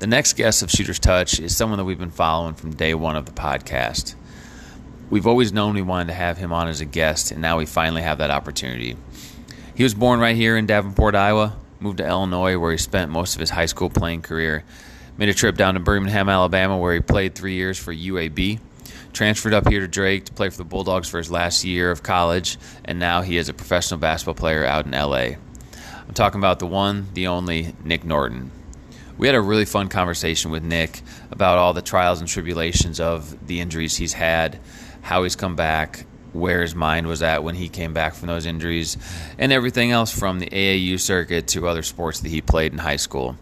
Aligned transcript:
The 0.00 0.06
next 0.06 0.32
guest 0.32 0.62
of 0.62 0.70
Shooter's 0.70 0.98
Touch 0.98 1.38
is 1.38 1.54
someone 1.54 1.76
that 1.76 1.84
we've 1.84 1.98
been 1.98 2.10
following 2.10 2.54
from 2.54 2.72
day 2.72 2.94
one 2.94 3.16
of 3.16 3.26
the 3.26 3.32
podcast. 3.32 4.14
We've 5.10 5.26
always 5.26 5.52
known 5.52 5.74
we 5.74 5.82
wanted 5.82 6.06
to 6.06 6.14
have 6.14 6.38
him 6.38 6.54
on 6.54 6.68
as 6.68 6.80
a 6.80 6.86
guest, 6.86 7.32
and 7.32 7.42
now 7.42 7.58
we 7.58 7.66
finally 7.66 8.00
have 8.00 8.16
that 8.16 8.30
opportunity. 8.30 8.96
He 9.74 9.82
was 9.82 9.92
born 9.92 10.18
right 10.18 10.34
here 10.34 10.56
in 10.56 10.64
Davenport, 10.64 11.14
Iowa, 11.14 11.54
moved 11.80 11.98
to 11.98 12.06
Illinois, 12.08 12.56
where 12.56 12.72
he 12.72 12.78
spent 12.78 13.10
most 13.10 13.34
of 13.34 13.40
his 13.40 13.50
high 13.50 13.66
school 13.66 13.90
playing 13.90 14.22
career, 14.22 14.64
made 15.18 15.28
a 15.28 15.34
trip 15.34 15.58
down 15.58 15.74
to 15.74 15.80
Birmingham, 15.80 16.30
Alabama, 16.30 16.78
where 16.78 16.94
he 16.94 17.00
played 17.00 17.34
three 17.34 17.56
years 17.56 17.78
for 17.78 17.92
UAB, 17.92 18.58
transferred 19.12 19.52
up 19.52 19.68
here 19.68 19.80
to 19.80 19.86
Drake 19.86 20.24
to 20.24 20.32
play 20.32 20.48
for 20.48 20.56
the 20.56 20.64
Bulldogs 20.64 21.10
for 21.10 21.18
his 21.18 21.30
last 21.30 21.62
year 21.62 21.90
of 21.90 22.02
college, 22.02 22.56
and 22.86 22.98
now 22.98 23.20
he 23.20 23.36
is 23.36 23.50
a 23.50 23.52
professional 23.52 24.00
basketball 24.00 24.32
player 24.32 24.64
out 24.64 24.86
in 24.86 24.92
LA. 24.92 25.36
I'm 26.08 26.14
talking 26.14 26.40
about 26.40 26.58
the 26.58 26.66
one, 26.66 27.08
the 27.12 27.26
only, 27.26 27.74
Nick 27.84 28.02
Norton 28.02 28.50
we 29.20 29.26
had 29.26 29.36
a 29.36 29.40
really 29.40 29.66
fun 29.66 29.88
conversation 29.88 30.50
with 30.50 30.64
Nick 30.64 31.02
about 31.30 31.58
all 31.58 31.74
the 31.74 31.82
trials 31.82 32.20
and 32.20 32.28
tribulations 32.28 33.00
of 33.00 33.46
the 33.46 33.60
injuries 33.60 33.94
he's 33.94 34.14
had, 34.14 34.58
how 35.02 35.24
he's 35.24 35.36
come 35.36 35.54
back, 35.54 36.06
where 36.32 36.62
his 36.62 36.74
mind 36.74 37.06
was 37.06 37.22
at 37.22 37.44
when 37.44 37.54
he 37.54 37.68
came 37.68 37.92
back 37.92 38.14
from 38.14 38.28
those 38.28 38.46
injuries, 38.46 38.96
and 39.36 39.52
everything 39.52 39.90
else 39.90 40.10
from 40.10 40.38
the 40.38 40.46
AAU 40.46 40.98
circuit 40.98 41.46
to 41.48 41.68
other 41.68 41.82
sports 41.82 42.20
that 42.20 42.30
he 42.30 42.40
played 42.40 42.72
in 42.72 42.78
high 42.78 42.96
school. 42.96 43.36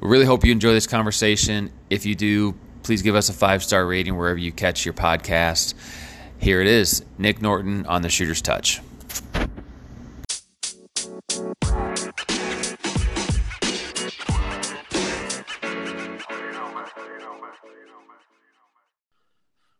We 0.00 0.08
really 0.08 0.24
hope 0.24 0.44
you 0.44 0.50
enjoy 0.50 0.72
this 0.72 0.88
conversation. 0.88 1.70
If 1.88 2.04
you 2.04 2.16
do, 2.16 2.56
please 2.82 3.02
give 3.02 3.14
us 3.14 3.28
a 3.28 3.32
five 3.32 3.62
star 3.62 3.86
rating 3.86 4.16
wherever 4.16 4.40
you 4.40 4.50
catch 4.50 4.84
your 4.84 4.94
podcast. 4.94 5.74
Here 6.38 6.60
it 6.60 6.66
is 6.66 7.04
Nick 7.16 7.40
Norton 7.40 7.86
on 7.86 8.02
the 8.02 8.08
Shooter's 8.08 8.42
Touch. 8.42 8.80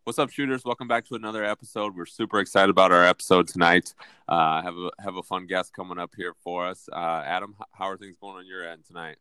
What's 0.05 0.19
up, 0.19 0.31
shooters? 0.31 0.65
Welcome 0.65 0.89
back 0.89 1.05
to 1.07 1.15
another 1.15 1.45
episode. 1.45 1.95
We're 1.95 2.07
super 2.07 2.41
excited 2.41 2.71
about 2.71 2.91
our 2.91 3.05
episode 3.05 3.47
tonight. 3.47 3.95
Uh, 4.27 4.61
have 4.61 4.77
a 4.77 4.91
have 4.99 5.15
a 5.15 5.23
fun 5.23 5.47
guest 5.47 5.73
coming 5.73 5.97
up 5.97 6.11
here 6.17 6.35
for 6.43 6.67
us. 6.67 6.89
Uh, 6.93 7.23
Adam, 7.25 7.55
how 7.71 7.89
are 7.89 7.97
things 7.97 8.17
going 8.21 8.35
on 8.35 8.45
your 8.45 8.69
end 8.69 8.85
tonight? 8.85 9.19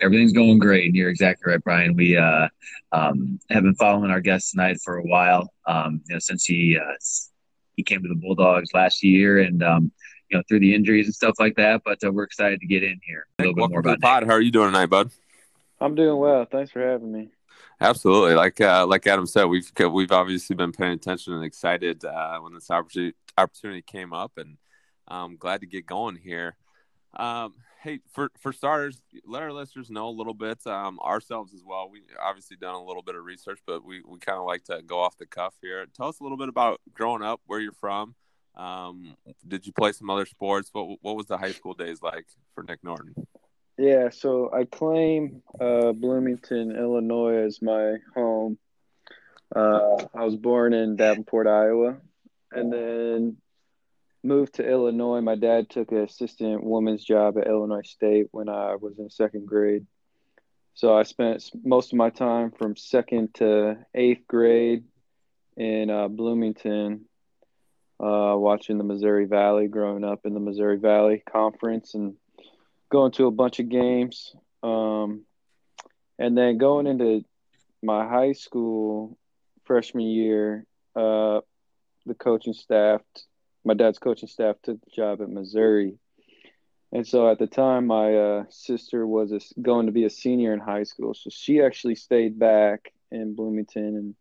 Everything's 0.00 0.32
going 0.32 0.60
great. 0.60 0.94
You're 0.94 1.10
exactly 1.10 1.52
right, 1.52 1.62
Brian. 1.62 1.94
We 1.94 2.16
uh, 2.16 2.48
um, 2.92 3.38
have 3.50 3.64
been 3.64 3.74
following 3.74 4.10
our 4.10 4.22
guest 4.22 4.52
tonight 4.52 4.78
for 4.82 4.96
a 4.96 5.02
while. 5.02 5.52
Um, 5.66 6.00
you 6.08 6.14
know, 6.14 6.20
since 6.20 6.46
he 6.46 6.78
uh, 6.78 6.94
he 7.76 7.82
came 7.82 8.02
to 8.02 8.08
the 8.08 8.14
Bulldogs 8.14 8.72
last 8.72 9.02
year, 9.02 9.40
and 9.40 9.62
um, 9.62 9.92
you 10.30 10.38
know, 10.38 10.42
through 10.48 10.60
the 10.60 10.74
injuries 10.74 11.04
and 11.04 11.14
stuff 11.14 11.34
like 11.38 11.56
that. 11.56 11.82
But 11.84 12.02
uh, 12.02 12.10
we're 12.10 12.24
excited 12.24 12.60
to 12.60 12.66
get 12.66 12.82
in 12.82 12.98
here 13.06 13.26
a 13.38 13.42
little 13.42 13.54
bit 13.54 13.68
more 13.68 13.80
about 13.80 14.00
the 14.00 14.06
pod. 14.06 14.24
How 14.24 14.32
are 14.32 14.40
you 14.40 14.52
doing 14.52 14.68
tonight, 14.68 14.86
bud? 14.86 15.10
I'm 15.82 15.94
doing 15.94 16.18
well. 16.18 16.46
Thanks 16.50 16.70
for 16.70 16.80
having 16.80 17.12
me. 17.12 17.28
Absolutely, 17.80 18.34
like 18.34 18.60
uh, 18.60 18.86
like 18.86 19.06
Adam 19.06 19.26
said, 19.26 19.44
we've 19.46 19.70
we've 19.90 20.12
obviously 20.12 20.54
been 20.54 20.72
paying 20.72 20.92
attention 20.92 21.32
and 21.32 21.44
excited 21.44 22.04
uh, 22.04 22.38
when 22.40 22.52
this 22.52 22.70
opportunity 22.70 23.16
opportunity 23.38 23.80
came 23.80 24.12
up, 24.12 24.32
and 24.36 24.58
I'm 25.08 25.36
glad 25.36 25.62
to 25.62 25.66
get 25.66 25.86
going 25.86 26.16
here. 26.16 26.56
Um, 27.16 27.54
hey, 27.82 28.00
for 28.12 28.30
for 28.38 28.52
starters, 28.52 29.02
let 29.24 29.42
our 29.42 29.52
listeners 29.52 29.88
know 29.90 30.08
a 30.08 30.10
little 30.10 30.34
bit 30.34 30.66
um, 30.66 30.98
ourselves 31.00 31.54
as 31.54 31.62
well. 31.64 31.88
We 31.90 32.02
obviously 32.22 32.58
done 32.58 32.74
a 32.74 32.84
little 32.84 33.02
bit 33.02 33.14
of 33.14 33.24
research, 33.24 33.60
but 33.66 33.82
we 33.82 34.02
we 34.06 34.18
kind 34.18 34.38
of 34.38 34.44
like 34.44 34.64
to 34.64 34.82
go 34.82 35.00
off 35.00 35.16
the 35.16 35.24
cuff 35.26 35.54
here. 35.62 35.86
Tell 35.96 36.08
us 36.08 36.20
a 36.20 36.22
little 36.22 36.38
bit 36.38 36.50
about 36.50 36.82
growing 36.92 37.22
up, 37.22 37.40
where 37.46 37.60
you're 37.60 37.72
from. 37.72 38.14
Um, 38.56 39.16
did 39.48 39.66
you 39.66 39.72
play 39.72 39.92
some 39.92 40.10
other 40.10 40.26
sports? 40.26 40.68
What 40.72 40.98
what 41.00 41.16
was 41.16 41.26
the 41.26 41.38
high 41.38 41.52
school 41.52 41.72
days 41.72 42.02
like 42.02 42.26
for 42.54 42.62
Nick 42.62 42.84
Norton? 42.84 43.14
Yeah, 43.80 44.10
so 44.10 44.50
I 44.52 44.64
claim 44.64 45.42
uh, 45.58 45.92
Bloomington, 45.92 46.76
Illinois 46.76 47.46
as 47.46 47.62
my 47.62 47.96
home. 48.14 48.58
Uh, 49.56 50.04
I 50.14 50.22
was 50.22 50.36
born 50.36 50.74
in 50.74 50.96
Davenport, 50.96 51.46
Iowa, 51.46 51.96
and 52.52 52.70
then 52.70 53.38
moved 54.22 54.56
to 54.56 54.68
Illinois. 54.68 55.22
My 55.22 55.34
dad 55.34 55.70
took 55.70 55.92
an 55.92 56.02
assistant 56.02 56.62
woman's 56.62 57.02
job 57.02 57.38
at 57.38 57.46
Illinois 57.46 57.88
State 57.88 58.26
when 58.32 58.50
I 58.50 58.74
was 58.74 58.98
in 58.98 59.08
second 59.08 59.46
grade. 59.46 59.86
So 60.74 60.94
I 60.94 61.04
spent 61.04 61.50
most 61.64 61.94
of 61.94 61.96
my 61.96 62.10
time 62.10 62.50
from 62.50 62.76
second 62.76 63.32
to 63.36 63.78
eighth 63.94 64.26
grade 64.28 64.84
in 65.56 65.88
uh, 65.88 66.08
Bloomington, 66.08 67.06
uh, 67.98 68.34
watching 68.36 68.76
the 68.76 68.84
Missouri 68.84 69.24
Valley, 69.24 69.68
growing 69.68 70.04
up 70.04 70.26
in 70.26 70.34
the 70.34 70.40
Missouri 70.40 70.76
Valley 70.78 71.22
Conference, 71.26 71.94
and 71.94 72.16
going 72.90 73.12
to 73.12 73.26
a 73.26 73.30
bunch 73.30 73.60
of 73.60 73.68
games. 73.68 74.34
Um, 74.62 75.22
and 76.18 76.36
then 76.36 76.58
going 76.58 76.86
into 76.86 77.24
my 77.82 78.06
high 78.06 78.32
school 78.32 79.16
freshman 79.64 80.04
year, 80.04 80.66
uh, 80.94 81.40
the 82.04 82.14
coaching 82.14 82.52
staff, 82.52 83.00
my 83.64 83.74
dad's 83.74 83.98
coaching 83.98 84.28
staff 84.28 84.56
took 84.62 84.80
the 84.84 84.90
job 84.90 85.22
at 85.22 85.30
Missouri. 85.30 85.98
And 86.92 87.06
so 87.06 87.30
at 87.30 87.38
the 87.38 87.46
time, 87.46 87.86
my 87.86 88.14
uh, 88.14 88.44
sister 88.50 89.06
was 89.06 89.30
a, 89.30 89.40
going 89.60 89.86
to 89.86 89.92
be 89.92 90.04
a 90.04 90.10
senior 90.10 90.52
in 90.52 90.58
high 90.58 90.82
school. 90.82 91.14
So 91.14 91.30
she 91.30 91.62
actually 91.62 91.94
stayed 91.94 92.38
back 92.38 92.92
in 93.12 93.34
Bloomington 93.34 93.96
and 93.96 94.14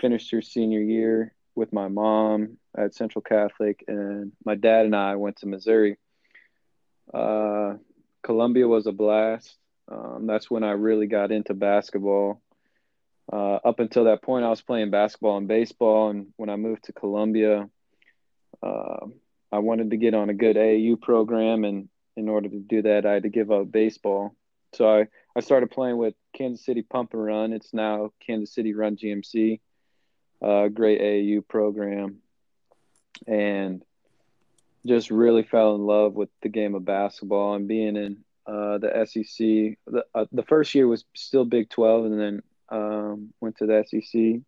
finished 0.00 0.30
her 0.30 0.40
senior 0.40 0.80
year 0.80 1.34
with 1.56 1.72
my 1.72 1.88
mom 1.88 2.58
at 2.76 2.94
Central 2.94 3.22
Catholic. 3.22 3.84
And 3.88 4.32
my 4.44 4.54
dad 4.54 4.86
and 4.86 4.94
I 4.94 5.16
went 5.16 5.38
to 5.38 5.46
Missouri. 5.46 5.98
Uh, 7.12 7.74
Columbia 8.24 8.66
was 8.66 8.86
a 8.86 8.92
blast. 8.92 9.56
Um, 9.86 10.26
that's 10.26 10.50
when 10.50 10.64
I 10.64 10.72
really 10.72 11.06
got 11.06 11.30
into 11.30 11.54
basketball. 11.54 12.40
Uh, 13.30 13.56
up 13.64 13.80
until 13.80 14.04
that 14.04 14.22
point, 14.22 14.44
I 14.44 14.50
was 14.50 14.62
playing 14.62 14.90
basketball 14.90 15.36
and 15.36 15.46
baseball. 15.46 16.10
And 16.10 16.28
when 16.36 16.48
I 16.48 16.56
moved 16.56 16.84
to 16.84 16.92
Columbia, 16.92 17.68
uh, 18.62 19.06
I 19.52 19.58
wanted 19.58 19.90
to 19.90 19.96
get 19.98 20.14
on 20.14 20.30
a 20.30 20.34
good 20.34 20.56
AAU 20.56 21.00
program. 21.00 21.64
And 21.64 21.88
in 22.16 22.28
order 22.28 22.48
to 22.48 22.58
do 22.58 22.82
that, 22.82 23.06
I 23.06 23.12
had 23.12 23.22
to 23.24 23.28
give 23.28 23.50
up 23.52 23.70
baseball. 23.70 24.34
So 24.72 24.88
I, 24.88 25.06
I 25.36 25.40
started 25.40 25.70
playing 25.70 25.98
with 25.98 26.14
Kansas 26.36 26.64
City 26.64 26.82
Pump 26.82 27.12
and 27.12 27.24
Run. 27.24 27.52
It's 27.52 27.74
now 27.74 28.10
Kansas 28.26 28.54
City 28.54 28.74
Run 28.74 28.96
GMC, 28.96 29.60
uh, 30.42 30.68
great 30.68 31.00
AAU 31.00 31.46
program. 31.46 32.16
And 33.26 33.82
just 34.86 35.10
really 35.10 35.42
fell 35.42 35.74
in 35.74 35.82
love 35.82 36.14
with 36.14 36.28
the 36.42 36.48
game 36.48 36.74
of 36.74 36.84
basketball 36.84 37.54
and 37.54 37.68
being 37.68 37.96
in 37.96 38.18
uh, 38.46 38.78
the 38.78 39.06
SEC. 39.06 39.78
The, 39.86 40.04
uh, 40.14 40.26
the 40.32 40.42
first 40.42 40.74
year 40.74 40.86
was 40.86 41.04
still 41.14 41.44
Big 41.44 41.70
12 41.70 42.06
and 42.06 42.20
then 42.20 42.42
um, 42.68 43.32
went 43.40 43.58
to 43.58 43.66
the 43.66 43.84
SEC. 43.86 44.42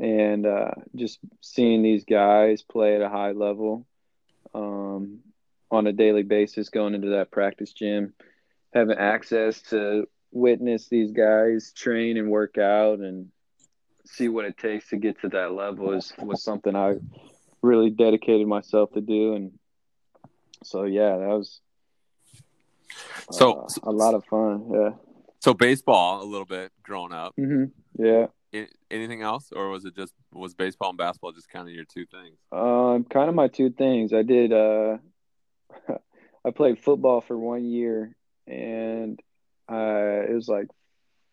And 0.00 0.46
uh, 0.46 0.70
just 0.94 1.18
seeing 1.40 1.82
these 1.82 2.04
guys 2.04 2.62
play 2.62 2.94
at 2.94 3.02
a 3.02 3.08
high 3.08 3.32
level 3.32 3.86
um, 4.54 5.18
on 5.70 5.86
a 5.86 5.92
daily 5.92 6.22
basis, 6.22 6.70
going 6.70 6.94
into 6.94 7.10
that 7.10 7.30
practice 7.30 7.72
gym, 7.72 8.14
having 8.72 8.96
access 8.96 9.60
to 9.62 10.08
witness 10.32 10.88
these 10.88 11.10
guys 11.10 11.72
train 11.72 12.16
and 12.16 12.30
work 12.30 12.56
out 12.56 13.00
and 13.00 13.30
see 14.06 14.28
what 14.28 14.44
it 14.44 14.56
takes 14.56 14.88
to 14.88 14.96
get 14.96 15.20
to 15.20 15.28
that 15.28 15.52
level 15.52 15.92
is 15.92 16.12
was 16.18 16.42
something 16.42 16.74
I 16.74 16.96
really 17.62 17.90
dedicated 17.90 18.46
myself 18.46 18.92
to 18.92 19.00
do 19.00 19.34
and 19.34 19.52
so 20.62 20.84
yeah 20.84 21.16
that 21.18 21.28
was 21.28 21.60
so 23.30 23.52
uh, 23.52 23.90
a 23.90 23.92
lot 23.92 24.14
of 24.14 24.24
fun 24.24 24.70
yeah. 24.72 24.90
So 25.40 25.54
baseball 25.54 26.22
a 26.22 26.24
little 26.24 26.44
bit 26.44 26.70
growing 26.82 27.12
up. 27.12 27.34
Mm-hmm. 27.38 27.64
yeah. 28.02 28.26
Anything 28.90 29.22
else 29.22 29.52
or 29.54 29.68
was 29.68 29.84
it 29.84 29.94
just 29.94 30.12
was 30.32 30.54
baseball 30.54 30.90
and 30.90 30.98
basketball 30.98 31.32
just 31.32 31.48
kind 31.48 31.68
of 31.68 31.74
your 31.74 31.84
two 31.84 32.04
things? 32.04 32.36
Um 32.52 33.04
kind 33.04 33.28
of 33.28 33.34
my 33.34 33.48
two 33.48 33.70
things. 33.70 34.12
I 34.12 34.22
did 34.22 34.52
uh 34.52 34.98
i 36.44 36.50
played 36.50 36.78
football 36.78 37.20
for 37.20 37.38
one 37.38 37.64
year 37.64 38.14
and 38.46 39.20
uh 39.70 40.24
it 40.28 40.34
was 40.34 40.48
like 40.48 40.66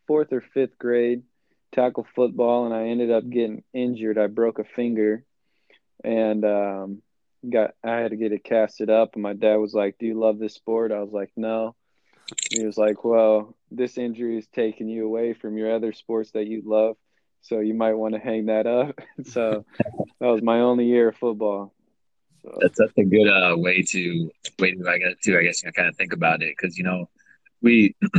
fourth 0.06 0.32
or 0.32 0.42
fifth 0.42 0.78
grade 0.78 1.24
tackle 1.74 2.08
football 2.16 2.66
and 2.66 2.74
i 2.74 2.88
ended 2.88 3.12
up 3.12 3.28
getting 3.28 3.64
injured. 3.74 4.18
I 4.18 4.28
broke 4.28 4.60
a 4.60 4.64
finger 4.64 5.26
and 6.04 6.46
um, 6.46 7.02
got 7.50 7.72
I 7.84 7.98
had 7.98 8.12
to 8.12 8.18
get 8.18 8.32
it 8.32 8.44
casted 8.44 8.90
up. 8.90 9.14
And 9.14 9.24
my 9.24 9.34
dad 9.34 9.56
was 9.56 9.74
like, 9.74 9.98
"Do 10.00 10.06
you 10.06 10.20
love 10.20 10.40
this 10.40 10.54
sport?" 10.54 10.92
I 10.92 11.02
was 11.02 11.12
like, 11.12 11.32
"No." 11.36 11.76
he 12.50 12.66
was 12.66 12.78
like, 12.78 13.04
"Well, 13.04 13.56
this 13.72 13.98
injury 13.98 14.38
is 14.38 14.48
taking 14.48 14.90
you 14.90 15.06
away 15.06 15.34
from 15.34 15.58
your 15.58 15.74
other 15.74 15.94
sports 15.94 16.32
that 16.32 16.48
you 16.48 16.62
love, 16.66 16.98
so 17.42 17.60
you 17.60 17.74
might 17.74 17.94
want 17.94 18.14
to 18.16 18.20
hang 18.20 18.48
that 18.48 18.68
up." 18.68 19.00
so 19.26 19.66
that 20.20 20.28
was 20.28 20.42
my 20.42 20.60
only 20.60 20.86
year 20.86 21.10
of 21.10 21.18
football. 21.18 21.74
So. 22.42 22.58
That's 22.62 22.78
that's 22.78 22.98
a 22.98 23.04
good 23.04 23.28
uh, 23.28 23.56
way 23.58 23.82
to 23.82 24.32
way 24.60 24.72
to 24.72 24.90
I 24.90 24.98
guess 24.98 25.14
to 25.24 25.38
I 25.38 25.44
guess 25.44 25.64
I 25.66 25.72
kind 25.72 25.88
of 25.88 25.96
think 25.96 26.14
about 26.14 26.42
it 26.42 26.54
because 26.58 26.78
you 26.78 26.84
know 26.84 27.10
we 27.62 27.96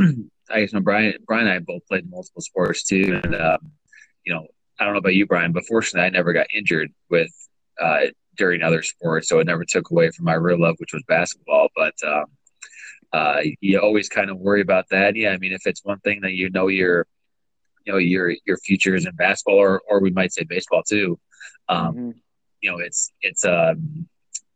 I 0.50 0.60
guess 0.60 0.72
when 0.72 0.82
Brian 0.82 1.14
Brian 1.26 1.46
and 1.46 1.54
I 1.54 1.58
both 1.60 1.86
played 1.86 2.10
multiple 2.10 2.42
sports 2.42 2.82
too, 2.84 3.20
and 3.22 3.34
um, 3.34 3.72
you 4.24 4.32
know 4.32 4.46
I 4.78 4.84
don't 4.84 4.94
know 4.94 5.00
about 5.00 5.14
you, 5.14 5.26
Brian, 5.26 5.52
but 5.52 5.66
fortunately 5.66 6.06
I 6.06 6.10
never 6.10 6.32
got 6.32 6.46
injured 6.54 6.92
with 7.10 7.30
uh, 7.80 8.06
during 8.36 8.62
other 8.62 8.82
sports, 8.82 9.28
so 9.28 9.40
it 9.40 9.46
never 9.46 9.64
took 9.64 9.90
away 9.90 10.10
from 10.10 10.24
my 10.24 10.34
real 10.34 10.60
love, 10.60 10.76
which 10.78 10.92
was 10.92 11.02
basketball. 11.06 11.68
But 11.76 11.94
um, 12.06 12.24
uh, 13.12 13.40
you 13.60 13.78
always 13.80 14.08
kind 14.08 14.30
of 14.30 14.38
worry 14.38 14.60
about 14.60 14.86
that. 14.90 15.16
Yeah, 15.16 15.30
I 15.30 15.38
mean, 15.38 15.52
if 15.52 15.66
it's 15.66 15.84
one 15.84 15.98
thing 16.00 16.20
that 16.22 16.32
you 16.32 16.50
know 16.50 16.68
your, 16.68 17.06
you 17.84 17.92
know, 17.92 17.98
your 17.98 18.34
your 18.46 18.58
future 18.58 18.94
is 18.94 19.06
in 19.06 19.14
basketball, 19.16 19.58
or 19.58 19.82
or 19.88 20.00
we 20.00 20.10
might 20.10 20.32
say 20.32 20.44
baseball 20.44 20.82
too. 20.82 21.18
Um, 21.68 21.94
mm-hmm. 21.94 22.10
You 22.60 22.70
know, 22.70 22.78
it's 22.78 23.10
it's 23.20 23.44
um, 23.44 24.08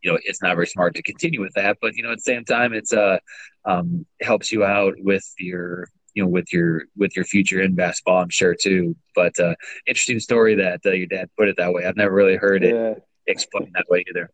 you 0.02 0.12
know, 0.12 0.18
it's 0.25 0.42
not 0.42 0.54
very 0.54 0.66
smart 0.66 0.94
to 0.94 1.02
continue 1.02 1.40
with 1.40 1.54
that, 1.54 1.78
but 1.80 1.94
you 1.96 2.02
know, 2.02 2.12
at 2.12 2.18
the 2.18 2.22
same 2.22 2.44
time, 2.44 2.72
it's 2.72 2.92
uh, 2.92 3.18
um, 3.64 4.06
helps 4.20 4.52
you 4.52 4.64
out 4.64 4.94
with 4.98 5.25
your 5.38 5.88
you 6.14 6.22
know 6.22 6.28
with 6.28 6.52
your 6.52 6.82
with 6.96 7.16
your 7.16 7.25
future 7.25 7.62
in 7.62 7.75
basketball 7.75 8.18
i'm 8.18 8.28
sure 8.28 8.54
too 8.54 8.94
but 9.14 9.32
uh 9.40 9.54
interesting 9.86 10.20
story 10.20 10.54
that 10.54 10.78
uh, 10.84 10.90
your 10.90 11.06
dad 11.06 11.30
put 11.38 11.48
it 11.48 11.56
that 11.56 11.72
way 11.72 11.86
i've 11.86 11.96
never 11.96 12.14
really 12.14 12.36
heard 12.36 12.62
it. 12.62 13.02
Explained 13.26 13.72
that 13.74 13.86
way 13.88 14.04
either 14.08 14.30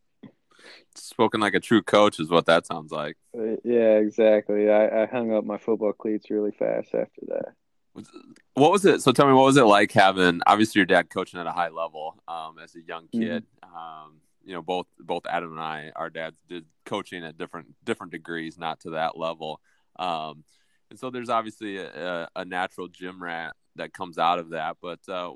spoken 0.95 1.41
like 1.41 1.55
a 1.55 1.61
true 1.61 1.83
coach 1.83 2.19
is 2.19 2.29
what 2.29 2.47
that 2.47 2.67
sounds 2.67 2.91
like 2.91 3.17
uh, 3.39 3.57
yeah 3.65 3.99
exactly 3.99 4.71
I, 4.71 5.03
I 5.03 5.07
hung 5.07 5.33
up 5.33 5.45
my 5.45 5.59
football 5.59 5.93
cleats 5.93 6.31
really 6.31 6.51
fast 6.51 6.95
after 6.95 7.23
that 7.29 8.05
what 8.55 8.73
was 8.73 8.85
it 8.85 9.03
so 9.03 9.13
tell 9.13 9.27
me 9.27 9.33
what 9.33 9.45
was 9.45 9.57
it 9.57 9.65
like 9.65 9.93
having 9.93 10.41
obviously 10.47 10.81
your 10.81 10.87
dad 10.87 11.11
coaching 11.11 11.41
at 11.41 11.47
a 11.47 11.53
high 11.53 11.69
level 11.69 12.21
um, 12.29 12.57
as 12.63 12.75
a 12.75 12.81
young 12.81 13.05
mm-hmm. 13.05 13.21
kid 13.21 13.47
mm-hmm. 13.65 13.77
um, 13.77 14.21
you 14.45 14.53
know 14.53 14.63
both 14.63 14.87
both 14.99 15.27
adam 15.27 15.53
and 15.53 15.61
i 15.61 15.93
our 15.97 16.11
dads 16.11 16.41
did 16.49 16.65
coaching 16.85 17.25
at 17.25 17.39
different 17.39 17.69
different 17.85 18.13
degrees 18.13 18.59
not 18.59 18.81
to 18.81 18.91
that 18.91 19.17
level 19.17 19.61
um, 19.99 20.45
and 20.91 20.99
so 20.99 21.11
there's 21.11 21.29
obviously 21.29 21.79
a, 21.79 22.29
a, 22.35 22.45
natural 22.45 22.89
gym 22.89 23.23
rat 23.23 23.55
that 23.77 23.93
comes 23.93 24.19
out 24.19 24.39
of 24.39 24.51
that. 24.51 24.77
But 24.81 25.01
uh, 25.09 25.33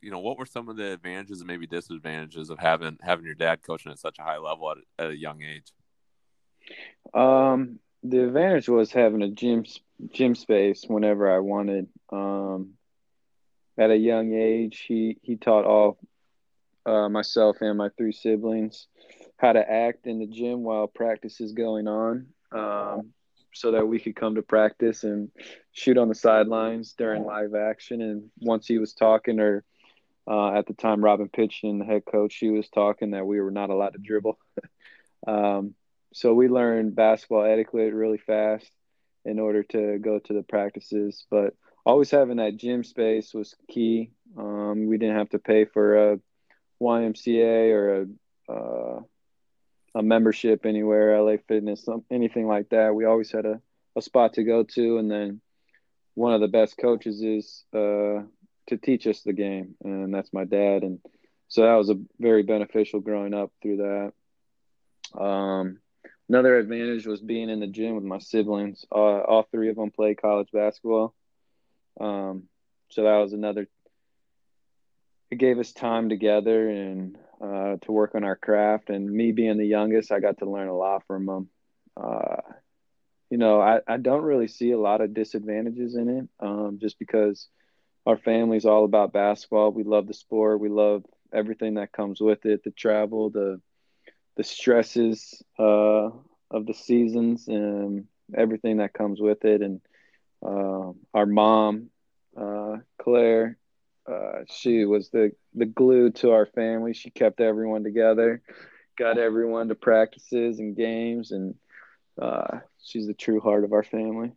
you 0.00 0.10
know, 0.10 0.18
what 0.18 0.38
were 0.38 0.46
some 0.46 0.68
of 0.68 0.76
the 0.76 0.92
advantages 0.92 1.40
and 1.40 1.48
maybe 1.48 1.66
disadvantages 1.66 2.50
of 2.50 2.58
having 2.58 2.98
having 3.02 3.24
your 3.24 3.34
dad 3.34 3.62
coaching 3.62 3.92
at 3.92 3.98
such 3.98 4.18
a 4.18 4.22
high 4.22 4.38
level 4.38 4.70
at, 4.70 4.78
at 4.98 5.10
a 5.10 5.16
young 5.16 5.42
age? 5.42 5.72
Um, 7.14 7.78
the 8.02 8.24
advantage 8.24 8.68
was 8.68 8.92
having 8.92 9.22
a 9.22 9.28
gym 9.28 9.64
gym 10.08 10.34
space 10.34 10.84
whenever 10.86 11.34
I 11.34 11.38
wanted. 11.38 11.88
Um, 12.12 12.74
at 13.78 13.90
a 13.90 13.96
young 13.96 14.32
age, 14.32 14.84
he 14.86 15.18
he 15.22 15.36
taught 15.36 15.64
all 15.64 15.98
uh, 16.84 17.08
myself 17.08 17.58
and 17.60 17.78
my 17.78 17.90
three 17.96 18.12
siblings 18.12 18.86
how 19.38 19.52
to 19.52 19.70
act 19.70 20.06
in 20.06 20.18
the 20.18 20.26
gym 20.26 20.62
while 20.62 20.86
practice 20.86 21.40
is 21.40 21.52
going 21.52 21.86
on. 21.88 22.26
Um, 22.52 23.12
so 23.52 23.70
that 23.70 23.88
we 23.88 23.98
could 23.98 24.14
come 24.14 24.34
to 24.34 24.42
practice 24.42 25.02
and 25.02 25.30
shoot 25.72 25.96
on 25.96 26.08
the 26.08 26.14
sidelines 26.14 26.92
during 26.92 27.24
live 27.24 27.54
action. 27.54 28.02
And 28.02 28.30
once 28.38 28.66
he 28.66 28.78
was 28.78 28.92
talking, 28.92 29.40
or 29.40 29.64
uh, 30.28 30.52
at 30.52 30.66
the 30.66 30.74
time, 30.74 31.04
Robin 31.04 31.28
Pingeton, 31.28 31.78
the 31.78 31.84
head 31.84 32.02
coach, 32.10 32.32
she 32.32 32.50
was 32.50 32.68
talking 32.68 33.12
that 33.12 33.26
we 33.26 33.40
were 33.40 33.50
not 33.50 33.70
allowed 33.70 33.92
to 33.92 33.98
dribble. 33.98 34.38
um, 35.26 35.74
so 36.12 36.34
we 36.34 36.48
learned 36.48 36.96
basketball 36.96 37.44
etiquette 37.44 37.94
really 37.94 38.18
fast 38.18 38.70
in 39.24 39.38
order 39.38 39.62
to 39.64 39.98
go 39.98 40.18
to 40.18 40.32
the 40.32 40.42
practices. 40.42 41.26
But 41.30 41.54
always 41.84 42.10
having 42.10 42.38
that 42.38 42.56
gym 42.56 42.84
space 42.84 43.34
was 43.34 43.54
key. 43.68 44.10
Um, 44.36 44.86
we 44.86 44.98
didn't 44.98 45.16
have 45.16 45.30
to 45.30 45.38
pay 45.38 45.64
for 45.64 46.12
a 46.12 46.20
YMCA 46.80 47.70
or 47.72 48.02
a 48.02 48.06
uh, 48.52 49.00
a 49.96 50.02
membership 50.02 50.66
anywhere, 50.66 51.20
LA 51.20 51.36
Fitness, 51.48 51.88
anything 52.10 52.46
like 52.46 52.68
that. 52.68 52.94
We 52.94 53.06
always 53.06 53.32
had 53.32 53.46
a, 53.46 53.60
a 53.96 54.02
spot 54.02 54.34
to 54.34 54.44
go 54.44 54.62
to, 54.62 54.98
and 54.98 55.10
then 55.10 55.40
one 56.14 56.34
of 56.34 56.42
the 56.42 56.48
best 56.48 56.76
coaches 56.76 57.22
is 57.22 57.64
uh, 57.74 58.22
to 58.68 58.76
teach 58.76 59.06
us 59.06 59.22
the 59.22 59.32
game, 59.32 59.74
and 59.82 60.12
that's 60.12 60.32
my 60.32 60.44
dad. 60.44 60.82
And 60.82 61.00
so 61.48 61.62
that 61.62 61.74
was 61.74 61.90
a 61.90 62.00
very 62.18 62.42
beneficial 62.42 63.00
growing 63.00 63.34
up 63.34 63.52
through 63.62 63.76
that. 63.78 65.20
Um, 65.20 65.78
another 66.28 66.58
advantage 66.58 67.06
was 67.06 67.20
being 67.20 67.48
in 67.48 67.60
the 67.60 67.66
gym 67.66 67.94
with 67.94 68.04
my 68.04 68.18
siblings. 68.18 68.84
Uh, 68.90 69.20
all 69.20 69.46
three 69.50 69.70
of 69.70 69.76
them 69.76 69.90
play 69.90 70.14
college 70.14 70.48
basketball, 70.52 71.14
um, 72.00 72.44
so 72.90 73.04
that 73.04 73.16
was 73.18 73.32
another. 73.32 73.68
It 75.30 75.38
gave 75.38 75.58
us 75.58 75.72
time 75.72 76.08
together, 76.08 76.68
and 76.68 77.16
uh, 77.40 77.76
to 77.82 77.92
work 77.92 78.14
on 78.14 78.24
our 78.24 78.36
craft. 78.36 78.90
And 78.90 79.10
me 79.10 79.32
being 79.32 79.58
the 79.58 79.66
youngest, 79.66 80.12
I 80.12 80.20
got 80.20 80.38
to 80.38 80.50
learn 80.50 80.68
a 80.68 80.76
lot 80.76 81.04
from 81.06 81.26
them. 81.26 81.48
Uh, 81.96 82.36
you 83.30 83.38
know, 83.38 83.60
I, 83.60 83.80
I 83.86 83.96
don't 83.96 84.22
really 84.22 84.48
see 84.48 84.70
a 84.70 84.78
lot 84.78 85.00
of 85.00 85.14
disadvantages 85.14 85.96
in 85.96 86.08
it 86.08 86.28
um, 86.40 86.78
just 86.80 86.98
because 86.98 87.48
our 88.06 88.16
family's 88.16 88.64
all 88.66 88.84
about 88.84 89.12
basketball. 89.12 89.72
We 89.72 89.84
love 89.84 90.06
the 90.06 90.14
sport. 90.14 90.60
We 90.60 90.68
love 90.68 91.04
everything 91.32 91.74
that 91.74 91.92
comes 91.92 92.20
with 92.20 92.46
it, 92.46 92.62
the 92.64 92.70
travel, 92.70 93.30
the 93.30 93.60
the 94.36 94.44
stresses 94.44 95.42
uh, 95.58 96.10
of 96.50 96.66
the 96.66 96.74
seasons 96.74 97.48
and 97.48 98.04
everything 98.34 98.78
that 98.78 98.92
comes 98.92 99.20
with 99.20 99.44
it. 99.44 99.62
And 99.62 99.80
uh, 100.44 100.92
our 101.14 101.26
mom, 101.26 101.90
uh, 102.36 102.76
Claire, 103.00 103.58
uh, 104.10 104.40
she 104.48 104.84
was 104.84 105.10
the 105.10 105.32
the 105.54 105.66
glue 105.66 106.10
to 106.12 106.32
our 106.32 106.46
family. 106.46 106.94
She 106.94 107.10
kept 107.10 107.40
everyone 107.40 107.82
together, 107.84 108.42
got 108.98 109.18
everyone 109.18 109.68
to 109.68 109.74
practices 109.74 110.58
and 110.60 110.76
games, 110.76 111.32
and 111.32 111.54
uh, 112.20 112.58
she's 112.82 113.06
the 113.06 113.14
true 113.14 113.40
heart 113.40 113.64
of 113.64 113.72
our 113.72 113.84
family. 113.84 114.32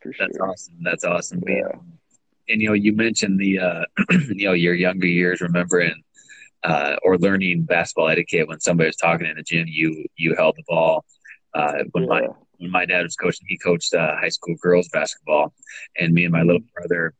For 0.00 0.12
sure. 0.12 0.26
That's 0.26 0.38
awesome. 0.38 0.76
That's 0.82 1.04
awesome. 1.04 1.42
Yeah. 1.46 1.72
And 2.48 2.60
you 2.60 2.68
know, 2.68 2.74
you 2.74 2.92
mentioned 2.92 3.38
the 3.38 3.58
uh, 3.58 3.84
you 4.10 4.46
know 4.46 4.52
your 4.52 4.74
younger 4.74 5.06
years, 5.06 5.40
remembering 5.40 6.02
uh, 6.62 6.96
or 7.02 7.18
learning 7.18 7.64
basketball 7.64 8.08
etiquette 8.08 8.48
when 8.48 8.60
somebody 8.60 8.88
was 8.88 8.96
talking 8.96 9.26
in 9.26 9.36
the 9.36 9.42
gym. 9.42 9.66
You 9.68 10.06
you 10.16 10.34
held 10.34 10.56
the 10.56 10.64
ball. 10.68 11.04
Uh, 11.54 11.84
when 11.92 12.04
yeah. 12.04 12.08
my 12.08 12.28
when 12.58 12.70
my 12.70 12.86
dad 12.86 13.02
was 13.02 13.16
coaching, 13.16 13.46
he 13.48 13.58
coached 13.58 13.94
uh, 13.94 14.16
high 14.16 14.28
school 14.28 14.56
girls 14.60 14.88
basketball, 14.92 15.52
and 15.98 16.12
me 16.12 16.24
and 16.24 16.32
my 16.32 16.42
little 16.42 16.62
brother 16.74 17.14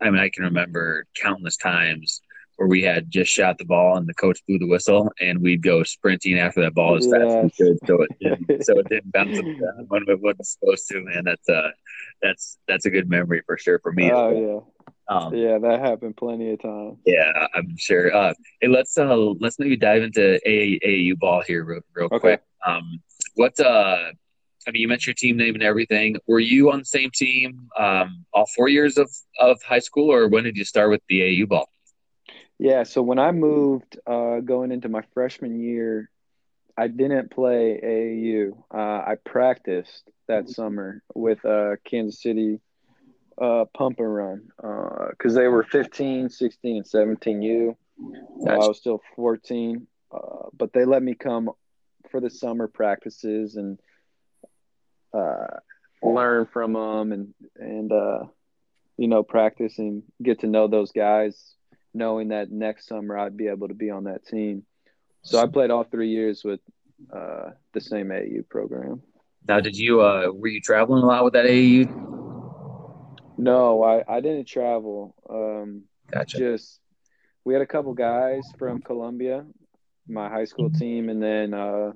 I 0.00 0.10
mean, 0.10 0.20
I 0.20 0.28
can 0.28 0.44
remember 0.44 1.06
countless 1.20 1.56
times 1.56 2.20
where 2.56 2.68
we 2.68 2.82
had 2.82 3.10
just 3.10 3.32
shot 3.32 3.58
the 3.58 3.64
ball 3.64 3.96
and 3.96 4.08
the 4.08 4.14
coach 4.14 4.40
blew 4.46 4.58
the 4.58 4.66
whistle 4.66 5.10
and 5.20 5.40
we'd 5.40 5.62
go 5.62 5.82
sprinting 5.82 6.38
after 6.38 6.62
that 6.62 6.74
ball 6.74 6.96
as 6.96 7.06
fast 7.06 7.24
as 7.24 7.44
we 7.44 7.50
could 7.50 7.78
so 7.86 8.02
it 8.02 8.10
didn't 8.20 8.64
so 8.64 8.78
it 8.78 8.88
didn't 8.88 9.12
bounce 9.12 9.38
when 9.88 10.02
it 10.06 10.20
wasn't 10.20 10.46
supposed 10.46 10.86
to 10.88 11.00
man 11.02 11.24
that's 11.24 11.48
uh 11.48 11.70
that's 12.22 12.58
that's 12.68 12.86
a 12.86 12.90
good 12.90 13.08
memory 13.08 13.42
for 13.46 13.58
sure 13.58 13.78
for 13.80 13.92
me 13.92 14.10
oh 14.12 14.30
yeah 14.30 15.14
um, 15.14 15.34
yeah 15.34 15.58
that 15.58 15.80
happened 15.80 16.16
plenty 16.16 16.50
of 16.50 16.62
times 16.62 16.98
yeah 17.04 17.46
i'm 17.54 17.76
sure 17.76 18.14
uh 18.14 18.32
hey 18.60 18.68
let's 18.68 18.96
uh 18.96 19.16
let's 19.16 19.58
maybe 19.58 19.76
dive 19.76 20.02
into 20.02 20.40
aau 20.46 21.18
ball 21.18 21.42
here 21.42 21.64
real, 21.64 21.80
real 21.94 22.06
okay. 22.06 22.18
quick 22.18 22.42
um 22.66 23.00
what 23.34 23.58
uh 23.60 24.10
I 24.66 24.70
mean, 24.70 24.80
you 24.80 24.88
mentioned 24.88 25.20
your 25.22 25.30
team 25.30 25.36
name 25.36 25.54
and 25.54 25.62
everything. 25.62 26.16
Were 26.26 26.40
you 26.40 26.70
on 26.70 26.78
the 26.78 26.84
same 26.86 27.10
team 27.12 27.68
um, 27.78 28.24
all 28.32 28.46
four 28.56 28.68
years 28.68 28.96
of, 28.96 29.10
of 29.38 29.62
high 29.62 29.80
school, 29.80 30.10
or 30.10 30.26
when 30.28 30.44
did 30.44 30.56
you 30.56 30.64
start 30.64 30.90
with 30.90 31.02
the 31.08 31.42
AU 31.42 31.46
ball? 31.46 31.68
Yeah, 32.58 32.84
so 32.84 33.02
when 33.02 33.18
I 33.18 33.32
moved 33.32 33.98
uh, 34.06 34.40
going 34.40 34.72
into 34.72 34.88
my 34.88 35.02
freshman 35.12 35.60
year, 35.60 36.10
I 36.76 36.88
didn't 36.88 37.30
play 37.30 37.80
AAU. 37.82 38.56
Uh, 38.72 38.76
I 39.10 39.16
practiced 39.24 40.10
that 40.28 40.48
summer 40.48 41.02
with 41.14 41.44
uh, 41.44 41.76
Kansas 41.84 42.22
City 42.22 42.60
uh, 43.40 43.64
Pump 43.74 43.98
and 43.98 44.14
Run 44.14 44.48
because 44.56 45.36
uh, 45.36 45.40
they 45.40 45.48
were 45.48 45.64
15, 45.64 46.28
16, 46.28 46.76
and 46.76 46.84
17U. 46.84 47.76
Gotcha. 48.44 48.52
I 48.52 48.56
was 48.66 48.78
still 48.78 49.00
14, 49.16 49.86
uh, 50.12 50.18
but 50.56 50.72
they 50.72 50.84
let 50.84 51.02
me 51.02 51.14
come 51.14 51.50
for 52.10 52.20
the 52.20 52.30
summer 52.30 52.68
practices 52.68 53.56
and– 53.56 53.78
uh, 55.14 55.46
learn 56.02 56.46
from 56.52 56.74
them 56.74 57.12
and 57.12 57.34
and 57.56 57.92
uh, 57.92 58.24
you 58.96 59.08
know 59.08 59.22
practice 59.22 59.78
and 59.78 60.02
get 60.22 60.40
to 60.40 60.46
know 60.46 60.68
those 60.68 60.92
guys, 60.92 61.54
knowing 61.94 62.28
that 62.28 62.50
next 62.50 62.88
summer 62.88 63.16
I'd 63.16 63.36
be 63.36 63.48
able 63.48 63.68
to 63.68 63.74
be 63.74 63.90
on 63.90 64.04
that 64.04 64.26
team. 64.26 64.64
So 65.22 65.38
I 65.38 65.46
played 65.46 65.70
all 65.70 65.84
three 65.84 66.10
years 66.10 66.44
with 66.44 66.60
uh, 67.12 67.50
the 67.72 67.80
same 67.80 68.08
AAU 68.08 68.46
program. 68.48 69.02
Now, 69.46 69.60
did 69.60 69.76
you 69.76 70.02
uh, 70.02 70.30
were 70.32 70.48
you 70.48 70.60
traveling 70.60 71.02
a 71.02 71.06
lot 71.06 71.24
with 71.24 71.32
that 71.34 71.44
AAU? 71.46 71.88
No, 73.36 73.82
I, 73.82 74.04
I 74.08 74.20
didn't 74.20 74.46
travel. 74.46 75.14
Um, 75.28 75.84
gotcha. 76.10 76.38
Just 76.38 76.80
we 77.44 77.52
had 77.52 77.62
a 77.62 77.66
couple 77.66 77.92
guys 77.94 78.42
from 78.58 78.80
Columbia, 78.80 79.44
my 80.08 80.28
high 80.28 80.44
school 80.44 80.70
team, 80.70 81.08
and 81.08 81.22
then 81.22 81.52
uh, 81.52 81.92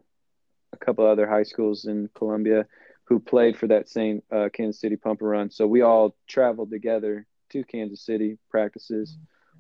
a 0.73 0.77
couple 0.77 1.07
other 1.07 1.27
high 1.27 1.43
schools 1.43 1.87
in 1.87 2.09
Columbia 2.15 2.67
who 3.05 3.19
played 3.19 3.57
for 3.57 3.67
that 3.69 3.89
same 3.89 4.23
uh, 4.31 4.49
Kansas 4.53 4.81
City 4.81 4.97
Pump 4.97 5.21
and 5.21 5.31
Run. 5.31 5.51
So 5.51 5.67
we 5.67 5.81
all 5.81 6.15
traveled 6.27 6.71
together 6.71 7.27
to 7.51 7.65
Kansas 7.65 8.05
City 8.05 8.39
practices. 8.51 9.17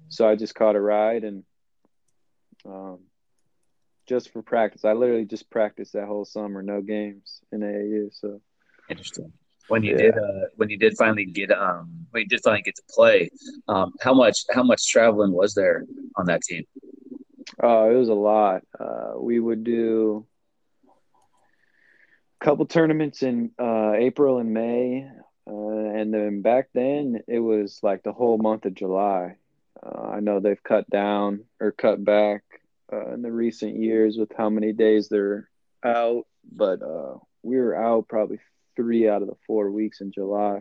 So 0.09 0.29
I 0.29 0.37
just 0.37 0.55
caught 0.55 0.77
a 0.77 0.81
ride 0.81 1.25
and 1.25 1.45
um, 2.65 3.01
just 4.07 4.33
for 4.33 4.43
practice. 4.43 4.85
I 4.85 4.93
literally 4.93 5.25
just 5.25 5.51
practiced 5.51 5.93
that 5.93 6.07
whole 6.07 6.25
summer, 6.25 6.63
no 6.63 6.81
games 6.81 7.41
in 7.53 7.61
AAU. 7.61 8.09
So 8.13 8.41
interesting. 8.89 9.33
When 9.69 9.83
you 9.83 9.93
yeah. 9.93 9.99
did, 9.99 10.19
uh, 10.19 10.47
when 10.57 10.71
you 10.71 10.79
did 10.79 10.97
finally 10.97 11.27
get, 11.27 11.53
um, 11.53 12.07
when 12.11 12.23
you 12.23 12.29
did 12.29 12.41
finally 12.43 12.63
get 12.63 12.77
to 12.77 12.83
play, 12.91 13.31
um, 13.69 13.93
how 14.01 14.15
much, 14.15 14.45
how 14.51 14.63
much 14.63 14.89
traveling 14.89 15.33
was 15.33 15.55
there 15.55 15.85
on 16.17 16.25
that 16.27 16.41
team? 16.43 16.65
Oh, 17.63 17.91
it 17.91 17.95
was 17.95 18.09
a 18.09 18.15
lot. 18.15 18.63
Uh, 18.79 19.13
we 19.19 19.39
would 19.39 19.65
do 19.65 20.27
a 22.41 22.45
couple 22.45 22.65
tournaments 22.65 23.23
in 23.23 23.51
uh, 23.59 23.93
April 23.93 24.39
and 24.39 24.55
May, 24.55 25.07
uh, 25.47 25.51
and 25.51 26.15
then 26.15 26.41
back 26.41 26.69
then 26.73 27.21
it 27.29 27.41
was 27.41 27.81
like 27.83 28.03
the 28.03 28.13
whole 28.13 28.39
month 28.39 28.65
of 28.65 28.75
July. 28.75 29.37
Uh, 29.83 30.09
I 30.09 30.21
know 30.21 30.41
they've 30.41 30.63
cut 30.63 30.89
down 30.91 31.45
or 31.61 31.73
cut 31.73 32.05
back 32.05 32.43
uh, 32.93 33.13
in 33.13 33.23
the 33.23 33.33
recent 33.33 33.77
years 33.77 34.17
with 34.17 34.33
how 34.37 34.51
many 34.51 34.73
days 34.73 35.09
they're 35.09 35.49
out, 35.85 36.27
but 36.51 36.83
uh, 36.83 37.17
we 37.43 37.57
were 37.57 37.77
out 37.77 38.09
probably 38.09 38.39
three 38.77 39.09
out 39.09 39.23
of 39.23 39.29
the 39.29 39.37
four 39.47 39.71
weeks 39.71 40.01
in 40.01 40.13
July, 40.13 40.61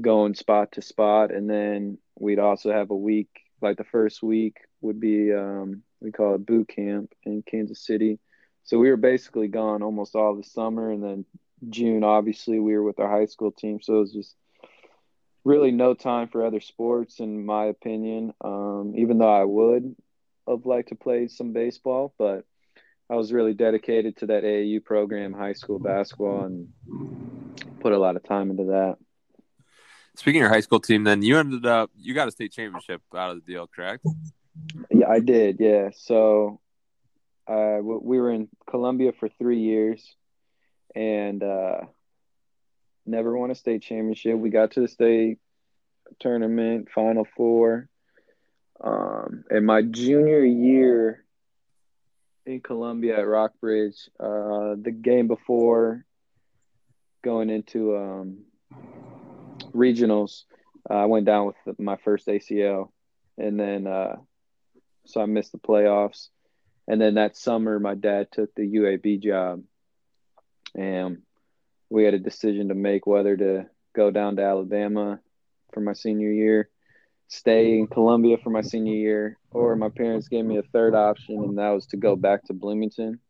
going 0.00 0.34
spot 0.34 0.72
to 0.72 0.82
spot, 0.82 1.30
and 1.32 1.48
then 1.48 1.98
we'd 2.18 2.38
also 2.38 2.72
have 2.72 2.90
a 2.90 2.96
week. 2.96 3.28
Like 3.62 3.78
the 3.78 3.84
first 3.84 4.22
week 4.22 4.58
would 4.80 5.00
be 5.00 5.32
um, 5.32 5.82
we 6.00 6.12
call 6.12 6.34
it 6.34 6.46
boot 6.46 6.68
camp 6.68 7.12
in 7.24 7.42
Kansas 7.42 7.84
City. 7.84 8.18
So 8.64 8.78
we 8.78 8.90
were 8.90 8.96
basically 8.96 9.48
gone 9.48 9.82
almost 9.82 10.14
all 10.14 10.36
the 10.36 10.44
summer, 10.44 10.90
and 10.92 11.02
then 11.02 11.24
June, 11.70 12.04
obviously, 12.04 12.58
we 12.58 12.74
were 12.74 12.82
with 12.82 13.00
our 13.00 13.10
high 13.10 13.26
school 13.26 13.52
team. 13.52 13.80
So 13.80 13.96
it 13.96 14.00
was 14.00 14.12
just 14.12 14.36
really 15.46 15.70
no 15.70 15.94
time 15.94 16.26
for 16.26 16.44
other 16.44 16.60
sports, 16.60 17.20
in 17.20 17.46
my 17.46 17.66
opinion. 17.66 18.34
Um, 18.42 18.94
even 18.96 19.18
though 19.18 19.32
I 19.32 19.44
would 19.44 19.94
have 20.48 20.66
liked 20.66 20.88
to 20.88 20.96
play 20.96 21.28
some 21.28 21.52
baseball, 21.52 22.12
but 22.18 22.44
I 23.08 23.14
was 23.14 23.32
really 23.32 23.54
dedicated 23.54 24.16
to 24.18 24.26
that 24.26 24.42
AAU 24.42 24.84
program, 24.84 25.32
high 25.32 25.52
school 25.52 25.78
basketball, 25.78 26.44
and 26.44 26.72
put 27.80 27.92
a 27.92 27.98
lot 27.98 28.16
of 28.16 28.24
time 28.24 28.50
into 28.50 28.64
that. 28.64 28.96
Speaking 30.16 30.40
of 30.40 30.46
your 30.46 30.52
high 30.52 30.60
school 30.60 30.80
team, 30.80 31.04
then 31.04 31.22
you 31.22 31.38
ended 31.38 31.64
up 31.64 31.90
you 31.96 32.12
got 32.12 32.26
a 32.26 32.32
state 32.32 32.52
championship 32.52 33.00
out 33.14 33.30
of 33.30 33.36
the 33.36 33.52
deal, 33.52 33.68
correct? 33.68 34.04
Yeah, 34.90 35.08
I 35.08 35.20
did. 35.20 35.58
Yeah, 35.60 35.90
so 35.96 36.60
uh, 37.46 37.78
we 37.80 38.18
were 38.18 38.32
in 38.32 38.48
Columbia 38.68 39.12
for 39.12 39.28
three 39.38 39.60
years, 39.60 40.16
and 40.96 41.40
uh, 41.40 41.82
never 43.06 43.36
won 43.36 43.50
a 43.50 43.54
state 43.54 43.82
championship. 43.82 44.36
We 44.38 44.50
got 44.50 44.72
to 44.72 44.80
the 44.80 44.88
state 44.88 45.38
tournament, 46.20 46.88
Final 46.94 47.26
Four. 47.36 47.88
Um, 48.82 49.44
in 49.50 49.64
my 49.64 49.82
junior 49.82 50.44
year 50.44 51.24
in 52.44 52.60
Columbia 52.60 53.18
at 53.18 53.26
Rockbridge, 53.26 54.08
uh, 54.20 54.76
the 54.80 54.92
game 54.92 55.28
before 55.28 56.04
going 57.24 57.50
into 57.50 57.96
um, 57.96 58.38
regionals, 59.74 60.44
uh, 60.88 60.94
I 60.94 61.04
went 61.06 61.26
down 61.26 61.46
with 61.46 61.80
my 61.80 61.96
first 61.96 62.26
ACL, 62.26 62.90
and 63.38 63.58
then 63.58 63.86
uh, 63.86 64.16
so 65.06 65.20
I 65.20 65.26
missed 65.26 65.52
the 65.52 65.58
playoffs. 65.58 66.28
And 66.88 67.00
then 67.00 67.14
that 67.14 67.36
summer, 67.36 67.80
my 67.80 67.94
dad 67.94 68.28
took 68.30 68.54
the 68.54 68.62
UAB 68.62 69.20
job, 69.20 69.62
and 70.74 71.22
we 71.90 72.04
had 72.04 72.14
a 72.14 72.18
decision 72.18 72.68
to 72.68 72.74
make 72.74 73.06
whether 73.06 73.36
to 73.36 73.66
go 73.94 74.10
down 74.10 74.36
to 74.36 74.42
Alabama 74.42 75.20
for 75.72 75.80
my 75.80 75.92
senior 75.92 76.30
year, 76.30 76.68
stay 77.28 77.78
in 77.78 77.86
Columbia 77.86 78.36
for 78.38 78.50
my 78.50 78.62
senior 78.62 78.94
year, 78.94 79.38
or 79.50 79.76
my 79.76 79.88
parents 79.88 80.28
gave 80.28 80.44
me 80.44 80.58
a 80.58 80.62
third 80.62 80.94
option, 80.94 81.36
and 81.42 81.58
that 81.58 81.70
was 81.70 81.86
to 81.88 81.96
go 81.96 82.16
back 82.16 82.44
to 82.44 82.52
Bloomington 82.52 83.20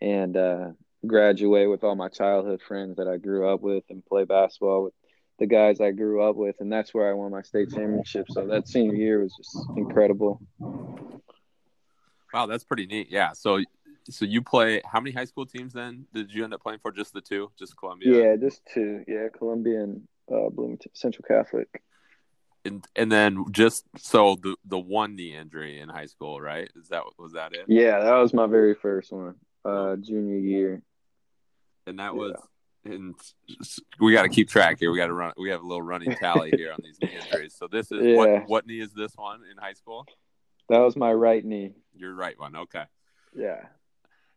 and 0.00 0.36
uh, 0.36 0.68
graduate 1.06 1.70
with 1.70 1.84
all 1.84 1.94
my 1.94 2.08
childhood 2.08 2.60
friends 2.66 2.96
that 2.96 3.08
I 3.08 3.16
grew 3.16 3.48
up 3.48 3.60
with 3.60 3.84
and 3.90 4.04
play 4.04 4.24
basketball 4.24 4.84
with 4.84 4.94
the 5.38 5.46
guys 5.46 5.80
I 5.80 5.92
grew 5.92 6.22
up 6.22 6.36
with, 6.36 6.56
and 6.60 6.72
that's 6.72 6.92
where 6.92 7.08
I 7.08 7.14
won 7.14 7.30
my 7.30 7.42
state 7.42 7.70
championship. 7.70 8.26
So 8.30 8.46
that 8.48 8.66
senior 8.66 8.94
year 8.94 9.22
was 9.22 9.34
just 9.36 9.56
incredible. 9.76 10.40
Wow, 12.34 12.46
that's 12.46 12.64
pretty 12.64 12.86
neat. 12.86 13.08
Yeah. 13.10 13.32
So, 13.32 13.60
so 14.10 14.24
you 14.24 14.42
play 14.42 14.80
how 14.84 15.00
many 15.00 15.12
high 15.12 15.24
school 15.24 15.46
teams 15.46 15.72
then? 15.72 16.06
Did 16.12 16.32
you 16.32 16.44
end 16.44 16.54
up 16.54 16.62
playing 16.62 16.80
for 16.80 16.92
just 16.92 17.12
the 17.12 17.20
two, 17.20 17.50
just 17.58 17.76
Columbia? 17.76 18.22
Yeah, 18.22 18.36
just 18.36 18.62
two. 18.72 19.04
Yeah, 19.06 19.28
Columbia 19.36 19.82
and 19.82 20.08
uh, 20.32 20.50
Bloomington 20.50 20.92
Central 20.94 21.24
Catholic. 21.26 21.68
And 22.64 22.84
and 22.96 23.10
then 23.10 23.44
just 23.52 23.84
so 23.96 24.36
the 24.42 24.56
the 24.64 24.78
one 24.78 25.16
knee 25.16 25.34
injury 25.34 25.80
in 25.80 25.88
high 25.88 26.06
school, 26.06 26.40
right? 26.40 26.68
Is 26.76 26.88
that 26.88 27.02
was 27.18 27.32
that 27.32 27.54
it? 27.54 27.66
Yeah, 27.68 28.00
that 28.00 28.14
was 28.14 28.34
my 28.34 28.46
very 28.46 28.74
first 28.74 29.12
one, 29.12 29.36
uh, 29.64 29.96
junior 29.96 30.38
year. 30.38 30.82
And 31.86 32.00
that 32.00 32.14
was 32.14 32.34
and 32.84 33.14
we 34.00 34.12
got 34.12 34.22
to 34.22 34.28
keep 34.28 34.48
track 34.48 34.78
here. 34.80 34.90
We 34.90 34.98
got 34.98 35.06
to 35.06 35.12
run. 35.12 35.32
We 35.36 35.50
have 35.50 35.62
a 35.62 35.66
little 35.66 35.82
running 35.82 36.14
tally 36.16 36.52
here 36.56 36.72
on 36.72 36.78
these 36.82 36.98
knee 37.00 37.16
injuries. 37.22 37.54
So 37.56 37.68
this 37.70 37.90
is 37.92 38.04
yeah. 38.04 38.16
what 38.16 38.48
what 38.48 38.66
knee 38.66 38.80
is 38.80 38.92
this 38.92 39.12
one 39.16 39.40
in 39.50 39.56
high 39.56 39.74
school? 39.74 40.06
That 40.68 40.78
was 40.78 40.96
my 40.96 41.12
right 41.12 41.44
knee. 41.44 41.72
Your 41.94 42.14
right 42.14 42.38
one. 42.38 42.56
Okay. 42.56 42.84
Yeah. 43.34 43.64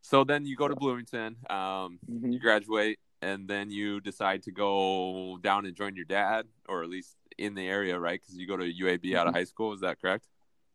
So 0.02 0.24
then 0.24 0.46
you 0.46 0.56
go 0.56 0.68
to 0.68 0.76
Bloomington. 0.76 1.38
Um, 1.50 2.00
mm-hmm. 2.10 2.32
You 2.32 2.40
graduate, 2.40 3.00
and 3.22 3.48
then 3.48 3.70
you 3.70 4.02
decide 4.02 4.44
to 4.44 4.52
go 4.52 5.38
down 5.42 5.66
and 5.66 5.76
join 5.76 5.96
your 5.96 6.06
dad, 6.06 6.48
or 6.68 6.84
at 6.84 6.90
least 6.90 7.16
in 7.38 7.56
the 7.56 7.68
area, 7.68 8.00
right? 8.00 8.20
Because 8.20 8.38
you 8.38 8.48
go 8.48 8.58
to 8.58 8.64
UAB 8.64 8.74
mm-hmm. 8.74 9.16
out 9.16 9.28
of 9.28 9.32
mm-hmm. 9.32 9.40
high 9.40 9.44
school. 9.46 9.74
Is 9.74 9.82
that 9.82 10.02
correct? 10.02 10.26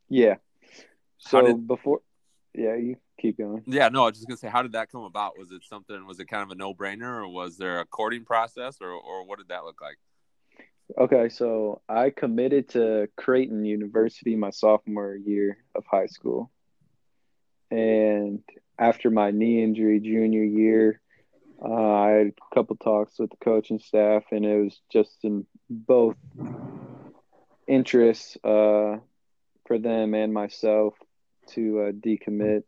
Yeah. 0.09 0.37
So 1.19 1.43
did... 1.43 1.67
before, 1.67 2.01
yeah, 2.55 2.77
you 2.77 2.97
keep 3.21 3.39
going. 3.39 3.63
Yeah, 3.67 3.89
no, 3.89 4.03
I 4.03 4.07
was 4.07 4.17
just 4.17 4.29
gonna 4.29 4.37
say, 4.37 4.49
how 4.49 4.63
did 4.63 4.73
that 4.73 4.91
come 4.91 5.03
about? 5.03 5.39
Was 5.39 5.51
it 5.51 5.63
something? 5.65 6.07
Was 6.07 6.21
it 6.21 6.27
kind 6.27 6.43
of 6.43 6.51
a 6.51 6.55
no 6.55 6.75
brainer, 6.75 7.23
or 7.23 7.29
was 7.29 7.57
there 7.57 7.81
a 7.81 7.85
courting 7.85 8.25
process, 8.25 8.79
or 8.81 8.91
or 8.91 9.27
what 9.27 9.39
did 9.39 9.49
that 9.49 9.65
look 9.65 9.81
like? 9.81 9.97
Okay, 10.99 11.29
so 11.29 11.83
I 11.89 12.11
committed 12.11 12.69
to 12.71 13.09
Creighton 13.17 13.65
University 13.65 14.37
my 14.37 14.51
sophomore 14.51 15.17
year 15.17 15.59
of 15.75 15.85
high 15.91 16.07
school. 16.07 16.51
And 17.73 18.41
after 18.79 19.11
my 19.11 19.31
knee 19.31 19.63
injury 19.63 20.01
junior 20.01 20.45
year, 20.45 21.01
uh, 21.63 21.93
I 21.95 22.11
had 22.11 22.27
a 22.29 22.55
couple 22.55 22.77
talks 22.77 23.19
with 23.19 23.31
the 23.31 23.37
coaching 23.37 23.79
staff, 23.79 24.25
and 24.31 24.45
it 24.45 24.63
was 24.63 24.81
just 24.93 25.17
in 25.23 25.47
both 25.71 26.17
interests 27.67 28.37
uh, 28.45 28.99
for 29.67 29.79
them 29.79 30.15
and 30.15 30.33
myself 30.33 30.95
to 31.49 31.81
uh, 31.81 31.93
decommit 31.93 32.65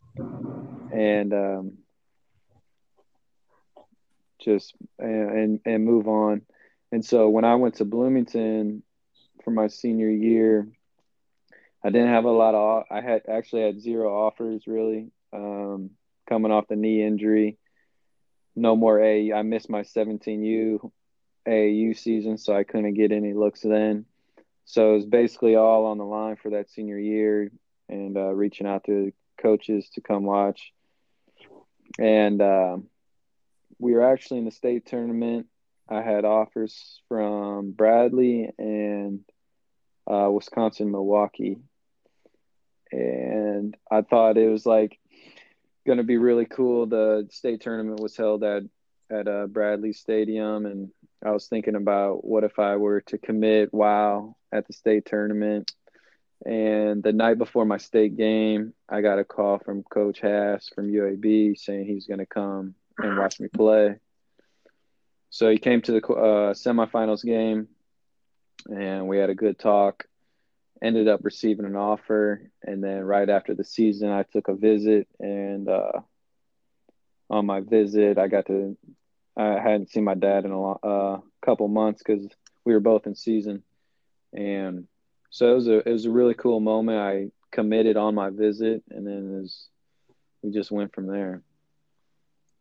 and 0.90 1.34
um, 1.34 1.72
just 4.40 4.74
and 4.98 5.60
and 5.64 5.84
move 5.84 6.08
on. 6.08 6.42
And 6.90 7.04
so 7.04 7.28
when 7.28 7.44
I 7.44 7.56
went 7.56 7.76
to 7.76 7.84
Bloomington 7.84 8.82
for 9.44 9.50
my 9.50 9.68
senior 9.68 10.08
year, 10.08 10.66
I 11.84 11.90
didn't 11.90 12.08
have 12.08 12.24
a 12.24 12.30
lot 12.30 12.54
of. 12.54 12.84
I 12.90 13.02
had 13.02 13.22
actually 13.28 13.62
had 13.62 13.80
zero 13.80 14.26
offers 14.26 14.66
really 14.66 15.10
um, 15.32 15.90
coming 16.28 16.52
off 16.52 16.68
the 16.68 16.76
knee 16.76 17.02
injury. 17.02 17.56
No 18.54 18.76
more 18.76 19.00
A. 19.00 19.32
I 19.32 19.42
missed 19.42 19.70
my 19.70 19.82
17U 19.82 20.90
AAU 21.46 21.96
season, 21.96 22.38
so 22.38 22.54
I 22.54 22.64
couldn't 22.64 22.94
get 22.94 23.12
any 23.12 23.32
looks 23.32 23.60
then. 23.60 24.04
So 24.64 24.90
it 24.92 24.96
was 24.96 25.06
basically 25.06 25.56
all 25.56 25.86
on 25.86 25.98
the 25.98 26.04
line 26.04 26.36
for 26.36 26.50
that 26.50 26.70
senior 26.70 26.98
year, 26.98 27.50
and 27.88 28.16
uh, 28.16 28.32
reaching 28.32 28.66
out 28.66 28.84
to 28.84 29.12
coaches 29.40 29.88
to 29.94 30.00
come 30.00 30.24
watch. 30.24 30.72
And 31.98 32.42
uh, 32.42 32.76
we 33.78 33.92
were 33.92 34.12
actually 34.12 34.38
in 34.38 34.44
the 34.44 34.50
state 34.50 34.86
tournament 34.86 35.46
I 35.88 36.02
had 36.02 36.26
offers 36.26 37.00
from 37.08 37.70
Bradley 37.70 38.50
and 38.58 39.20
uh, 40.06 40.28
Wisconsin, 40.30 40.90
Milwaukee, 40.90 41.58
and 42.92 43.74
I 43.90 44.02
thought 44.02 44.36
it 44.36 44.50
was 44.50 44.66
like 44.66 44.98
going 45.88 45.96
to 45.96 46.04
be 46.04 46.18
really 46.18 46.44
cool. 46.44 46.84
The 46.84 47.26
state 47.30 47.62
tournament 47.62 48.00
was 48.00 48.14
held 48.14 48.44
at 48.44 48.62
at 49.10 49.26
uh, 49.26 49.46
Bradley 49.46 49.94
Stadium, 49.94 50.66
and 50.66 50.90
I 51.24 51.30
was 51.30 51.46
thinking 51.48 51.76
about 51.76 52.26
what 52.26 52.44
if 52.44 52.58
I 52.58 52.76
were 52.76 53.00
to 53.02 53.16
commit 53.16 53.72
while 53.72 54.36
at 54.52 54.66
the 54.66 54.74
state 54.74 55.06
tournament. 55.06 55.72
And 56.44 57.02
the 57.02 57.14
night 57.14 57.38
before 57.38 57.64
my 57.64 57.78
state 57.78 58.18
game, 58.18 58.74
I 58.86 59.00
got 59.00 59.18
a 59.18 59.24
call 59.24 59.58
from 59.58 59.82
Coach 59.82 60.20
Hass 60.20 60.68
from 60.74 60.92
UAB 60.92 61.58
saying 61.58 61.86
he's 61.86 62.06
going 62.06 62.20
to 62.20 62.26
come 62.26 62.74
and 62.98 63.16
watch 63.16 63.40
me 63.40 63.48
play. 63.48 63.96
So 65.30 65.50
he 65.50 65.56
came 65.56 65.80
to 65.82 65.92
the 65.92 66.06
uh, 66.06 66.52
semifinals 66.52 67.24
game, 67.24 67.68
and 68.70 69.08
we 69.08 69.16
had 69.16 69.30
a 69.30 69.34
good 69.34 69.58
talk. 69.58 70.04
Ended 70.80 71.08
up 71.08 71.20
receiving 71.24 71.64
an 71.64 71.76
offer, 71.76 72.50
and 72.62 72.82
then 72.82 73.02
right 73.02 73.28
after 73.28 73.54
the 73.54 73.64
season, 73.64 74.10
I 74.10 74.22
took 74.22 74.48
a 74.48 74.54
visit, 74.54 75.08
and 75.18 75.68
uh, 75.68 76.00
on 77.30 77.46
my 77.46 77.60
visit, 77.60 78.18
I 78.18 78.28
got 78.28 78.46
to. 78.46 78.76
I 79.36 79.60
hadn't 79.60 79.90
seen 79.90 80.04
my 80.04 80.14
dad 80.14 80.44
in 80.44 80.52
a 80.52 80.72
uh, 80.72 81.20
couple 81.44 81.68
months 81.68 82.02
because 82.04 82.28
we 82.64 82.74
were 82.74 82.80
both 82.80 83.06
in 83.06 83.14
season, 83.14 83.62
and 84.32 84.86
so 85.30 85.52
it 85.52 85.54
was 85.54 85.68
a 85.68 85.88
it 85.88 85.92
was 85.92 86.06
a 86.06 86.10
really 86.10 86.34
cool 86.34 86.60
moment. 86.60 86.98
I 86.98 87.30
committed 87.50 87.96
on 87.96 88.14
my 88.14 88.30
visit, 88.30 88.82
and 88.90 89.06
then 89.06 89.36
it 89.36 89.40
was, 89.42 89.68
we 90.42 90.50
just 90.50 90.70
went 90.70 90.94
from 90.94 91.06
there. 91.06 91.42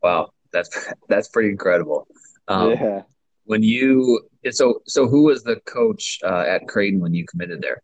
Wow, 0.02 0.32
that's 0.52 0.70
that's 1.10 1.30
pretty 1.30 1.50
incredible. 1.50 2.08
Um, 2.48 2.72
yeah. 2.72 3.02
When 3.46 3.64
you 3.64 4.28
so 4.52 4.82
so 4.86 5.08
who 5.08 5.24
was 5.24 5.44
the 5.44 5.58
coach 5.66 6.20
uh, 6.24 6.46
at 6.48 6.68
Creighton 6.68 7.00
when 7.00 7.14
you 7.14 7.26
committed 7.26 7.62
there? 7.62 7.82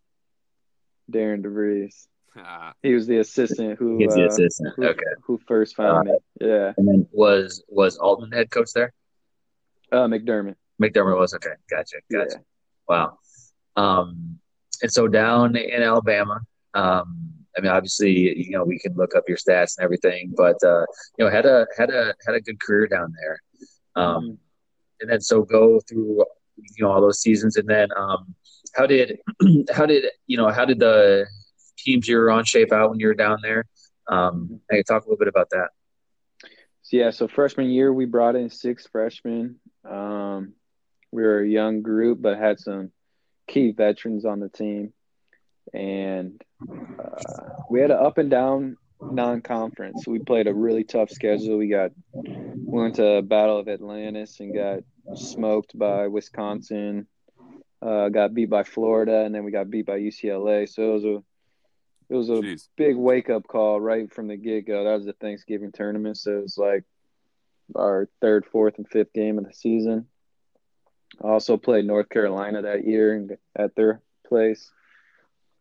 Darian 1.09 1.43
DeVries. 1.43 2.07
Ah, 2.35 2.73
He 2.81 2.93
was 2.93 3.05
the 3.07 3.19
assistant 3.19 3.77
who 3.77 3.97
He's 3.99 4.15
the 4.15 4.23
uh, 4.23 4.27
assistant. 4.27 4.73
who, 4.75 4.85
Okay. 4.87 5.01
who 5.23 5.37
first 5.47 5.75
found 5.75 6.07
me. 6.07 6.17
Yeah, 6.41 6.73
And 6.77 6.87
then 6.87 7.07
was 7.11 7.63
was 7.67 7.97
Altman 7.97 8.31
head 8.31 8.49
coach 8.49 8.71
there? 8.73 8.93
uh, 9.91 10.07
McDermott. 10.07 10.55
McDermott 10.81 11.19
was 11.19 11.33
okay. 11.35 11.53
Gotcha. 11.69 11.97
Gotcha. 12.11 12.29
Yeah. 12.37 12.41
Wow. 12.87 13.19
Um, 13.75 14.39
and 14.81 14.91
so 14.91 15.07
down 15.07 15.55
in 15.55 15.83
Alabama, 15.83 16.41
um, 16.73 17.29
I 17.55 17.61
mean, 17.61 17.71
obviously, 17.71 18.11
you 18.35 18.49
know, 18.51 18.63
we 18.63 18.79
can 18.79 18.95
look 18.95 19.15
up 19.15 19.25
your 19.27 19.37
stats 19.37 19.77
and 19.77 19.83
everything, 19.85 20.33
but 20.35 20.55
uh, 20.63 20.85
you 21.17 21.25
know, 21.25 21.29
had 21.29 21.45
a 21.45 21.67
had 21.77 21.91
a 21.91 22.15
had 22.25 22.33
a 22.35 22.41
good 22.41 22.59
career 22.59 22.87
down 22.87 23.13
there. 23.21 23.39
Um, 23.95 24.39
and 24.99 25.11
then 25.11 25.21
so 25.21 25.43
go 25.43 25.79
through, 25.87 26.25
you 26.57 26.83
know, 26.83 26.91
all 26.91 27.01
those 27.01 27.19
seasons, 27.21 27.57
and 27.57 27.67
then 27.69 27.89
um, 27.95 28.33
how 28.73 28.85
did 28.85 29.19
how 29.73 29.85
did 29.85 30.05
you 30.27 30.37
know 30.37 30.49
how 30.49 30.65
did 30.65 30.79
the 30.79 31.25
teams 31.77 32.07
you 32.07 32.17
were 32.17 32.31
on 32.31 32.43
shape 32.45 32.71
out 32.71 32.89
when 32.89 32.99
you 32.99 33.07
were 33.07 33.13
down 33.13 33.39
there? 33.41 33.65
Um, 34.07 34.59
can 34.69 34.77
you 34.77 34.83
talk 34.83 35.03
a 35.03 35.05
little 35.05 35.17
bit 35.17 35.27
about 35.27 35.49
that? 35.51 35.69
So, 36.81 36.97
yeah, 36.97 37.11
so 37.11 37.27
freshman 37.27 37.69
year 37.69 37.93
we 37.93 38.05
brought 38.05 38.35
in 38.35 38.49
six 38.49 38.87
freshmen. 38.87 39.59
Um, 39.89 40.53
we 41.11 41.23
were 41.23 41.39
a 41.39 41.47
young 41.47 41.81
group, 41.81 42.21
but 42.21 42.37
had 42.37 42.59
some 42.59 42.91
key 43.47 43.71
veterans 43.71 44.25
on 44.25 44.39
the 44.39 44.49
team, 44.49 44.93
and 45.73 46.41
uh, 46.61 47.49
we 47.69 47.79
had 47.79 47.91
an 47.91 47.97
up 47.97 48.17
and 48.17 48.29
down 48.29 48.77
non-conference. 49.11 50.07
We 50.07 50.19
played 50.19 50.47
a 50.47 50.53
really 50.53 50.83
tough 50.83 51.09
schedule. 51.09 51.57
We 51.57 51.67
got 51.67 51.91
we 52.13 52.81
went 52.81 52.95
to 52.95 53.21
Battle 53.21 53.59
of 53.59 53.67
Atlantis 53.67 54.39
and 54.39 54.53
got 54.53 54.79
smoked 55.15 55.77
by 55.77 56.07
Wisconsin. 56.07 57.07
Uh, 57.83 58.07
got 58.07 58.33
beat 58.33 58.49
by 58.49 58.63
Florida, 58.63 59.25
and 59.25 59.35
then 59.35 59.43
we 59.43 59.51
got 59.51 59.69
beat 59.69 59.85
by 59.85 59.99
UCLA. 59.99 60.69
So 60.69 60.83
it 60.83 60.93
was 60.93 61.03
a 61.03 61.23
it 62.09 62.15
was 62.15 62.29
a 62.29 62.33
jeez. 62.33 62.67
big 62.77 62.95
wake 62.95 63.29
up 63.29 63.45
call 63.47 63.81
right 63.81 64.11
from 64.13 64.27
the 64.27 64.37
get 64.37 64.67
go. 64.67 64.85
That 64.85 64.95
was 64.95 65.05
the 65.05 65.13
Thanksgiving 65.13 65.71
tournament, 65.73 66.17
so 66.17 66.37
it 66.37 66.41
was 66.43 66.57
like 66.57 66.83
our 67.75 68.07
third, 68.21 68.45
fourth, 68.45 68.77
and 68.77 68.87
fifth 68.87 69.11
game 69.13 69.37
of 69.37 69.45
the 69.45 69.53
season. 69.53 70.07
I 71.21 71.27
also 71.27 71.57
played 71.57 71.85
North 71.85 72.07
Carolina 72.07 72.61
that 72.61 72.85
year 72.87 73.37
at 73.55 73.75
their 73.75 74.01
place. 74.27 74.71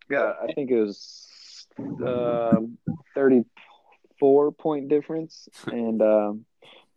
Yeah, 0.09 0.33
I 0.43 0.52
think 0.52 0.71
it 0.71 0.81
was 0.81 1.67
um, 1.79 2.79
thirty-four 3.14 4.52
point 4.52 4.88
difference, 4.88 5.49
and 5.67 6.00
um, 6.00 6.45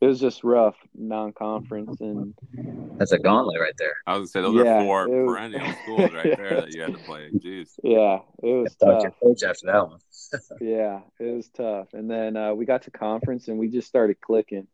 it 0.02 0.06
was 0.08 0.20
just 0.20 0.44
rough 0.44 0.76
non-conference 0.94 2.00
and 2.02 2.34
That's 2.98 3.12
a 3.14 3.18
gauntlet 3.20 3.60
right 3.60 3.74
there. 3.78 3.96
I 4.06 4.18
was 4.18 4.32
gonna 4.32 4.46
say 4.46 4.54
those 4.54 4.66
Yeah, 4.66 4.80
are 4.82 4.84
four 4.84 5.08
was- 5.08 5.34
perennial 5.36 5.74
schools 5.84 6.14
right 6.14 6.38
there 6.38 6.62
that 6.62 6.74
you 6.74 6.82
had 6.82 6.94
to 6.94 7.00
play. 7.00 7.30
Jeez. 7.36 7.70
yeah, 7.84 8.20
it 8.44 8.54
was 8.54 8.76
tough. 8.76 9.02
your 9.04 9.12
coach 9.24 9.44
after 9.44 9.66
that 9.68 9.88
one. 9.90 10.00
Yeah, 10.62 11.02
it 11.20 11.36
was 11.36 11.48
tough. 11.50 11.94
And 11.94 12.10
then 12.10 12.36
uh, 12.36 12.54
we 12.54 12.66
got 12.66 12.84
to 12.84 12.92
conference 12.92 13.48
and 13.48 13.58
we 13.58 13.70
just 13.70 13.88
started 13.88 14.20
clicking. 14.20 14.68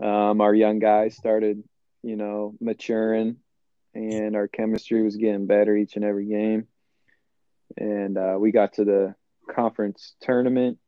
Um, 0.00 0.40
our 0.40 0.54
young 0.54 0.78
guys 0.80 1.16
started, 1.16 1.62
you 2.02 2.16
know, 2.16 2.54
maturing, 2.60 3.36
and 3.94 4.36
our 4.36 4.48
chemistry 4.48 5.02
was 5.02 5.16
getting 5.16 5.46
better 5.46 5.74
each 5.74 5.96
and 5.96 6.04
every 6.04 6.26
game. 6.26 6.66
And 7.78 8.18
uh, 8.18 8.36
we 8.38 8.52
got 8.52 8.74
to 8.74 8.84
the 8.84 9.14
conference 9.54 10.14
tournament, 10.20 10.78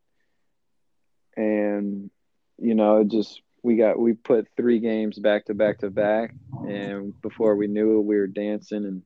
and 1.36 2.10
you 2.58 2.74
know, 2.74 3.04
just 3.04 3.42
we 3.62 3.76
got 3.76 3.98
we 3.98 4.12
put 4.12 4.48
three 4.56 4.78
games 4.78 5.18
back 5.18 5.46
to 5.46 5.54
back 5.54 5.78
to 5.78 5.90
back, 5.90 6.34
and 6.66 7.20
before 7.22 7.56
we 7.56 7.66
knew 7.66 7.98
it, 7.98 8.04
we 8.04 8.16
were 8.16 8.26
dancing. 8.26 8.84
And 8.84 9.02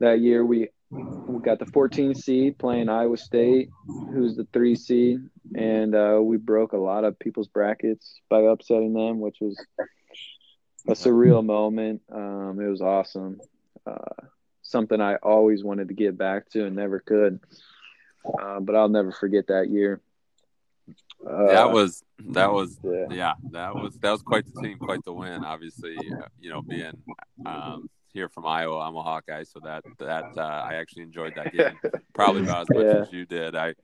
that 0.00 0.20
year 0.20 0.44
we 0.44 0.68
we 0.90 1.40
got 1.42 1.58
the 1.58 1.66
14 1.66 2.14
seed 2.14 2.58
playing 2.58 2.88
Iowa 2.88 3.16
State, 3.16 3.68
who's 3.86 4.36
the 4.36 4.46
three 4.52 4.76
seed, 4.76 5.18
and 5.54 5.94
uh, 5.94 6.20
we 6.22 6.36
broke 6.36 6.72
a 6.72 6.78
lot 6.78 7.04
of 7.04 7.18
people's 7.18 7.48
brackets 7.48 8.20
by 8.28 8.42
upsetting 8.42 8.92
them, 8.92 9.20
which 9.20 9.38
was 9.40 9.58
a 10.88 10.92
surreal 10.92 11.44
moment. 11.44 12.02
Um, 12.12 12.58
it 12.60 12.68
was 12.68 12.80
awesome. 12.80 13.40
Uh, 13.86 14.26
something 14.62 15.00
I 15.00 15.16
always 15.16 15.64
wanted 15.64 15.88
to 15.88 15.94
get 15.94 16.16
back 16.16 16.50
to 16.50 16.64
and 16.64 16.76
never 16.76 17.00
could. 17.00 17.40
Uh, 18.40 18.60
but 18.60 18.74
I'll 18.74 18.88
never 18.88 19.12
forget 19.12 19.48
that 19.48 19.68
year. 19.68 20.00
Uh, 21.26 21.46
that 21.46 21.70
was 21.72 22.02
that 22.30 22.52
was 22.52 22.78
yeah. 22.82 23.06
yeah 23.10 23.32
that 23.50 23.74
was 23.74 23.96
that 23.98 24.10
was 24.10 24.22
quite 24.22 24.44
the 24.52 24.60
team, 24.62 24.78
quite 24.78 25.02
the 25.04 25.12
win. 25.12 25.44
Obviously, 25.44 25.96
uh, 25.96 26.26
you 26.40 26.50
know, 26.50 26.60
being 26.62 26.92
um, 27.46 27.88
here 28.12 28.28
from 28.28 28.46
Iowa, 28.46 28.80
I'm 28.80 28.94
a 28.96 29.02
Hawkeye, 29.02 29.44
so 29.44 29.60
that 29.64 29.84
that 29.98 30.36
uh, 30.36 30.40
I 30.40 30.74
actually 30.74 31.02
enjoyed 31.04 31.34
that 31.36 31.52
game 31.52 31.78
probably 32.14 32.42
about 32.42 32.62
as 32.62 32.68
much 32.76 32.84
Yeah. 32.86 33.02
as 33.02 33.12
you 33.12 33.24
did. 33.26 33.56
I 33.56 33.74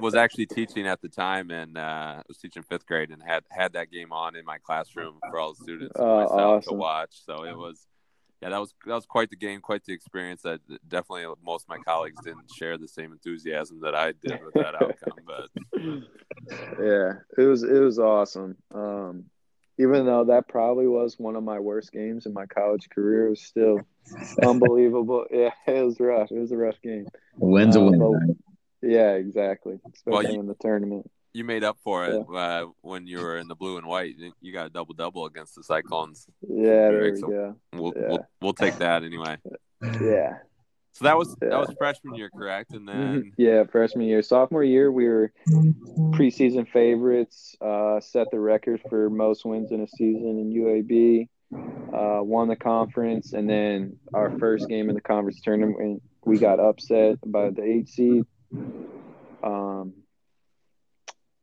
was 0.00 0.14
actually 0.16 0.46
teaching 0.46 0.86
at 0.88 1.00
the 1.00 1.08
time 1.08 1.50
and 1.52 1.78
uh, 1.78 2.22
was 2.26 2.36
teaching 2.38 2.64
fifth 2.64 2.84
grade 2.86 3.10
and 3.10 3.22
had 3.22 3.44
had 3.50 3.74
that 3.74 3.90
game 3.92 4.12
on 4.12 4.34
in 4.34 4.44
my 4.44 4.58
classroom 4.58 5.20
for 5.30 5.38
all 5.38 5.54
the 5.54 5.62
students 5.62 5.94
and 5.96 6.04
Oh, 6.04 6.16
myself 6.22 6.64
to 6.64 6.68
awesome. 6.70 6.78
watch. 6.78 7.10
So 7.24 7.44
it 7.44 7.56
was. 7.56 7.86
Yeah, 8.44 8.50
that 8.50 8.60
was 8.60 8.74
that 8.84 8.94
was 8.94 9.06
quite 9.06 9.30
the 9.30 9.36
game, 9.36 9.62
quite 9.62 9.84
the 9.84 9.94
experience. 9.94 10.42
That 10.42 10.60
definitely 10.86 11.24
most 11.42 11.64
of 11.64 11.70
my 11.70 11.78
colleagues 11.78 12.22
didn't 12.22 12.50
share 12.54 12.76
the 12.76 12.86
same 12.86 13.10
enthusiasm 13.12 13.80
that 13.80 13.94
I 13.94 14.12
did 14.12 14.38
with 14.44 14.52
that 14.54 14.74
outcome. 14.74 15.18
But 15.26 15.48
yeah, 16.78 17.12
it 17.38 17.42
was 17.48 17.62
it 17.62 17.80
was 17.80 17.98
awesome. 17.98 18.56
Um, 18.74 19.24
even 19.78 20.04
though 20.06 20.24
that 20.24 20.46
probably 20.46 20.86
was 20.86 21.18
one 21.18 21.36
of 21.36 21.42
my 21.42 21.58
worst 21.58 21.90
games 21.90 22.26
in 22.26 22.34
my 22.34 22.44
college 22.46 22.88
career, 22.90 23.28
it 23.28 23.30
was 23.30 23.40
still 23.42 23.80
unbelievable. 24.44 25.24
Yeah, 25.30 25.50
it 25.66 25.82
was 25.84 25.98
rough. 25.98 26.30
It 26.30 26.38
was 26.38 26.52
a 26.52 26.56
rough 26.58 26.80
game. 26.82 27.06
A 27.40 27.44
win's 27.44 27.76
a 27.76 27.80
Uh, 27.80 27.90
win. 27.90 27.98
but- 28.28 28.88
Yeah, 28.88 29.12
exactly. 29.12 29.78
Well, 29.82 29.92
Especially 30.20 30.34
you- 30.34 30.40
in 30.40 30.46
the 30.48 30.54
tournament. 30.60 31.10
You 31.34 31.44
made 31.44 31.64
up 31.64 31.76
for 31.82 32.06
it 32.06 32.24
uh, 32.34 32.66
when 32.80 33.06
you 33.06 33.18
were 33.18 33.36
in 33.38 33.48
the 33.48 33.56
blue 33.56 33.76
and 33.76 33.86
white. 33.86 34.14
You 34.40 34.52
got 34.52 34.66
a 34.66 34.70
double 34.70 34.94
double 34.94 35.26
against 35.26 35.56
the 35.56 35.64
Cyclones. 35.64 36.26
Yeah, 36.48 36.90
there 36.90 37.10
we 37.12 37.16
So- 37.16 37.26
go. 37.28 37.56
We'll, 37.74 37.92
Yeah. 37.94 38.08
we'll 38.08 38.26
we'll 38.40 38.52
take 38.54 38.76
that 38.78 39.02
anyway. 39.02 39.36
Yeah. 40.00 40.38
So 40.92 41.04
that 41.06 41.18
was 41.18 41.34
that 41.40 41.50
was 41.58 41.74
freshman 41.76 42.14
year, 42.14 42.30
correct? 42.30 42.72
And 42.72 42.88
then 42.88 43.32
Yeah, 43.36 43.64
freshman 43.64 44.06
year. 44.06 44.22
Sophomore 44.22 44.62
year, 44.62 44.92
we 44.92 45.08
were 45.08 45.32
preseason 46.12 46.68
favorites, 46.68 47.56
uh, 47.60 47.98
set 47.98 48.30
the 48.30 48.38
record 48.38 48.80
for 48.88 49.10
most 49.10 49.44
wins 49.44 49.72
in 49.72 49.80
a 49.80 49.88
season 49.88 50.38
in 50.38 50.52
UAB, 50.52 51.28
uh, 51.92 52.22
won 52.22 52.46
the 52.46 52.54
conference, 52.54 53.32
and 53.32 53.50
then 53.50 53.96
our 54.14 54.38
first 54.38 54.68
game 54.68 54.88
in 54.88 54.94
the 54.94 55.00
conference 55.00 55.40
tournament, 55.40 56.00
we 56.24 56.38
got 56.38 56.60
upset 56.60 57.18
by 57.26 57.50
the 57.50 57.64
eight 57.64 57.88
seed. 57.88 58.22
Um, 59.42 59.94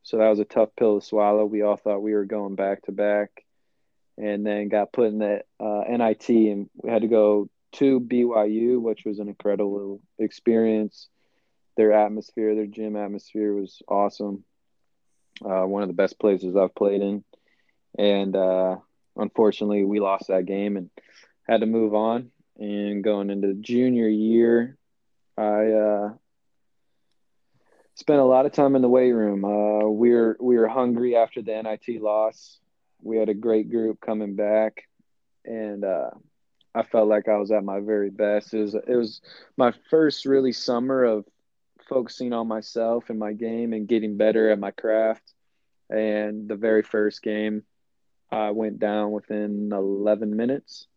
so 0.04 0.18
that 0.18 0.30
was 0.30 0.40
a 0.40 0.46
tough 0.46 0.70
pill 0.78 1.00
to 1.00 1.06
swallow. 1.06 1.46
We 1.46 1.62
all 1.62 1.78
thought 1.78 2.02
we 2.02 2.14
were 2.14 2.26
going 2.26 2.56
back 2.56 2.84
to 2.84 2.92
back, 2.92 3.46
and 4.18 4.46
then 4.46 4.70
got 4.70 4.94
put 4.94 5.08
in 5.08 5.20
the 5.20 5.44
uh, 5.60 5.84
NIT, 5.90 6.30
and 6.30 6.70
we 6.76 6.90
had 6.90 7.04
to 7.04 7.08
go 7.08 7.50
to 7.74 8.00
BYU, 8.00 8.82
which 8.82 9.04
was 9.06 9.20
an 9.20 9.28
incredible 9.28 10.02
experience. 10.20 11.08
Their 11.78 11.94
atmosphere, 11.94 12.56
their 12.56 12.66
gym 12.66 12.96
atmosphere 12.96 13.54
was 13.54 13.82
awesome. 13.88 14.44
Uh, 15.44 15.64
one 15.64 15.82
of 15.82 15.88
the 15.88 15.94
best 15.94 16.20
places 16.20 16.56
I've 16.56 16.76
played 16.76 17.02
in, 17.02 17.24
and 17.98 18.36
uh, 18.36 18.78
unfortunately, 19.16 19.84
we 19.84 20.00
lost 20.00 20.28
that 20.28 20.46
game 20.46 20.78
and 20.78 20.90
had 21.48 21.62
to 21.62 21.66
move 21.66 21.94
on. 21.94 22.32
And 22.58 23.04
going 23.04 23.30
into 23.30 23.54
junior 23.54 24.08
year, 24.08 24.78
I 25.38 25.72
uh, 25.72 26.14
spent 28.02 28.20
a 28.20 28.26
lot 28.26 28.48
of 28.48 28.52
time 28.52 28.76
in 28.76 28.82
the 28.82 28.90
weight 28.90 29.12
room. 29.12 29.46
Uh, 29.46 29.88
we 29.88 30.10
were 30.10 30.36
we 30.42 30.58
were 30.58 30.68
hungry 30.68 31.16
after 31.16 31.44
the 31.44 31.62
NIT 31.62 32.02
loss. 32.02 32.60
We 33.04 33.18
had 33.18 33.30
a 33.30 33.36
great 33.36 33.70
group 33.70 34.02
coming 34.02 34.36
back, 34.36 34.88
and 35.46 35.86
uh, 35.86 36.10
I 36.74 36.82
felt 36.82 37.08
like 37.08 37.28
I 37.28 37.38
was 37.38 37.52
at 37.52 37.64
my 37.64 37.80
very 37.80 38.10
best. 38.10 38.56
It 38.56 38.62
was 38.62 38.74
it 38.74 38.96
was 38.96 39.22
my 39.56 39.72
first 39.92 40.26
really 40.26 40.52
summer 40.52 41.04
of 41.04 41.26
focusing 41.88 42.34
on 42.34 42.48
myself 42.48 43.12
and 43.12 43.20
my 43.20 43.34
game 43.34 43.72
and 43.72 43.88
getting 43.88 44.18
better 44.18 44.50
at 44.50 44.60
my 44.60 44.72
craft. 44.72 45.34
And 45.88 46.48
the 46.50 46.56
very 46.56 46.82
first 46.82 47.22
game, 47.22 47.64
I 48.32 48.50
went 48.50 48.80
down 48.80 49.12
within 49.12 49.70
11 49.72 50.36
minutes 50.36 50.88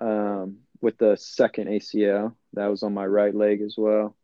um, 0.00 0.58
with 0.80 0.96
the 0.96 1.16
second 1.16 1.68
ACL. 1.68 2.34
That 2.54 2.68
was 2.68 2.82
on 2.82 2.94
my 2.94 3.04
right 3.04 3.34
leg 3.34 3.60
as 3.60 3.74
well. 3.76 4.16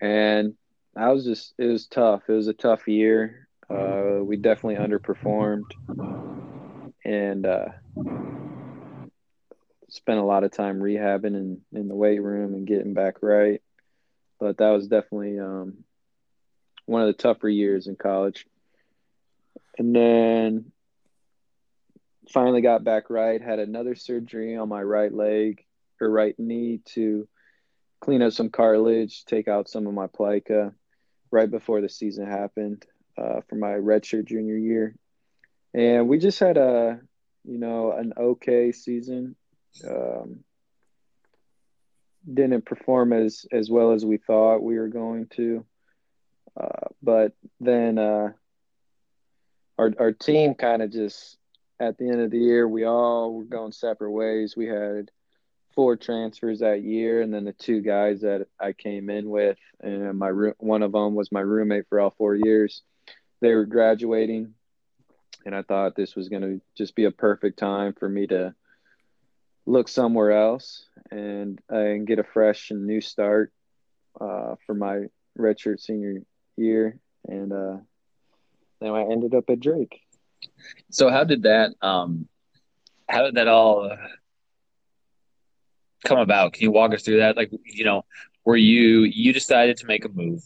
And 0.00 0.54
I 0.96 1.10
was 1.12 1.24
just, 1.24 1.54
it 1.58 1.66
was 1.66 1.86
tough. 1.86 2.22
It 2.28 2.32
was 2.32 2.48
a 2.48 2.52
tough 2.52 2.88
year. 2.88 3.48
Uh, 3.70 4.18
we 4.22 4.36
definitely 4.36 4.76
underperformed. 4.76 5.70
And, 7.04 7.46
uh, 7.46 7.68
spent 9.88 10.18
a 10.18 10.24
lot 10.24 10.42
of 10.42 10.50
time 10.50 10.80
rehabbing 10.80 11.36
in, 11.36 11.60
in 11.72 11.88
the 11.88 11.94
weight 11.94 12.22
room 12.22 12.54
and 12.54 12.66
getting 12.66 12.94
back 12.94 13.16
right. 13.22 13.60
But 14.40 14.58
that 14.58 14.70
was 14.70 14.88
definitely 14.88 15.38
um, 15.38 15.84
one 16.86 17.02
of 17.02 17.08
the 17.08 17.22
tougher 17.22 17.48
years 17.48 17.86
in 17.86 17.96
college. 17.96 18.46
And 19.78 19.94
then 19.94 20.72
finally 22.30 22.62
got 22.62 22.84
back 22.84 23.10
right, 23.10 23.40
had 23.40 23.58
another 23.58 23.94
surgery 23.94 24.56
on 24.56 24.68
my 24.68 24.82
right 24.82 25.12
leg 25.12 25.64
or 26.00 26.10
right 26.10 26.38
knee 26.38 26.80
to 26.94 27.28
clean 28.02 28.20
up 28.20 28.32
some 28.32 28.50
cartilage, 28.50 29.24
take 29.24 29.46
out 29.46 29.68
some 29.68 29.86
of 29.86 29.94
my 29.94 30.08
plica 30.08 30.74
right 31.30 31.50
before 31.50 31.80
the 31.80 31.88
season 31.88 32.26
happened 32.26 32.84
uh, 33.16 33.40
for 33.48 33.54
my 33.54 33.70
redshirt 33.70 34.26
junior 34.26 34.56
year, 34.56 34.96
and 35.72 36.08
we 36.08 36.18
just 36.18 36.40
had 36.40 36.56
a 36.56 37.00
you 37.44 37.58
know 37.58 37.92
an 37.92 38.12
okay 38.18 38.72
season. 38.72 39.36
Um, 39.88 40.40
didn't 42.32 42.66
perform 42.66 43.12
as 43.12 43.46
as 43.52 43.70
well 43.70 43.92
as 43.92 44.04
we 44.04 44.16
thought 44.16 44.62
we 44.62 44.78
were 44.78 44.88
going 44.88 45.26
to, 45.36 45.64
uh, 46.60 46.88
but 47.02 47.32
then 47.60 47.98
uh, 47.98 48.30
our 49.78 49.92
our 49.98 50.12
team 50.12 50.54
kind 50.54 50.82
of 50.82 50.90
just 50.90 51.38
at 51.78 51.98
the 51.98 52.08
end 52.08 52.20
of 52.20 52.30
the 52.30 52.38
year 52.38 52.66
we 52.66 52.84
all 52.84 53.32
were 53.32 53.44
going 53.44 53.72
separate 53.72 54.10
ways. 54.10 54.56
We 54.56 54.66
had 54.66 55.10
four 55.74 55.96
transfers 55.96 56.60
that 56.60 56.82
year, 56.82 57.22
and 57.22 57.32
then 57.32 57.44
the 57.44 57.52
two 57.52 57.80
guys 57.80 58.20
that 58.20 58.46
I 58.60 58.72
came 58.72 59.10
in 59.10 59.28
with, 59.28 59.58
and 59.80 60.18
my 60.18 60.30
one 60.58 60.82
of 60.82 60.92
them 60.92 61.14
was 61.14 61.32
my 61.32 61.40
roommate 61.40 61.88
for 61.88 62.00
all 62.00 62.14
four 62.16 62.34
years. 62.34 62.82
They 63.40 63.54
were 63.54 63.66
graduating, 63.66 64.54
and 65.44 65.54
I 65.54 65.62
thought 65.62 65.96
this 65.96 66.14
was 66.14 66.28
going 66.28 66.42
to 66.42 66.60
just 66.76 66.94
be 66.94 67.04
a 67.04 67.10
perfect 67.10 67.58
time 67.58 67.94
for 67.98 68.08
me 68.08 68.26
to 68.28 68.54
look 69.66 69.88
somewhere 69.88 70.32
else 70.32 70.88
and 71.10 71.60
and 71.68 72.06
get 72.06 72.18
a 72.18 72.24
fresh 72.24 72.70
and 72.70 72.86
new 72.86 73.00
start 73.00 73.52
uh, 74.20 74.56
for 74.66 74.74
my 74.74 75.04
redshirt 75.38 75.80
senior 75.80 76.22
year, 76.56 76.98
and 77.26 77.52
uh, 77.52 77.76
then 78.80 78.90
I 78.90 79.02
ended 79.02 79.34
up 79.34 79.44
at 79.48 79.60
Drake. 79.60 80.00
So 80.90 81.10
how 81.10 81.24
did 81.24 81.44
that 81.44 81.74
um, 81.80 82.28
how 83.08 83.22
did 83.22 83.34
that 83.34 83.48
all 83.48 83.90
come 86.04 86.18
about? 86.18 86.52
Can 86.52 86.62
you 86.62 86.70
walk 86.70 86.92
us 86.92 87.02
through 87.02 87.18
that? 87.18 87.36
Like, 87.36 87.50
you 87.64 87.84
know, 87.84 88.04
were 88.44 88.56
you 88.56 89.00
you 89.00 89.32
decided 89.32 89.76
to 89.78 89.86
make 89.86 90.04
a 90.04 90.08
move, 90.08 90.42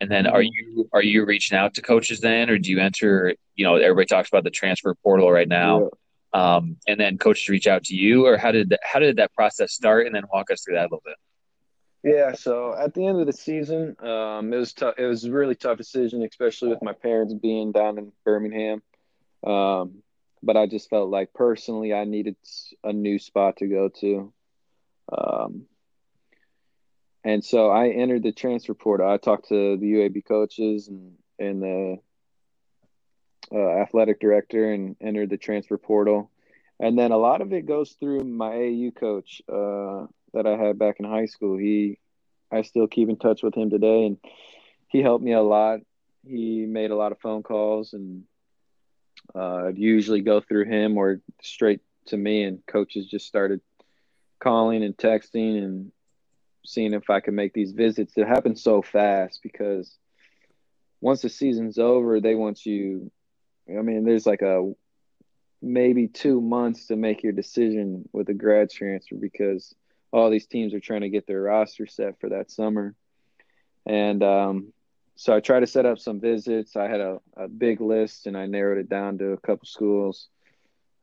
and 0.00 0.10
then 0.10 0.26
are 0.26 0.42
you 0.42 0.88
are 0.92 1.02
you 1.02 1.24
reaching 1.24 1.56
out 1.56 1.74
to 1.74 1.82
coaches 1.82 2.20
then, 2.20 2.50
or 2.50 2.58
do 2.58 2.70
you 2.70 2.80
enter? 2.80 3.34
You 3.54 3.64
know, 3.64 3.76
everybody 3.76 4.06
talks 4.06 4.28
about 4.28 4.44
the 4.44 4.50
transfer 4.50 4.94
portal 4.94 5.30
right 5.30 5.48
now. 5.48 5.80
Yeah. 5.80 5.88
Um, 6.34 6.76
and 6.86 7.00
then 7.00 7.16
coaches 7.16 7.48
reach 7.48 7.66
out 7.66 7.84
to 7.84 7.94
you, 7.94 8.26
or 8.26 8.36
how 8.36 8.52
did 8.52 8.68
that, 8.70 8.80
how 8.82 8.98
did 8.98 9.16
that 9.16 9.32
process 9.34 9.72
start? 9.72 10.06
And 10.06 10.14
then 10.14 10.24
walk 10.32 10.50
us 10.50 10.62
through 10.62 10.74
that 10.74 10.82
a 10.82 10.84
little 10.84 11.02
bit. 11.04 11.16
Yeah, 12.04 12.34
so 12.34 12.76
at 12.78 12.94
the 12.94 13.06
end 13.06 13.18
of 13.20 13.26
the 13.26 13.32
season, 13.32 13.96
um, 14.00 14.52
it 14.52 14.56
was 14.56 14.72
tough. 14.72 14.94
It 14.98 15.06
was 15.06 15.24
a 15.24 15.32
really 15.32 15.56
tough 15.56 15.78
decision, 15.78 16.22
especially 16.22 16.68
with 16.68 16.82
my 16.82 16.92
parents 16.92 17.34
being 17.34 17.72
down 17.72 17.98
in 17.98 18.12
Birmingham. 18.24 18.82
Um, 19.44 20.02
but 20.42 20.56
I 20.56 20.66
just 20.66 20.90
felt 20.90 21.10
like 21.10 21.32
personally, 21.34 21.92
I 21.92 22.04
needed 22.04 22.36
a 22.84 22.92
new 22.92 23.18
spot 23.18 23.56
to 23.56 23.66
go 23.66 23.88
to. 24.00 24.32
Um, 25.10 25.66
and 27.24 27.44
so 27.44 27.70
I 27.70 27.88
entered 27.88 28.22
the 28.22 28.32
transfer 28.32 28.74
portal. 28.74 29.08
I 29.08 29.16
talked 29.16 29.48
to 29.48 29.76
the 29.76 29.92
UAB 29.92 30.24
coaches 30.24 30.88
and 30.88 31.14
and 31.38 31.62
the 31.62 31.98
uh, 33.52 33.70
athletic 33.80 34.20
director 34.20 34.72
and 34.72 34.96
entered 35.00 35.30
the 35.30 35.36
transfer 35.36 35.78
portal. 35.78 36.30
And 36.80 36.98
then 36.98 37.12
a 37.12 37.16
lot 37.16 37.40
of 37.40 37.52
it 37.52 37.66
goes 37.66 37.92
through 37.92 38.24
my 38.24 38.52
AU 38.52 38.90
coach 38.98 39.42
uh, 39.48 40.06
that 40.34 40.46
I 40.46 40.56
had 40.56 40.78
back 40.78 40.96
in 41.00 41.06
high 41.06 41.26
school. 41.26 41.56
He, 41.56 41.98
I 42.52 42.62
still 42.62 42.86
keep 42.86 43.08
in 43.08 43.16
touch 43.16 43.42
with 43.42 43.54
him 43.56 43.70
today, 43.70 44.06
and 44.06 44.18
he 44.88 45.02
helped 45.02 45.24
me 45.24 45.32
a 45.32 45.42
lot. 45.42 45.80
He 46.26 46.66
made 46.66 46.90
a 46.90 46.96
lot 46.96 47.12
of 47.12 47.20
phone 47.20 47.42
calls, 47.42 47.94
and 47.94 48.24
uh, 49.34 49.66
I'd 49.66 49.78
usually 49.78 50.20
go 50.20 50.40
through 50.40 50.66
him 50.66 50.96
or 50.96 51.20
straight 51.42 51.80
to 52.06 52.16
me. 52.16 52.44
And 52.44 52.64
coaches 52.66 53.06
just 53.06 53.26
started 53.26 53.60
calling 54.38 54.82
and 54.82 54.96
texting 54.96 55.62
and 55.62 55.92
seeing 56.64 56.92
if 56.92 57.10
I 57.10 57.20
could 57.20 57.34
make 57.34 57.52
these 57.52 57.72
visits. 57.72 58.12
It 58.16 58.26
happened 58.26 58.58
so 58.58 58.82
fast 58.82 59.40
because 59.42 59.96
once 61.00 61.22
the 61.22 61.28
season's 61.28 61.78
over, 61.78 62.20
they 62.20 62.34
want 62.34 62.66
you. 62.66 63.10
I 63.68 63.82
mean, 63.82 64.04
there's 64.04 64.26
like 64.26 64.42
a 64.42 64.72
maybe 65.60 66.06
two 66.06 66.40
months 66.40 66.86
to 66.86 66.96
make 66.96 67.22
your 67.22 67.32
decision 67.32 68.08
with 68.12 68.28
a 68.28 68.34
grad 68.34 68.70
transfer 68.70 69.16
because 69.16 69.74
all 70.12 70.30
these 70.30 70.46
teams 70.46 70.72
are 70.74 70.80
trying 70.80 71.00
to 71.02 71.08
get 71.08 71.26
their 71.26 71.42
roster 71.42 71.86
set 71.86 72.20
for 72.20 72.30
that 72.30 72.50
summer. 72.50 72.94
And 73.84 74.22
um, 74.22 74.72
so 75.16 75.34
I 75.34 75.40
tried 75.40 75.60
to 75.60 75.66
set 75.66 75.86
up 75.86 75.98
some 75.98 76.20
visits. 76.20 76.76
I 76.76 76.88
had 76.88 77.00
a, 77.00 77.18
a 77.36 77.48
big 77.48 77.80
list 77.80 78.26
and 78.26 78.36
I 78.36 78.46
narrowed 78.46 78.78
it 78.78 78.88
down 78.88 79.18
to 79.18 79.32
a 79.32 79.38
couple 79.38 79.66
schools. 79.66 80.28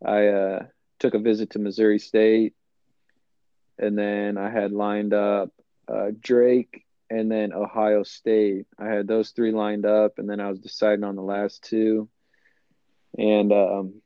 I 0.05 0.27
uh, 0.27 0.65
took 0.99 1.13
a 1.13 1.19
visit 1.19 1.51
to 1.51 1.59
Missouri 1.59 1.99
State 1.99 2.53
and 3.77 3.97
then 3.97 4.37
I 4.37 4.49
had 4.49 4.71
lined 4.71 5.13
up 5.13 5.49
uh, 5.87 6.11
Drake 6.19 6.85
and 7.09 7.31
then 7.31 7.53
Ohio 7.53 8.03
State. 8.03 8.65
I 8.79 8.87
had 8.87 9.07
those 9.07 9.31
three 9.31 9.51
lined 9.51 9.85
up, 9.85 10.17
and 10.17 10.29
then 10.29 10.39
I 10.39 10.49
was 10.49 10.59
deciding 10.59 11.03
on 11.03 11.15
the 11.15 11.21
last 11.21 11.63
two. 11.63 12.09
And 13.17 13.51
um, 13.51 14.01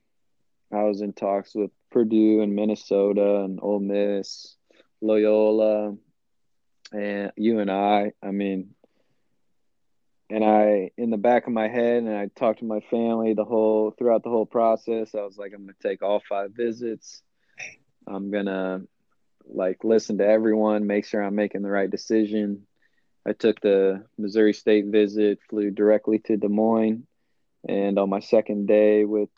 I 0.72 0.84
was 0.84 1.02
in 1.02 1.14
talks 1.14 1.56
with 1.56 1.72
Purdue 1.92 2.42
and 2.42 2.56
Minnesota 2.56 3.42
and 3.44 3.60
Ole 3.62 3.80
Miss, 3.80 4.56
Loyola, 5.02 5.96
and 6.92 7.32
you 7.36 7.60
and 7.60 7.72
I 7.72 8.12
I 8.22 8.32
mean, 8.32 8.76
and 10.30 10.44
I 10.44 10.92
in 10.98 11.10
the 11.10 11.18
back 11.18 11.48
of 11.48 11.54
my 11.54 11.68
head, 11.68 12.04
and 12.04 12.16
I 12.16 12.28
talked 12.36 12.60
to 12.60 12.66
my 12.66 12.82
family 12.92 13.34
the 13.34 13.46
whole 13.46 13.92
throughout 13.98 14.24
the 14.24 14.30
whole 14.30 14.46
process. 14.46 15.16
I 15.16 15.22
was 15.22 15.38
like, 15.38 15.54
I'm 15.56 15.62
gonna 15.62 15.74
take 15.82 16.04
all 16.04 16.22
five 16.28 16.52
visits. 16.52 17.24
I'm 18.08 18.30
gonna 18.30 18.82
like 19.50 19.84
listen 19.84 20.18
to 20.20 20.28
everyone, 20.28 20.88
make 20.88 21.06
sure 21.06 21.22
I'm 21.22 21.36
making 21.36 21.62
the 21.62 21.70
right 21.70 21.90
decision. 21.90 22.66
I 23.28 23.34
took 23.34 23.60
the 23.62 24.06
Missouri 24.18 24.54
State 24.54 24.86
visit, 24.86 25.40
flew 25.50 25.72
directly 25.72 26.20
to 26.20 26.38
Des 26.38 26.48
Moines, 26.48 27.06
and 27.68 28.00
on 28.00 28.10
my 28.10 28.22
second 28.22 28.68
day 28.68 29.06
with 29.06 29.30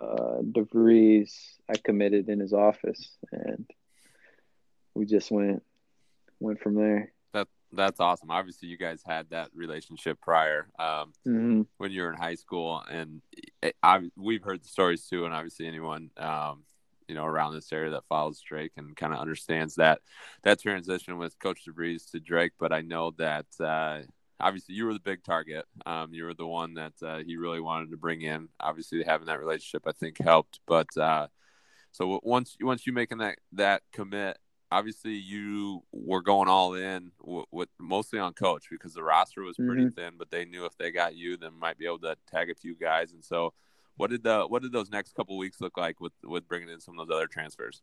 uh, 0.00 0.42
DeVries, 0.42 1.32
I 1.68 1.76
committed 1.76 2.28
in 2.28 2.40
his 2.40 2.52
office, 2.52 3.16
and 3.32 3.68
we 4.94 5.06
just 5.06 5.30
went 5.30 5.62
went 6.40 6.60
from 6.60 6.74
there. 6.74 7.12
That 7.32 7.48
that's 7.72 8.00
awesome. 8.00 8.30
Obviously, 8.30 8.68
you 8.68 8.76
guys 8.76 9.02
had 9.04 9.30
that 9.30 9.50
relationship 9.54 10.20
prior 10.20 10.68
um, 10.78 11.12
mm-hmm. 11.26 11.62
when 11.78 11.90
you 11.92 12.02
were 12.02 12.12
in 12.12 12.18
high 12.18 12.36
school, 12.36 12.82
and 12.90 13.22
it, 13.62 13.76
I, 13.82 14.00
we've 14.16 14.42
heard 14.42 14.62
the 14.62 14.68
stories 14.68 15.06
too. 15.06 15.24
And 15.24 15.34
obviously, 15.34 15.66
anyone 15.66 16.10
um, 16.16 16.64
you 17.08 17.14
know 17.14 17.24
around 17.24 17.54
this 17.54 17.72
area 17.72 17.90
that 17.90 18.06
follows 18.08 18.40
Drake 18.40 18.72
and 18.76 18.96
kind 18.96 19.12
of 19.12 19.18
understands 19.18 19.76
that 19.76 20.00
that 20.42 20.60
transition 20.60 21.18
with 21.18 21.38
Coach 21.38 21.62
DeVries 21.66 22.10
to 22.10 22.20
Drake. 22.20 22.52
But 22.58 22.72
I 22.72 22.82
know 22.82 23.12
that 23.18 23.46
uh, 23.58 24.02
obviously 24.38 24.74
you 24.74 24.86
were 24.86 24.92
the 24.92 25.00
big 25.00 25.24
target. 25.24 25.64
Um, 25.86 26.12
you 26.12 26.24
were 26.24 26.34
the 26.34 26.46
one 26.46 26.74
that 26.74 26.94
uh, 27.02 27.18
he 27.18 27.36
really 27.36 27.60
wanted 27.60 27.90
to 27.90 27.96
bring 27.96 28.22
in. 28.22 28.48
Obviously, 28.60 29.02
having 29.02 29.26
that 29.26 29.40
relationship 29.40 29.84
I 29.86 29.92
think 29.92 30.18
helped. 30.20 30.60
But 30.66 30.96
uh, 30.96 31.28
so 31.92 32.20
once 32.22 32.56
once 32.60 32.86
you 32.86 32.92
making 32.92 33.18
that 33.18 33.38
that 33.52 33.82
commit. 33.92 34.38
Obviously, 34.70 35.14
you 35.14 35.82
were 35.92 36.20
going 36.20 36.46
all 36.50 36.74
in 36.74 37.10
with, 37.22 37.46
with 37.50 37.68
mostly 37.80 38.18
on 38.18 38.34
coach 38.34 38.66
because 38.70 38.92
the 38.92 39.02
roster 39.02 39.42
was 39.42 39.56
pretty 39.56 39.84
mm-hmm. 39.84 39.98
thin, 39.98 40.12
but 40.18 40.30
they 40.30 40.44
knew 40.44 40.66
if 40.66 40.76
they 40.76 40.90
got 40.90 41.16
you, 41.16 41.38
then 41.38 41.58
might 41.58 41.78
be 41.78 41.86
able 41.86 42.00
to 42.00 42.16
tag 42.30 42.50
a 42.50 42.54
few 42.54 42.76
guys. 42.76 43.14
And 43.14 43.24
so, 43.24 43.54
what 43.98 44.10
did 44.10 44.22
the 44.22 44.46
what 44.46 44.62
did 44.62 44.72
those 44.72 44.90
next 44.90 45.14
couple 45.14 45.36
weeks 45.36 45.60
look 45.60 45.76
like 45.76 46.00
with 46.00 46.12
with 46.24 46.48
bringing 46.48 46.70
in 46.70 46.80
some 46.80 46.98
of 46.98 47.06
those 47.06 47.16
other 47.16 47.26
transfers? 47.26 47.82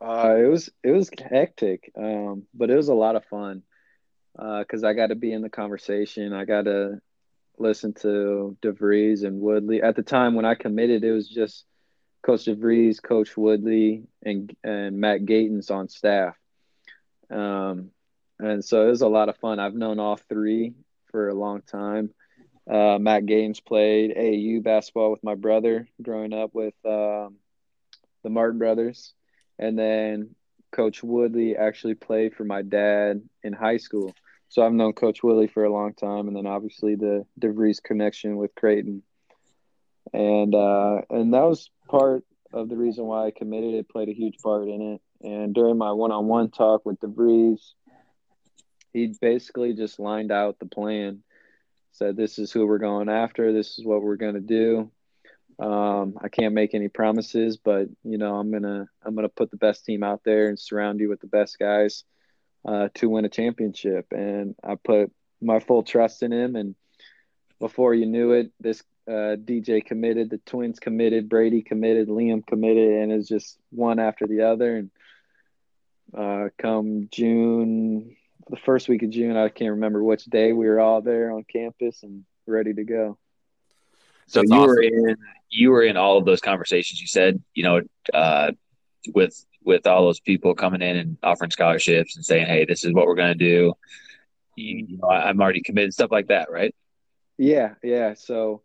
Uh, 0.00 0.36
it 0.38 0.48
was 0.48 0.70
it 0.82 0.92
was 0.92 1.10
hectic, 1.18 1.92
um, 1.96 2.44
but 2.54 2.70
it 2.70 2.76
was 2.76 2.88
a 2.88 2.94
lot 2.94 3.16
of 3.16 3.24
fun 3.26 3.62
because 4.34 4.82
uh, 4.82 4.88
I 4.88 4.94
got 4.94 5.08
to 5.08 5.14
be 5.14 5.32
in 5.32 5.42
the 5.42 5.50
conversation. 5.50 6.32
I 6.32 6.44
got 6.44 6.62
to 6.62 7.00
listen 7.58 7.92
to 7.94 8.56
DeVries 8.62 9.24
and 9.24 9.40
Woodley. 9.40 9.82
At 9.82 9.96
the 9.96 10.02
time 10.02 10.34
when 10.34 10.44
I 10.44 10.54
committed, 10.54 11.04
it 11.04 11.12
was 11.12 11.28
just 11.28 11.64
Coach 12.22 12.46
DeVries, 12.46 13.02
Coach 13.02 13.36
Woodley, 13.36 14.04
and 14.24 14.54
and 14.64 14.98
Matt 14.98 15.22
Gatens 15.22 15.70
on 15.70 15.88
staff. 15.88 16.36
Um, 17.30 17.90
and 18.38 18.64
so 18.64 18.86
it 18.86 18.90
was 18.90 19.02
a 19.02 19.08
lot 19.08 19.28
of 19.28 19.36
fun. 19.36 19.58
I've 19.58 19.74
known 19.74 19.98
all 19.98 20.16
three 20.16 20.74
for 21.10 21.28
a 21.28 21.34
long 21.34 21.62
time. 21.62 22.10
Uh, 22.70 22.98
Matt 22.98 23.24
Gatens 23.24 23.64
played 23.64 24.14
AAU 24.16 24.62
basketball 24.62 25.10
with 25.10 25.24
my 25.24 25.34
brother 25.34 25.88
growing 26.00 26.32
up 26.32 26.54
with 26.54 26.74
um, 26.84 27.36
the 28.22 28.30
Martin 28.30 28.58
brothers. 28.58 29.14
And 29.58 29.78
then 29.78 30.34
Coach 30.70 31.02
Woodley 31.02 31.56
actually 31.56 31.94
played 31.94 32.34
for 32.34 32.44
my 32.44 32.62
dad 32.62 33.22
in 33.42 33.52
high 33.52 33.78
school. 33.78 34.14
So 34.48 34.62
I've 34.62 34.72
known 34.72 34.92
Coach 34.92 35.22
Woodley 35.22 35.48
for 35.48 35.64
a 35.64 35.72
long 35.72 35.94
time. 35.94 36.28
And 36.28 36.36
then 36.36 36.46
obviously 36.46 36.94
the 36.94 37.26
DeVries 37.40 37.82
connection 37.82 38.36
with 38.36 38.54
Creighton. 38.54 39.02
And, 40.12 40.54
uh, 40.54 41.02
and 41.10 41.34
that 41.34 41.44
was 41.44 41.70
part 41.88 42.24
of 42.52 42.68
the 42.68 42.76
reason 42.76 43.04
why 43.06 43.26
I 43.26 43.30
committed. 43.32 43.74
It 43.74 43.88
played 43.88 44.08
a 44.08 44.14
huge 44.14 44.38
part 44.38 44.68
in 44.68 44.94
it. 44.94 45.00
And 45.26 45.54
during 45.54 45.78
my 45.78 45.92
one 45.92 46.12
on 46.12 46.26
one 46.26 46.50
talk 46.50 46.84
with 46.84 47.00
DeVries, 47.00 47.60
he 48.92 49.14
basically 49.20 49.72
just 49.72 49.98
lined 49.98 50.30
out 50.30 50.58
the 50.58 50.66
plan 50.66 51.22
said 51.92 52.16
this 52.16 52.38
is 52.38 52.52
who 52.52 52.66
we're 52.66 52.78
going 52.78 53.08
after 53.08 53.52
this 53.52 53.78
is 53.78 53.84
what 53.84 54.02
we're 54.02 54.16
going 54.16 54.34
to 54.34 54.40
do 54.40 54.90
um, 55.58 56.18
i 56.20 56.28
can't 56.28 56.54
make 56.54 56.74
any 56.74 56.88
promises 56.88 57.56
but 57.56 57.88
you 58.02 58.18
know 58.18 58.36
i'm 58.36 58.50
gonna 58.50 58.86
i'm 59.04 59.14
gonna 59.14 59.28
put 59.28 59.50
the 59.50 59.56
best 59.56 59.84
team 59.84 60.02
out 60.02 60.22
there 60.24 60.48
and 60.48 60.58
surround 60.58 61.00
you 61.00 61.08
with 61.08 61.20
the 61.20 61.26
best 61.26 61.58
guys 61.58 62.04
uh, 62.64 62.88
to 62.94 63.08
win 63.08 63.24
a 63.24 63.28
championship. 63.28 64.06
And 64.12 64.54
I 64.62 64.76
put 64.76 65.12
my 65.40 65.60
full 65.60 65.82
trust 65.82 66.22
in 66.22 66.32
him. 66.32 66.56
And 66.56 66.74
before 67.58 67.94
you 67.94 68.06
knew 68.06 68.32
it, 68.32 68.52
this 68.60 68.82
uh, 69.08 69.36
DJ 69.36 69.84
committed, 69.84 70.30
the 70.30 70.38
twins 70.38 70.78
committed, 70.78 71.28
Brady 71.28 71.62
committed, 71.62 72.08
Liam 72.08 72.46
committed, 72.46 73.02
and 73.02 73.12
it's 73.12 73.28
just 73.28 73.58
one 73.70 73.98
after 73.98 74.26
the 74.26 74.42
other. 74.42 74.76
And 74.76 74.90
uh, 76.16 76.48
come 76.58 77.08
June, 77.10 78.16
the 78.52 78.58
first 78.58 78.86
week 78.86 79.02
of 79.02 79.08
June, 79.08 79.34
I 79.34 79.48
can't 79.48 79.72
remember 79.72 80.04
which 80.04 80.26
day, 80.26 80.52
we 80.52 80.68
were 80.68 80.78
all 80.78 81.00
there 81.00 81.32
on 81.32 81.42
campus 81.50 82.02
and 82.02 82.22
ready 82.46 82.74
to 82.74 82.84
go. 82.84 83.18
So 84.26 84.40
That's 84.40 84.50
you 84.50 84.56
awesome. 84.58 84.68
were 84.68 84.82
in 84.82 85.16
you 85.48 85.70
were 85.70 85.82
in 85.82 85.96
all 85.96 86.18
of 86.18 86.26
those 86.26 86.40
conversations. 86.40 87.00
You 87.00 87.06
said, 87.06 87.42
you 87.54 87.62
know, 87.62 87.80
uh, 88.12 88.52
with 89.14 89.34
with 89.64 89.86
all 89.86 90.04
those 90.04 90.20
people 90.20 90.54
coming 90.54 90.82
in 90.82 90.96
and 90.96 91.16
offering 91.22 91.50
scholarships 91.50 92.14
and 92.14 92.24
saying, 92.24 92.46
"Hey, 92.46 92.66
this 92.66 92.84
is 92.84 92.92
what 92.92 93.06
we're 93.06 93.14
going 93.16 93.36
to 93.36 93.44
do." 93.44 93.72
You, 94.56 94.86
you 94.86 94.98
know, 94.98 95.08
I'm 95.08 95.40
already 95.40 95.62
committed, 95.62 95.94
stuff 95.94 96.12
like 96.12 96.28
that, 96.28 96.50
right? 96.50 96.74
Yeah, 97.38 97.74
yeah. 97.82 98.12
So 98.14 98.62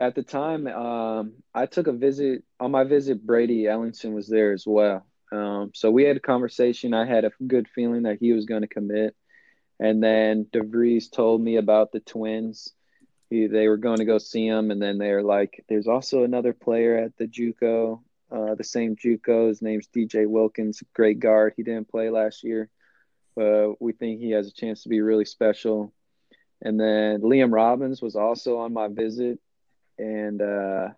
at 0.00 0.16
the 0.16 0.24
time, 0.24 0.66
um, 0.66 1.34
I 1.54 1.66
took 1.66 1.86
a 1.86 1.92
visit 1.92 2.42
on 2.58 2.72
my 2.72 2.82
visit. 2.82 3.24
Brady 3.24 3.64
Ellingson 3.64 4.14
was 4.14 4.26
there 4.26 4.52
as 4.52 4.64
well. 4.66 5.06
Um, 5.32 5.72
so 5.74 5.90
we 5.90 6.04
had 6.04 6.16
a 6.16 6.20
conversation. 6.20 6.92
I 6.92 7.06
had 7.06 7.24
a 7.24 7.32
good 7.46 7.66
feeling 7.68 8.02
that 8.02 8.18
he 8.20 8.32
was 8.32 8.44
going 8.44 8.60
to 8.60 8.68
commit, 8.68 9.16
and 9.80 10.02
then 10.02 10.44
DeVries 10.52 11.10
told 11.10 11.40
me 11.40 11.56
about 11.56 11.90
the 11.90 12.00
twins. 12.00 12.72
He, 13.30 13.46
they 13.46 13.66
were 13.68 13.78
going 13.78 13.98
to 13.98 14.04
go 14.04 14.18
see 14.18 14.46
him, 14.46 14.70
and 14.70 14.80
then 14.80 14.98
they're 14.98 15.22
like, 15.22 15.64
"There's 15.68 15.88
also 15.88 16.22
another 16.22 16.52
player 16.52 16.98
at 16.98 17.16
the 17.16 17.26
JUCO, 17.26 18.02
uh, 18.30 18.54
the 18.56 18.64
same 18.64 18.94
JUCO. 18.94 19.48
His 19.48 19.62
name's 19.62 19.88
DJ 19.88 20.26
Wilkins, 20.28 20.82
great 20.92 21.18
guard. 21.18 21.54
He 21.56 21.62
didn't 21.62 21.90
play 21.90 22.10
last 22.10 22.44
year, 22.44 22.68
but 23.34 23.80
we 23.80 23.92
think 23.94 24.20
he 24.20 24.32
has 24.32 24.48
a 24.48 24.52
chance 24.52 24.82
to 24.82 24.90
be 24.90 25.00
really 25.00 25.24
special." 25.24 25.94
And 26.60 26.78
then 26.78 27.22
Liam 27.22 27.52
Robbins 27.52 28.02
was 28.02 28.16
also 28.16 28.58
on 28.58 28.74
my 28.74 28.88
visit, 28.88 29.40
and 29.98 30.42
uh, 30.42 30.90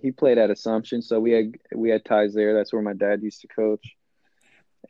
he 0.00 0.12
played 0.12 0.38
at 0.38 0.50
Assumption, 0.50 1.02
so 1.02 1.20
we 1.20 1.32
had 1.32 1.54
we 1.74 1.90
had 1.90 2.04
ties 2.04 2.34
there. 2.34 2.54
That's 2.54 2.72
where 2.72 2.82
my 2.82 2.92
dad 2.92 3.22
used 3.22 3.40
to 3.42 3.48
coach, 3.48 3.96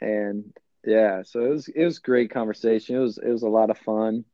and 0.01 0.53
yeah, 0.85 1.23
so 1.23 1.45
it 1.45 1.51
was 1.51 1.69
it 1.69 1.85
was 1.85 1.99
great 1.99 2.31
conversation. 2.31 2.97
It 2.97 3.01
was 3.01 3.19
it 3.19 3.29
was 3.29 3.43
a 3.43 3.49
lot 3.49 3.71
of 3.71 3.79
fun. 3.79 4.25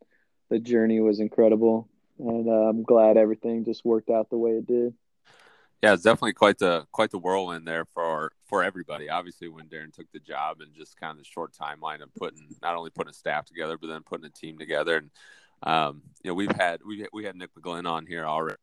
The 0.51 0.59
journey 0.59 1.01
was 1.01 1.21
incredible, 1.21 1.89
and 2.19 2.49
uh, 2.49 2.69
I'm 2.69 2.83
glad 2.83 3.17
everything 3.17 3.65
just 3.65 3.85
worked 3.85 4.11
out 4.11 4.31
the 4.31 4.39
way 4.39 4.53
it 4.53 4.67
did. 4.67 4.95
Yeah, 5.83 5.95
it's 5.95 6.03
definitely 6.03 6.35
quite 6.35 6.59
the 6.59 6.87
quite 6.93 7.11
the 7.11 7.19
whirlwind 7.19 7.67
there 7.67 7.85
for 7.85 8.33
for 8.47 8.63
everybody. 8.63 9.09
Obviously, 9.09 9.49
when 9.49 9.69
Darian 9.69 9.93
took 9.93 10.11
the 10.13 10.21
job 10.21 10.61
and 10.61 10.75
just 10.75 10.99
kind 10.99 11.13
of 11.13 11.19
the 11.19 11.25
short 11.25 11.53
timeline 11.53 12.03
of 12.03 12.15
putting 12.15 12.47
not 12.63 12.77
only 12.77 12.91
putting 12.91 13.11
a 13.11 13.15
staff 13.15 13.47
together, 13.47 13.77
but 13.79 13.89
then 13.89 14.03
putting 14.03 14.27
a 14.27 14.31
team 14.31 14.59
together 14.59 14.97
and 14.97 15.11
um, 15.65 16.03
you 16.23 16.31
know, 16.31 16.35
we've 16.35 16.55
had 16.55 16.81
we 16.87 17.07
we 17.13 17.25
had 17.25 17.37
Nick 17.37 17.55
McGlynn 17.55 17.87
on 17.87 18.07
here 18.07 18.25
already, 18.27 18.57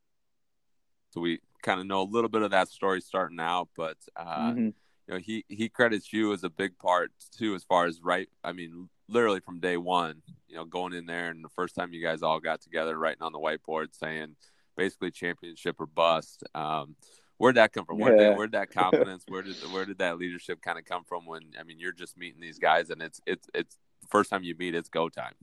so 1.09 1.21
we 1.21 1.39
kind 1.61 1.79
of 1.79 1.87
know 1.87 2.01
a 2.01 2.03
little 2.03 2.29
bit 2.29 2.41
of 2.41 2.51
that 2.51 2.69
story 2.69 3.01
starting 3.01 3.39
out. 3.39 3.69
But 3.75 3.97
uh, 4.15 4.51
mm-hmm. 4.51 4.65
you 4.65 4.73
know, 5.07 5.17
he 5.17 5.45
he 5.47 5.69
credits 5.69 6.13
you 6.13 6.33
as 6.33 6.43
a 6.43 6.49
big 6.49 6.77
part 6.77 7.11
too, 7.37 7.55
as 7.55 7.63
far 7.63 7.85
as 7.85 8.01
right. 8.01 8.29
I 8.43 8.53
mean, 8.53 8.89
literally 9.07 9.39
from 9.39 9.59
day 9.59 9.77
one. 9.77 10.21
You 10.47 10.55
know, 10.55 10.65
going 10.65 10.93
in 10.93 11.05
there 11.05 11.29
and 11.29 11.43
the 11.43 11.49
first 11.49 11.75
time 11.75 11.93
you 11.93 12.01
guys 12.01 12.23
all 12.23 12.39
got 12.39 12.61
together, 12.61 12.97
writing 12.97 13.21
on 13.21 13.31
the 13.31 13.39
whiteboard, 13.39 13.89
saying 13.91 14.35
basically 14.75 15.11
championship 15.11 15.75
or 15.79 15.85
bust. 15.85 16.43
Um, 16.55 16.95
where'd 17.37 17.55
that 17.55 17.73
come 17.73 17.85
from? 17.85 17.99
Where 17.99 18.15
did 18.15 18.37
where'd 18.37 18.53
that 18.53 18.71
confidence? 18.71 19.25
where 19.27 19.41
did 19.41 19.55
where 19.71 19.85
did 19.85 19.99
that 19.99 20.17
leadership 20.17 20.61
kind 20.61 20.79
of 20.79 20.85
come 20.85 21.03
from? 21.03 21.25
When 21.25 21.41
I 21.59 21.63
mean, 21.63 21.79
you're 21.79 21.91
just 21.91 22.17
meeting 22.17 22.41
these 22.41 22.59
guys, 22.59 22.89
and 22.89 23.01
it's 23.01 23.19
it's 23.27 23.47
it's 23.53 23.77
the 24.01 24.07
first 24.07 24.29
time 24.29 24.43
you 24.43 24.55
meet, 24.57 24.75
it's 24.75 24.89
go 24.89 25.09
time. 25.09 25.33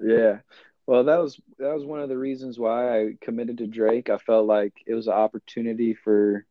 Yeah, 0.00 0.38
well, 0.86 1.04
that 1.04 1.20
was 1.20 1.40
that 1.58 1.74
was 1.74 1.84
one 1.84 2.00
of 2.00 2.08
the 2.08 2.18
reasons 2.18 2.58
why 2.58 2.98
I 2.98 3.14
committed 3.20 3.58
to 3.58 3.66
Drake. 3.66 4.10
I 4.10 4.18
felt 4.18 4.46
like 4.46 4.74
it 4.86 4.94
was 4.94 5.06
an 5.06 5.12
opportunity 5.12 5.94
for 5.94 6.44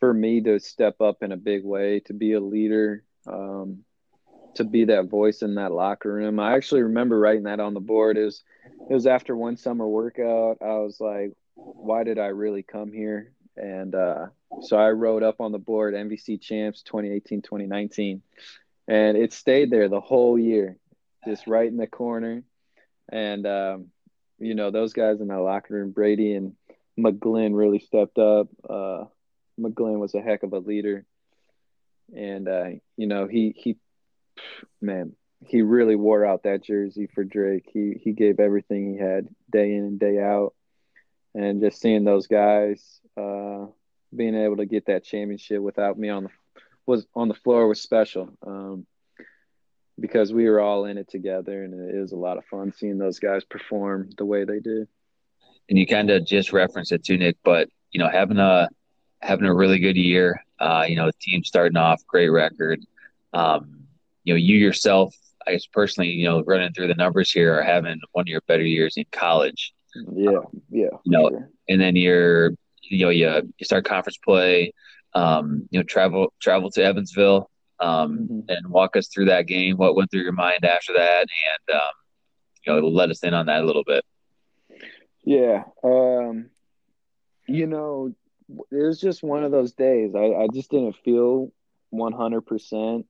for 0.00 0.12
me 0.12 0.40
to 0.42 0.58
step 0.60 1.00
up 1.00 1.22
in 1.22 1.32
a 1.32 1.36
big 1.36 1.64
way, 1.64 2.00
to 2.00 2.12
be 2.12 2.32
a 2.32 2.40
leader, 2.40 3.04
um, 3.26 3.84
to 4.54 4.64
be 4.64 4.84
that 4.86 5.08
voice 5.08 5.42
in 5.42 5.56
that 5.56 5.72
locker 5.72 6.12
room. 6.12 6.40
I 6.40 6.54
actually 6.54 6.82
remember 6.82 7.18
writing 7.18 7.44
that 7.44 7.60
on 7.60 7.74
the 7.74 7.80
board. 7.80 8.16
It 8.16 8.24
was 8.24 8.42
it 8.90 8.92
was 8.92 9.06
after 9.06 9.36
one 9.36 9.56
summer 9.56 9.86
workout. 9.86 10.58
I 10.60 10.78
was 10.78 11.00
like, 11.00 11.32
why 11.54 12.04
did 12.04 12.18
I 12.18 12.28
really 12.28 12.62
come 12.62 12.92
here? 12.92 13.32
And 13.56 13.94
uh, 13.94 14.26
so 14.62 14.76
I 14.76 14.90
wrote 14.90 15.22
up 15.22 15.40
on 15.40 15.52
the 15.52 15.58
board 15.58 15.94
MVC 15.94 16.40
champs 16.40 16.82
2018 16.82 17.42
2019. 17.42 18.22
And 18.86 19.16
it 19.16 19.32
stayed 19.32 19.70
there 19.70 19.88
the 19.88 20.00
whole 20.00 20.38
year, 20.38 20.78
just 21.26 21.46
right 21.46 21.68
in 21.68 21.76
the 21.76 21.86
corner 21.86 22.44
and 23.08 23.46
um, 23.46 23.86
you 24.38 24.54
know 24.54 24.70
those 24.70 24.92
guys 24.92 25.20
in 25.20 25.28
that 25.28 25.40
locker 25.40 25.74
room, 25.74 25.90
Brady 25.90 26.34
and 26.34 26.54
McGlynn 26.98 27.56
really 27.56 27.78
stepped 27.78 28.18
up. 28.18 28.48
Uh, 28.68 29.04
McGlynn 29.58 29.98
was 29.98 30.14
a 30.14 30.20
heck 30.20 30.42
of 30.42 30.52
a 30.52 30.58
leader, 30.58 31.04
and 32.14 32.48
uh, 32.48 32.68
you 32.96 33.06
know 33.06 33.26
he 33.26 33.54
he 33.56 33.76
man 34.80 35.12
he 35.46 35.62
really 35.62 35.96
wore 35.96 36.24
out 36.24 36.42
that 36.44 36.62
jersey 36.62 37.08
for 37.14 37.24
Drake. 37.24 37.68
He 37.72 37.94
he 38.02 38.12
gave 38.12 38.40
everything 38.40 38.92
he 38.92 38.98
had 38.98 39.28
day 39.50 39.74
in 39.74 39.84
and 39.84 40.00
day 40.00 40.20
out, 40.20 40.54
and 41.34 41.60
just 41.60 41.80
seeing 41.80 42.04
those 42.04 42.26
guys 42.26 43.00
uh, 43.16 43.66
being 44.14 44.34
able 44.34 44.56
to 44.56 44.66
get 44.66 44.86
that 44.86 45.04
championship 45.04 45.60
without 45.60 45.98
me 45.98 46.08
on 46.08 46.24
the 46.24 46.30
was 46.86 47.06
on 47.14 47.28
the 47.28 47.34
floor 47.34 47.68
was 47.68 47.80
special. 47.80 48.30
Um, 48.46 48.86
because 50.00 50.32
we 50.32 50.48
were 50.48 50.60
all 50.60 50.84
in 50.84 50.98
it 50.98 51.08
together 51.08 51.64
and 51.64 51.74
it 51.90 51.98
was 51.98 52.12
a 52.12 52.16
lot 52.16 52.38
of 52.38 52.44
fun 52.46 52.72
seeing 52.72 52.98
those 52.98 53.18
guys 53.18 53.44
perform 53.44 54.10
the 54.16 54.24
way 54.24 54.44
they 54.44 54.60
did. 54.60 54.88
And 55.68 55.78
you 55.78 55.86
kind 55.86 56.10
of 56.10 56.24
just 56.24 56.52
referenced 56.52 56.92
it 56.92 57.04
too, 57.04 57.18
Nick, 57.18 57.36
but 57.44 57.68
you 57.90 58.00
know, 58.00 58.08
having 58.08 58.38
a 58.38 58.68
having 59.20 59.46
a 59.46 59.54
really 59.54 59.78
good 59.78 59.96
year, 59.96 60.42
uh, 60.60 60.84
you 60.88 60.96
know, 60.96 61.06
the 61.06 61.12
team 61.20 61.44
starting 61.44 61.76
off, 61.76 62.06
great 62.06 62.28
record. 62.28 62.80
Um, 63.32 63.84
you 64.24 64.34
know, 64.34 64.38
you 64.38 64.56
yourself, 64.56 65.14
I 65.46 65.52
guess 65.52 65.66
personally, 65.66 66.10
you 66.10 66.24
know, 66.24 66.42
running 66.44 66.72
through 66.72 66.88
the 66.88 66.94
numbers 66.94 67.30
here 67.30 67.58
are 67.58 67.62
having 67.62 68.00
one 68.12 68.22
of 68.22 68.28
your 68.28 68.42
better 68.42 68.64
years 68.64 68.96
in 68.96 69.04
college. 69.10 69.74
Yeah, 69.94 70.40
yeah. 70.70 70.88
You 71.04 71.12
know, 71.12 71.28
sure. 71.28 71.50
and 71.68 71.80
then 71.80 71.96
you're 71.96 72.52
you 72.82 73.04
know, 73.04 73.10
you, 73.10 73.52
you 73.58 73.64
start 73.64 73.84
conference 73.84 74.18
play, 74.18 74.72
um, 75.14 75.68
you 75.70 75.78
know, 75.78 75.84
travel 75.84 76.32
travel 76.40 76.70
to 76.72 76.82
Evansville, 76.82 77.50
um, 77.80 78.18
mm-hmm. 78.18 78.40
and 78.48 78.68
walk 78.68 78.96
us 78.96 79.08
through 79.08 79.26
that 79.26 79.46
game. 79.46 79.76
What 79.76 79.96
went 79.96 80.10
through 80.10 80.22
your 80.22 80.32
mind 80.32 80.64
after 80.64 80.92
that, 80.94 81.20
and 81.20 81.76
um, 81.76 81.92
you 82.66 82.80
know, 82.80 82.88
let 82.88 83.10
us 83.10 83.22
in 83.22 83.34
on 83.34 83.46
that 83.46 83.62
a 83.62 83.66
little 83.66 83.84
bit. 83.84 84.04
Yeah, 85.24 85.64
um, 85.82 86.50
you 87.46 87.66
know, 87.66 88.14
it 88.48 88.82
was 88.82 89.00
just 89.00 89.22
one 89.22 89.44
of 89.44 89.50
those 89.50 89.72
days. 89.72 90.14
I, 90.14 90.32
I 90.34 90.46
just 90.52 90.70
didn't 90.70 90.96
feel 91.04 91.52
one 91.90 92.12
hundred 92.12 92.42
percent. 92.42 93.06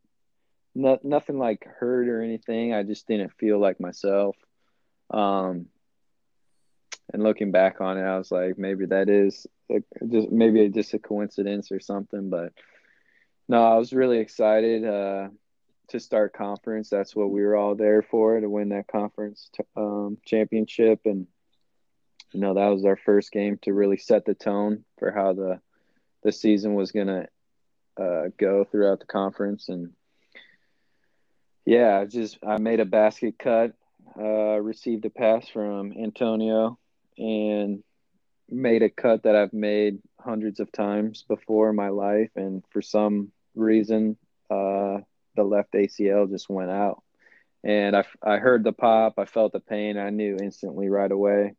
Nothing 0.74 1.38
like 1.38 1.64
hurt 1.64 2.08
or 2.08 2.22
anything. 2.22 2.72
I 2.72 2.84
just 2.84 3.08
didn't 3.08 3.32
feel 3.32 3.58
like 3.58 3.80
myself. 3.80 4.36
Um, 5.10 5.66
and 7.12 7.22
looking 7.24 7.50
back 7.50 7.80
on 7.80 7.98
it, 7.98 8.02
I 8.02 8.16
was 8.16 8.30
like, 8.30 8.58
maybe 8.58 8.86
that 8.86 9.08
is 9.08 9.44
like, 9.68 9.82
just 10.08 10.30
maybe 10.30 10.68
just 10.68 10.94
a 10.94 11.00
coincidence 11.00 11.72
or 11.72 11.80
something, 11.80 12.30
but 12.30 12.52
no, 13.48 13.64
I 13.64 13.76
was 13.76 13.92
really 13.92 14.18
excited 14.18 14.84
uh, 14.84 15.28
to 15.88 16.00
start 16.00 16.34
conference. 16.34 16.90
That's 16.90 17.16
what 17.16 17.30
we 17.30 17.42
were 17.42 17.56
all 17.56 17.74
there 17.74 18.02
for 18.02 18.38
to 18.38 18.48
win 18.48 18.68
that 18.70 18.88
conference 18.88 19.48
t- 19.54 19.64
um, 19.74 20.18
championship, 20.24 21.00
and 21.06 21.26
you 22.32 22.40
know 22.40 22.54
that 22.54 22.68
was 22.68 22.84
our 22.84 22.96
first 22.96 23.32
game 23.32 23.58
to 23.62 23.72
really 23.72 23.96
set 23.96 24.26
the 24.26 24.34
tone 24.34 24.84
for 24.98 25.10
how 25.10 25.32
the 25.32 25.60
the 26.22 26.32
season 26.32 26.74
was 26.74 26.92
gonna 26.92 27.26
uh, 27.98 28.24
go 28.36 28.64
throughout 28.64 29.00
the 29.00 29.06
conference. 29.06 29.70
And 29.70 29.92
yeah, 31.64 31.98
I 31.98 32.04
just 32.04 32.38
I 32.46 32.58
made 32.58 32.80
a 32.80 32.84
basket 32.84 33.38
cut, 33.38 33.72
uh, 34.18 34.60
received 34.60 35.06
a 35.06 35.10
pass 35.10 35.48
from 35.48 35.92
Antonio, 35.92 36.78
and 37.16 37.82
made 38.50 38.82
a 38.82 38.90
cut 38.90 39.22
that 39.22 39.36
I've 39.36 39.54
made 39.54 40.00
hundreds 40.20 40.60
of 40.60 40.70
times 40.70 41.24
before 41.26 41.70
in 41.70 41.76
my 41.76 41.88
life, 41.88 42.30
and 42.36 42.62
for 42.70 42.82
some 42.82 43.32
reason, 43.58 44.16
uh, 44.50 44.98
the 45.36 45.44
left 45.44 45.72
ACL 45.72 46.30
just 46.30 46.48
went 46.48 46.70
out. 46.70 47.02
And 47.64 47.96
I, 47.96 48.04
I 48.22 48.36
heard 48.38 48.64
the 48.64 48.72
pop, 48.72 49.14
I 49.18 49.24
felt 49.24 49.52
the 49.52 49.60
pain, 49.60 49.98
I 49.98 50.10
knew 50.10 50.36
instantly 50.40 50.88
right 50.88 51.10
away. 51.10 51.54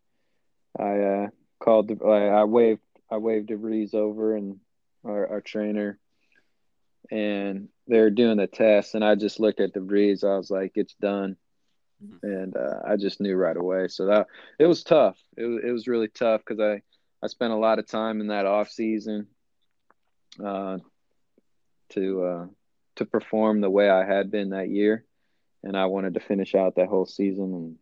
I 0.78 1.00
uh, 1.00 1.28
called, 1.60 1.90
the, 1.90 2.06
I 2.06 2.46
waved, 2.46 2.82
I 3.12 3.18
waved 3.18 3.50
DeVries 3.50 3.94
over 3.94 4.36
and 4.36 4.60
our, 5.04 5.28
our 5.28 5.42
trainer, 5.42 6.00
and 7.12 7.70
they're 7.88 8.12
doing 8.12 8.38
the 8.38 8.48
test, 8.48 8.96
and 8.96 9.04
I 9.04 9.16
just 9.16 9.40
looked 9.40 9.60
at 9.60 9.74
DeVries. 9.74 10.24
I 10.24 10.38
was 10.38 10.50
like, 10.50 10.74
"It's 10.76 10.96
done," 10.96 11.38
mm-hmm. 12.04 12.26
and 12.26 12.58
uh, 12.58 12.82
I 12.88 12.98
just 12.98 13.20
knew 13.20 13.36
right 13.36 13.58
away. 13.58 13.88
So 13.88 14.06
that 14.08 14.28
it 14.60 14.68
was 14.68 14.84
tough. 14.84 15.18
It 15.38 15.46
was 15.46 15.64
it 15.64 15.72
was 15.72 15.88
really 15.88 16.08
tough 16.08 16.42
because 16.46 16.60
I 16.60 16.82
I 17.24 17.28
spent 17.28 17.54
a 17.54 17.58
lot 17.58 17.80
of 17.80 17.88
time 17.88 18.22
in 18.22 18.28
that 18.28 18.46
off 18.46 18.70
season, 18.70 19.28
uh, 20.44 20.78
to 21.90 22.24
uh, 22.24 22.46
to 22.98 23.06
perform 23.06 23.62
the 23.62 23.70
way 23.70 23.90
I 23.90 24.06
had 24.06 24.32
been 24.32 24.52
that 24.52 24.70
year, 24.70 25.06
and 25.64 25.78
I 25.78 25.86
wanted 25.86 26.16
to 26.16 26.20
finish 26.20 26.56
out 26.56 26.76
that 26.76 26.88
whole 26.88 27.06
season 27.06 27.54
and 27.54 27.76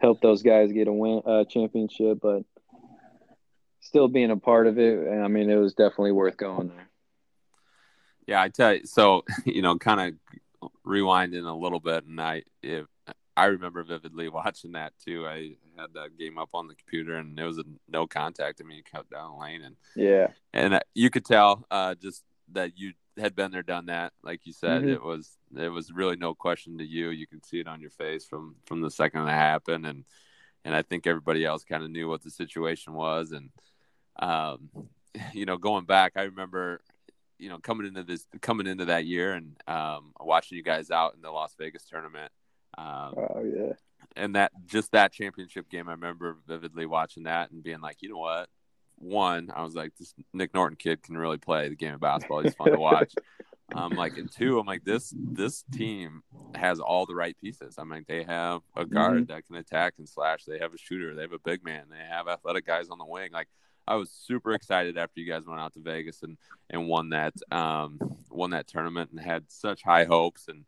help 0.00 0.20
those 0.20 0.42
guys 0.42 0.72
get 0.72 0.88
a 0.88 0.92
win 0.92 1.22
uh, 1.24 1.44
championship. 1.44 2.18
But 2.22 2.42
still 3.80 4.08
being 4.08 4.30
a 4.30 4.36
part 4.36 4.66
of 4.66 4.78
it, 4.78 5.08
I 5.08 5.28
mean, 5.28 5.50
it 5.50 5.56
was 5.56 5.74
definitely 5.74 6.12
worth 6.12 6.36
going 6.36 6.68
there. 6.68 6.88
Yeah, 8.26 8.40
I 8.40 8.48
tell 8.48 8.74
you. 8.74 8.86
So 8.86 9.24
you 9.44 9.62
know, 9.62 9.78
kind 9.78 10.00
of 10.00 10.70
rewinding 10.86 11.46
a 11.46 11.56
little 11.56 11.80
bit, 11.80 12.04
and 12.04 12.20
I 12.20 12.42
if 12.62 12.86
I 13.36 13.46
remember 13.46 13.82
vividly 13.82 14.28
watching 14.30 14.72
that 14.72 14.92
too. 15.04 15.26
I 15.26 15.56
had 15.76 15.92
that 15.94 16.18
game 16.18 16.38
up 16.38 16.50
on 16.54 16.68
the 16.68 16.74
computer, 16.74 17.16
and 17.16 17.38
it 17.38 17.44
was 17.44 17.58
a 17.58 17.64
no 17.88 18.06
contact. 18.06 18.60
I 18.60 18.66
mean, 18.66 18.78
you 18.78 18.82
cut 18.84 19.10
down 19.10 19.32
the 19.32 19.38
lane, 19.38 19.62
and 19.62 19.76
yeah, 19.96 20.28
and 20.52 20.74
uh, 20.74 20.80
you 20.94 21.10
could 21.10 21.24
tell 21.24 21.66
uh, 21.70 21.94
just 21.94 22.22
that 22.52 22.78
you 22.78 22.92
had 23.18 23.34
been 23.34 23.50
there, 23.50 23.62
done 23.62 23.86
that. 23.86 24.12
Like 24.22 24.46
you 24.46 24.52
said, 24.52 24.82
mm-hmm. 24.82 24.90
it 24.90 25.02
was 25.02 25.36
it 25.56 25.68
was 25.68 25.92
really 25.92 26.16
no 26.16 26.34
question 26.34 26.78
to 26.78 26.84
you. 26.84 27.10
You 27.10 27.26
can 27.26 27.42
see 27.42 27.60
it 27.60 27.68
on 27.68 27.80
your 27.80 27.90
face 27.90 28.24
from 28.24 28.56
from 28.66 28.80
the 28.80 28.90
second 28.90 29.26
it 29.28 29.30
happened, 29.30 29.86
and 29.86 30.04
and 30.64 30.74
I 30.74 30.82
think 30.82 31.06
everybody 31.06 31.44
else 31.44 31.64
kind 31.64 31.84
of 31.84 31.90
knew 31.90 32.08
what 32.08 32.22
the 32.22 32.30
situation 32.30 32.94
was, 32.94 33.32
and 33.32 33.50
um, 34.18 34.70
you 35.32 35.46
know, 35.46 35.56
going 35.56 35.84
back, 35.84 36.12
I 36.16 36.22
remember 36.22 36.80
you 37.38 37.48
know 37.48 37.58
coming 37.58 37.86
into 37.86 38.02
this 38.02 38.26
coming 38.40 38.66
into 38.66 38.86
that 38.86 39.06
year 39.06 39.34
and 39.34 39.56
um, 39.66 40.12
watching 40.20 40.56
you 40.56 40.62
guys 40.62 40.90
out 40.90 41.14
in 41.14 41.20
the 41.20 41.30
Las 41.30 41.54
Vegas 41.58 41.84
tournament 41.84 42.30
um, 42.78 43.14
oh 43.16 43.44
yeah. 43.44 43.72
And 44.16 44.36
that 44.36 44.52
just 44.66 44.92
that 44.92 45.12
championship 45.12 45.68
game, 45.68 45.88
I 45.88 45.92
remember 45.92 46.36
vividly 46.46 46.86
watching 46.86 47.24
that 47.24 47.50
and 47.50 47.62
being 47.62 47.80
like, 47.80 47.98
you 48.00 48.10
know 48.10 48.18
what? 48.18 48.48
One, 49.04 49.50
I 49.54 49.62
was 49.62 49.74
like, 49.74 49.94
this 49.96 50.14
Nick 50.32 50.54
Norton 50.54 50.76
kid 50.76 51.02
can 51.02 51.16
really 51.16 51.36
play 51.36 51.68
the 51.68 51.76
game 51.76 51.94
of 51.94 52.00
basketball. 52.00 52.42
He's 52.42 52.54
fun 52.54 52.72
to 52.72 52.78
watch. 52.78 53.12
I'm 53.70 53.78
um, 53.92 53.92
like, 53.92 54.16
and 54.16 54.30
two, 54.30 54.58
I'm 54.58 54.66
like, 54.66 54.84
this 54.84 55.12
this 55.16 55.64
team 55.72 56.22
has 56.54 56.80
all 56.80 57.06
the 57.06 57.14
right 57.14 57.36
pieces. 57.38 57.76
I'm 57.78 57.90
like, 57.90 58.06
they 58.06 58.22
have 58.24 58.62
a 58.76 58.84
guard 58.84 59.22
mm-hmm. 59.22 59.32
that 59.32 59.46
can 59.46 59.56
attack 59.56 59.94
and 59.98 60.08
slash. 60.08 60.44
They 60.44 60.58
have 60.58 60.74
a 60.74 60.78
shooter. 60.78 61.14
They 61.14 61.22
have 61.22 61.32
a 61.32 61.38
big 61.38 61.64
man. 61.64 61.84
They 61.90 61.96
have 62.08 62.28
athletic 62.28 62.66
guys 62.66 62.88
on 62.88 62.98
the 62.98 63.04
wing. 63.04 63.30
Like, 63.32 63.48
I 63.86 63.96
was 63.96 64.10
super 64.10 64.52
excited 64.52 64.96
after 64.96 65.20
you 65.20 65.30
guys 65.30 65.46
went 65.46 65.60
out 65.60 65.74
to 65.74 65.80
Vegas 65.80 66.22
and 66.22 66.38
and 66.70 66.88
won 66.88 67.10
that 67.10 67.34
um, 67.50 67.98
won 68.30 68.50
that 68.50 68.66
tournament 68.66 69.10
and 69.10 69.20
had 69.20 69.44
such 69.48 69.82
high 69.82 70.04
hopes 70.04 70.48
and 70.48 70.64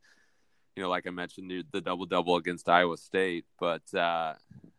you 0.77 0.83
know, 0.83 0.91
like 0.91 1.07
I 1.07 1.11
mentioned, 1.11 1.51
the, 1.51 1.65
the 1.73 1.81
double 1.81 2.05
double 2.05 2.37
against 2.37 2.69
Iowa 2.69 2.99
State. 2.99 3.47
But 3.59 3.93
uh, 3.95 4.35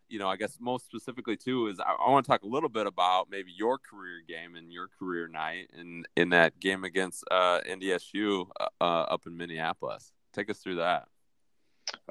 you 0.09 0.19
know, 0.19 0.27
I 0.27 0.35
guess 0.35 0.57
most 0.59 0.85
specifically 0.85 1.37
too 1.37 1.67
is 1.67 1.79
I, 1.79 1.93
I 1.93 2.09
want 2.09 2.25
to 2.25 2.31
talk 2.31 2.43
a 2.43 2.47
little 2.47 2.69
bit 2.69 2.87
about 2.87 3.27
maybe 3.29 3.51
your 3.55 3.77
career 3.77 4.21
game 4.27 4.55
and 4.55 4.71
your 4.71 4.87
career 4.99 5.27
night 5.27 5.69
in 5.77 6.05
in 6.15 6.29
that 6.29 6.59
game 6.59 6.83
against 6.83 7.23
uh, 7.29 7.61
NDSU 7.67 8.47
uh, 8.59 8.65
uh, 8.79 8.83
up 8.83 9.27
in 9.27 9.37
Minneapolis. 9.37 10.11
Take 10.33 10.49
us 10.49 10.59
through 10.59 10.75
that. 10.75 11.07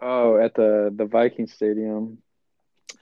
Oh, 0.00 0.38
at 0.38 0.54
the 0.54 0.92
the 0.94 1.06
Viking 1.06 1.46
Stadium. 1.46 2.18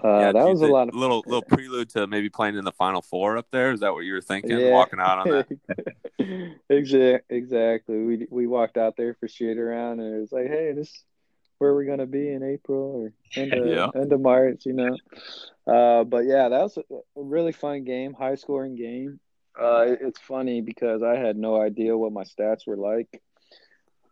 Uh, 0.03 0.19
yeah, 0.19 0.33
that 0.33 0.47
was 0.47 0.61
a 0.61 0.67
lot 0.67 0.89
of 0.89 0.95
little 0.95 1.23
little 1.27 1.43
prelude 1.43 1.89
to 1.91 2.07
maybe 2.07 2.29
playing 2.29 2.57
in 2.57 2.65
the 2.65 2.73
Final 2.73 3.01
Four 3.01 3.37
up 3.37 3.47
there. 3.53 3.73
Is 3.73 3.81
that 3.81 3.93
what 3.93 4.01
you 4.01 4.15
were 4.15 4.21
thinking? 4.21 4.59
Yeah. 4.59 4.71
Walking 4.71 4.99
out 4.99 5.19
on 5.19 5.29
that. 5.29 6.57
exactly. 6.69 7.37
Exactly. 7.37 7.99
We 7.99 8.27
we 8.31 8.47
walked 8.47 8.77
out 8.77 8.97
there 8.97 9.15
for 9.15 9.29
shoot 9.29 9.59
around, 9.59 10.01
and 10.01 10.17
it 10.17 10.21
was 10.21 10.33
like, 10.33 10.49
hey, 10.49 10.73
this 10.73 11.05
where 11.59 11.75
we're 11.75 11.85
gonna 11.85 12.07
be 12.07 12.31
in 12.31 12.43
April 12.43 13.03
or 13.03 13.13
end 13.41 13.53
of, 13.55 13.67
yeah. 13.67 13.89
end 13.95 14.13
of 14.13 14.21
March, 14.21 14.67
you 14.67 14.73
know. 14.73 14.97
Uh, 15.67 16.05
but 16.05 16.25
yeah, 16.25 16.49
that 16.49 16.63
was 16.63 16.79
a, 16.79 16.83
really 17.17 17.53
fun 17.53 17.85
game, 17.85 18.13
high 18.13 18.35
scoring 18.35 18.77
game. 18.77 19.21
Uh, 19.59 19.87
it's 20.01 20.19
funny 20.21 20.61
because 20.61 21.03
I 21.03 21.17
had 21.17 21.37
no 21.37 21.61
idea 21.61 21.97
what 21.97 22.13
my 22.13 22.25
stats 22.25 22.67
were 22.67 22.77
like. 22.77 23.23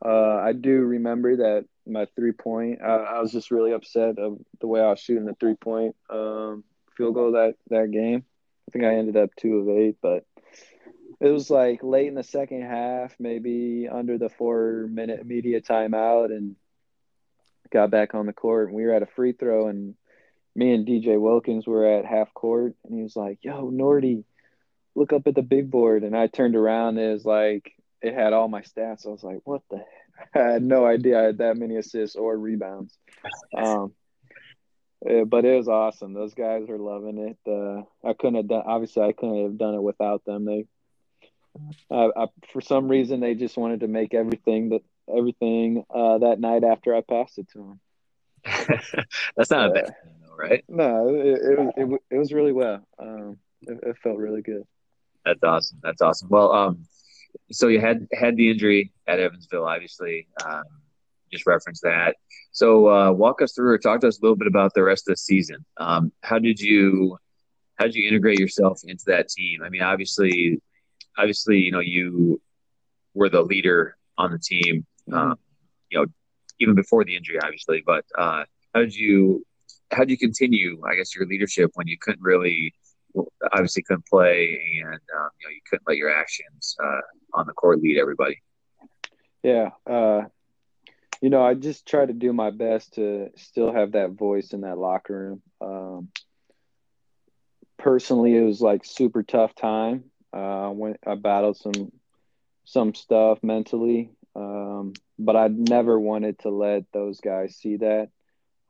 Uh, 0.05 0.37
I 0.37 0.53
do 0.53 0.81
remember 0.81 1.37
that 1.37 1.65
my 1.87 2.07
three 2.17 2.33
point. 2.33 2.81
I, 2.83 2.97
I, 2.97 3.21
was 3.21 3.33
just 3.33 3.51
really 3.51 3.73
upset 3.73 4.19
of 4.19 4.39
the 4.61 4.67
way 4.67 4.81
I 4.81 4.91
was 4.91 5.01
shooting 5.01 5.27
the 5.27 5.35
three 5.35 5.55
point 5.55 5.95
um, 6.11 6.65
field 6.97 7.15
goal 7.15 7.33
that 7.33 7.55
that 7.71 7.91
game. 7.91 8.25
I 8.69 8.71
think 8.73 8.85
I 8.85 8.95
ended 8.95 9.17
up 9.17 9.31
two 9.37 9.59
of 9.59 9.69
eight, 9.69 9.97
but 10.01 10.25
it 11.21 11.29
was 11.29 11.51
like 11.51 11.83
late 11.83 12.09
in 12.09 12.15
the 12.15 12.25
second 12.25 12.63
half, 12.63 13.15
maybe 13.21 13.89
under 13.91 14.19
the 14.19 14.29
four 14.29 14.89
minute 14.91 15.25
media 15.25 15.61
timeout, 15.61 16.27
and 16.27 16.57
got 17.73 17.91
back 17.91 18.15
on 18.15 18.27
the 18.27 18.33
court. 18.33 18.69
And 18.69 18.77
we 18.77 18.85
were 18.85 18.95
at 18.95 19.03
a 19.03 19.07
free 19.07 19.33
throw, 19.33 19.69
and 19.69 19.95
me 20.55 20.73
and 20.75 20.87
DJ 20.87 21.21
Wilkins 21.21 21.67
were 21.67 21.87
at 21.87 22.05
half 22.05 22.33
court, 22.35 22.75
and 22.85 22.95
he 22.95 23.03
was 23.03 23.17
like, 23.17 23.39
"Yo, 23.43 23.71
Nordy, 23.71 24.25
look 24.95 25.13
up 25.13 25.27
at 25.27 25.35
the 25.35 25.43
big 25.43 25.71
board." 25.71 26.05
And 26.05 26.17
I 26.17 26.27
turned 26.27 26.57
around, 26.57 26.99
and 26.99 27.11
it 27.11 27.13
was 27.13 27.25
like 27.25 27.73
it 28.01 28.15
had 28.15 28.33
all 28.33 28.49
my 28.49 28.63
stats. 28.63 29.07
I 29.07 29.11
was 29.11 29.25
like, 29.25 29.41
"What 29.45 29.63
the 29.71 29.85
I 30.35 30.53
had 30.53 30.63
no 30.63 30.85
idea 30.87 31.21
I 31.21 31.25
had 31.25 31.39
that 31.39 31.57
many 31.57 31.77
assists 31.77 32.17
or 32.17 32.37
rebounds. 32.37 32.97
Um, 33.57 33.93
but 35.27 35.45
it 35.45 35.57
was 35.57 35.69
awesome. 35.69 36.13
Those 36.13 36.35
guys 36.35 36.67
were 36.67 36.79
loving 36.79 37.19
it. 37.19 37.39
Uh, 37.47 37.83
I 38.09 38.15
couldn't 38.15 38.37
have 38.37 38.49
done. 38.49 38.63
Obviously, 38.65 39.03
I 39.03 39.13
couldn't 39.13 39.43
have 39.43 39.59
done 39.59 39.75
it 39.75 39.83
without 39.83 40.25
them. 40.25 40.45
They, 40.45 40.67
uh, 41.91 42.09
I, 42.17 42.27
for 42.53 42.61
some 42.61 42.89
reason, 42.89 43.21
they 43.21 43.35
just 43.35 43.57
wanted 43.57 43.81
to 43.81 43.89
make 43.89 44.15
everything 44.15 44.71
that 44.71 44.83
everything 45.17 45.85
uh, 45.95 46.19
that 46.19 46.41
night 46.41 46.65
after 46.65 46.95
I 46.95 47.01
passed 47.01 47.39
it 47.39 47.49
to 47.53 47.59
him. 47.61 47.81
That's 49.37 49.51
not 49.51 49.71
a 49.71 49.73
bad 49.73 49.87
thing, 49.87 50.15
though, 50.23 50.37
right? 50.37 50.65
No, 50.69 51.09
it, 51.09 51.27
it, 51.27 51.59
was 51.59 51.73
it, 51.77 52.01
it 52.11 52.19
was 52.19 52.33
really 52.33 52.53
well. 52.53 52.87
Um, 52.99 53.39
it, 53.63 53.79
it 53.83 53.97
felt 54.03 54.19
really 54.19 54.43
good. 54.43 54.65
That's 55.25 55.43
awesome. 55.43 55.79
That's 55.83 56.03
awesome. 56.03 56.29
Well, 56.29 56.53
um, 56.53 56.87
so 57.51 57.69
you 57.69 57.81
had 57.81 58.09
had 58.13 58.37
the 58.37 58.51
injury 58.51 58.93
at 59.07 59.21
Evansville, 59.21 59.67
obviously. 59.67 60.27
Um, 60.45 60.65
just 61.33 61.47
reference 61.47 61.81
that. 61.81 62.17
So 62.53 62.89
uh, 62.89 63.13
walk 63.13 63.41
us 63.43 63.55
through 63.55 63.71
or 63.71 63.79
talk 63.79 64.01
to 64.01 64.09
us 64.09 64.19
a 64.19 64.23
little 64.23 64.37
bit 64.37 64.47
about 64.47 64.75
the 64.75 64.83
rest 64.83 65.09
of 65.09 65.13
the 65.13 65.17
season. 65.17 65.65
Um, 65.79 66.13
how 66.23 66.39
did 66.39 66.61
you 66.61 67.19
how 67.77 67.87
did 67.87 67.95
you 67.95 68.07
integrate 68.07 68.39
yourself 68.39 68.81
into 68.85 69.05
that 69.07 69.29
team? 69.29 69.63
I 69.63 69.71
mean, 69.71 69.83
obviously, 69.83 70.61
obviously, 71.17 71.59
you 71.59 71.73
know, 71.73 71.81
you 71.81 72.41
were 73.15 73.29
the 73.29 73.43
leader 73.43 73.97
on 74.19 74.31
the 74.31 74.39
team. 74.39 74.87
Mm-hmm. 75.11 75.33
You 75.91 75.99
know, 75.99 76.07
even 76.61 76.75
before 76.75 77.05
the 77.05 77.17
injury, 77.17 77.39
obviously. 77.43 77.83
But 77.85 78.05
uh, 78.17 78.45
how 78.75 78.81
did 78.81 78.95
you 78.95 79.45
how 79.91 80.01
did 80.01 80.11
you 80.11 80.19
continue? 80.19 80.81
I 80.87 80.97
guess 80.97 81.15
your 81.15 81.27
leadership 81.27 81.71
when 81.75 81.87
you 81.87 81.99
couldn't 81.99 82.23
really 82.23 82.75
obviously 83.53 83.83
couldn't 83.83 84.07
play, 84.07 84.81
and 84.85 84.95
um, 84.95 85.29
you 85.41 85.47
know 85.47 85.51
you 85.51 85.61
couldn't 85.69 85.87
let 85.87 85.97
your 85.97 86.11
actions 86.11 86.77
uh, 86.83 87.01
on 87.35 87.47
the 87.47 87.53
court 87.53 87.81
lead 87.81 87.99
everybody. 87.99 88.43
Yeah, 89.43 89.71
uh, 89.89 90.23
you 91.21 91.31
know, 91.31 91.45
I 91.45 91.55
just 91.55 91.87
try 91.87 92.05
to 92.05 92.13
do 92.13 92.33
my 92.33 92.51
best 92.51 92.95
to 92.95 93.31
still 93.37 93.73
have 93.73 93.93
that 93.93 94.11
voice 94.11 94.53
in 94.53 94.63
that 94.63 94.79
locker 94.79 95.15
room. 95.15 95.43
Um, 95.61 96.09
personally, 97.79 98.37
it 98.37 98.43
was 98.43 98.61
like 98.61 98.85
super 98.85 99.23
tough 99.23 99.55
time. 99.55 100.05
Uh, 100.33 100.71
when 100.71 100.97
I 101.07 101.15
battled 101.15 101.59
some 101.59 101.93
some 102.65 102.95
stuff 102.95 103.39
mentally, 103.43 104.11
um, 104.35 104.95
but 105.19 105.37
I 105.37 105.49
never 105.49 105.99
wanted 105.99 106.39
to 106.41 106.51
let 106.51 106.85
those 106.93 107.21
guys 107.21 107.57
see 107.57 107.77
that. 107.79 108.09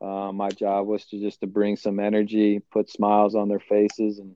Uh, 0.01 0.31
my 0.33 0.49
job 0.49 0.85
was 0.85 1.05
to 1.05 1.19
just 1.19 1.39
to 1.39 1.47
bring 1.47 1.77
some 1.77 1.99
energy, 1.99 2.59
put 2.71 2.89
smiles 2.89 3.35
on 3.35 3.47
their 3.47 3.59
faces, 3.59 4.19
and 4.19 4.35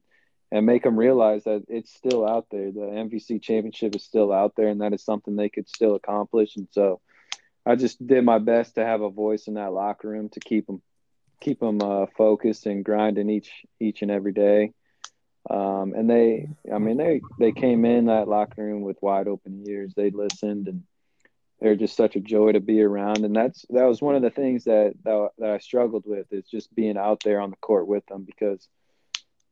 and 0.50 0.66
make 0.66 0.84
them 0.84 0.98
realize 0.98 1.44
that 1.44 1.66
it's 1.68 1.94
still 1.94 2.26
out 2.26 2.48
there. 2.50 2.72
The 2.72 2.80
MVC 2.80 3.42
championship 3.42 3.96
is 3.96 4.04
still 4.04 4.32
out 4.32 4.54
there, 4.56 4.70
and 4.70 4.80
that 4.82 4.94
is 4.94 5.04
something 5.04 5.36
they 5.36 5.50
could 5.50 5.68
still 5.68 5.96
accomplish. 5.96 6.56
And 6.56 6.70
so, 6.72 7.02
I 7.66 7.76
just 7.76 8.06
did 8.06 8.24
my 8.24 8.40
best 8.40 8.76
to 8.76 8.86
have 8.86 9.02
a 9.02 9.10
voice 9.10 9.48
in 9.48 9.56
that 9.56 9.74
locker 9.74 10.08
room 10.08 10.30
to 10.30 10.40
keep 10.40 10.68
them 10.68 10.82
keep 11.42 11.60
them 11.60 11.82
uh, 11.82 12.06
focused 12.18 12.66
and 12.66 12.86
grinding 12.86 13.30
each 13.30 13.52
each 13.80 14.02
and 14.02 14.12
every 14.12 14.32
day. 14.32 14.72
Um, 15.50 15.94
and 15.96 16.10
they, 16.10 16.50
I 16.74 16.78
mean, 16.78 16.98
they 16.98 17.22
they 17.40 17.52
came 17.52 17.84
in 17.84 18.06
that 18.06 18.28
locker 18.28 18.64
room 18.64 18.82
with 18.82 18.98
wide 19.02 19.28
open 19.28 19.66
ears. 19.68 19.94
They 19.96 20.12
listened 20.12 20.68
and 20.68 20.84
they're 21.60 21.76
just 21.76 21.96
such 21.96 22.16
a 22.16 22.22
joy 22.22 22.52
to 22.52 22.60
be 22.60 22.82
around. 22.82 23.26
And 23.26 23.36
that's 23.36 23.66
that 23.70 23.86
was 23.86 24.02
one 24.02 24.16
of 24.16 24.22
the 24.22 24.30
things 24.30 24.66
that, 24.66 24.94
that 25.04 25.30
that 25.40 25.50
I 25.52 25.58
struggled 25.58 26.04
with 26.06 26.28
is 26.32 26.48
just 26.48 26.74
being 26.76 26.98
out 26.98 27.22
there 27.24 27.40
on 27.40 27.50
the 27.50 27.58
court 27.58 27.88
with 27.88 28.06
them 28.08 28.24
because 28.24 28.68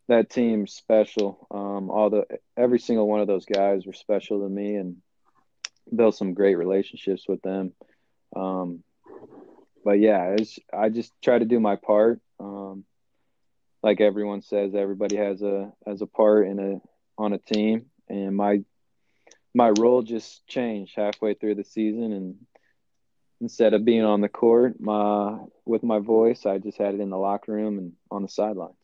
that 0.08 0.30
team's 0.30 0.74
special. 0.74 1.48
Um, 1.50 1.90
all 1.90 2.10
the 2.10 2.26
every 2.56 2.80
single 2.80 3.08
one 3.08 3.22
of 3.22 3.28
those 3.28 3.46
guys 3.46 3.86
were 3.86 3.94
special 3.94 4.42
to 4.42 4.50
me 4.50 4.76
and 4.76 4.98
built 5.94 6.16
some 6.16 6.34
great 6.34 6.56
relationships 6.56 7.26
with 7.28 7.42
them. 7.42 7.74
Um, 8.36 8.84
but 9.84 10.00
yeah 10.00 10.36
I 10.74 10.90
just 10.90 11.12
try 11.24 11.40
to 11.40 11.46
do 11.46 11.60
my 11.60 11.76
part. 11.76 12.20
Um, 12.40 12.86
like 13.82 14.02
everyone 14.02 14.42
says 14.42 14.74
everybody 14.74 15.16
has 15.16 15.42
a 15.42 15.72
has 15.86 16.02
a 16.02 16.08
part 16.08 16.48
in 16.48 16.60
a 16.60 17.22
on 17.22 17.34
a 17.34 17.38
team. 17.38 17.86
And 18.10 18.36
my 18.36 18.64
my 19.56 19.70
role 19.70 20.02
just 20.02 20.46
changed 20.48 20.94
halfway 20.96 21.34
through 21.34 21.56
the 21.56 21.64
season 21.64 22.14
and 22.14 22.36
instead 23.42 23.74
of 23.74 23.84
being 23.84 24.04
on 24.04 24.22
the 24.22 24.30
court 24.30 24.80
my 24.80 25.38
with 25.66 25.84
my 25.84 26.00
voice 26.00 26.46
i 26.46 26.58
just 26.58 26.78
had 26.78 26.94
it 26.94 27.00
in 27.02 27.10
the 27.10 27.18
locker 27.18 27.52
room 27.52 27.78
and 27.78 27.94
on 28.12 28.22
the 28.22 28.30
sidelines 28.30 28.76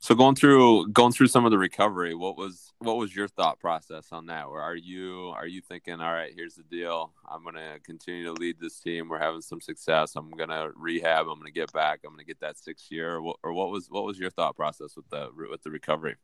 so 0.00 0.14
going 0.14 0.34
through 0.34 0.88
going 0.88 1.12
through 1.12 1.28
some 1.28 1.44
of 1.44 1.50
the 1.50 1.58
recovery 1.58 2.14
what 2.14 2.36
was 2.36 2.64
what 2.84 2.96
was 2.96 3.14
your 3.14 3.28
thought 3.28 3.58
process 3.58 4.08
on 4.12 4.26
that? 4.26 4.46
Or 4.46 4.60
are 4.60 4.76
you 4.76 5.32
are 5.36 5.46
you 5.46 5.60
thinking, 5.60 6.00
all 6.00 6.12
right, 6.12 6.32
here's 6.34 6.54
the 6.54 6.62
deal. 6.62 7.12
I'm 7.28 7.44
gonna 7.44 7.78
continue 7.82 8.24
to 8.24 8.32
lead 8.32 8.60
this 8.60 8.78
team. 8.78 9.08
We're 9.08 9.18
having 9.18 9.40
some 9.40 9.60
success. 9.60 10.14
I'm 10.16 10.30
gonna 10.30 10.70
rehab. 10.76 11.26
I'm 11.26 11.38
gonna 11.38 11.50
get 11.50 11.72
back. 11.72 12.00
I'm 12.04 12.12
gonna 12.12 12.24
get 12.24 12.40
that 12.40 12.58
sixth 12.58 12.90
year. 12.90 13.16
Or 13.16 13.22
what, 13.22 13.36
or 13.42 13.52
what 13.52 13.70
was 13.70 13.88
what 13.90 14.04
was 14.04 14.18
your 14.18 14.30
thought 14.30 14.56
process 14.56 14.96
with 14.96 15.08
the 15.10 15.30
with 15.50 15.62
the 15.62 15.70
recovery? 15.70 16.16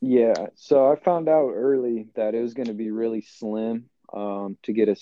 Yeah, 0.00 0.46
so 0.54 0.90
I 0.90 0.96
found 0.96 1.28
out 1.28 1.50
early 1.50 2.06
that 2.14 2.34
it 2.34 2.40
was 2.40 2.54
going 2.54 2.68
to 2.68 2.74
be 2.74 2.90
really 2.90 3.20
slim 3.20 3.86
um, 4.12 4.56
to 4.62 4.72
get 4.72 4.88
a 4.88 4.96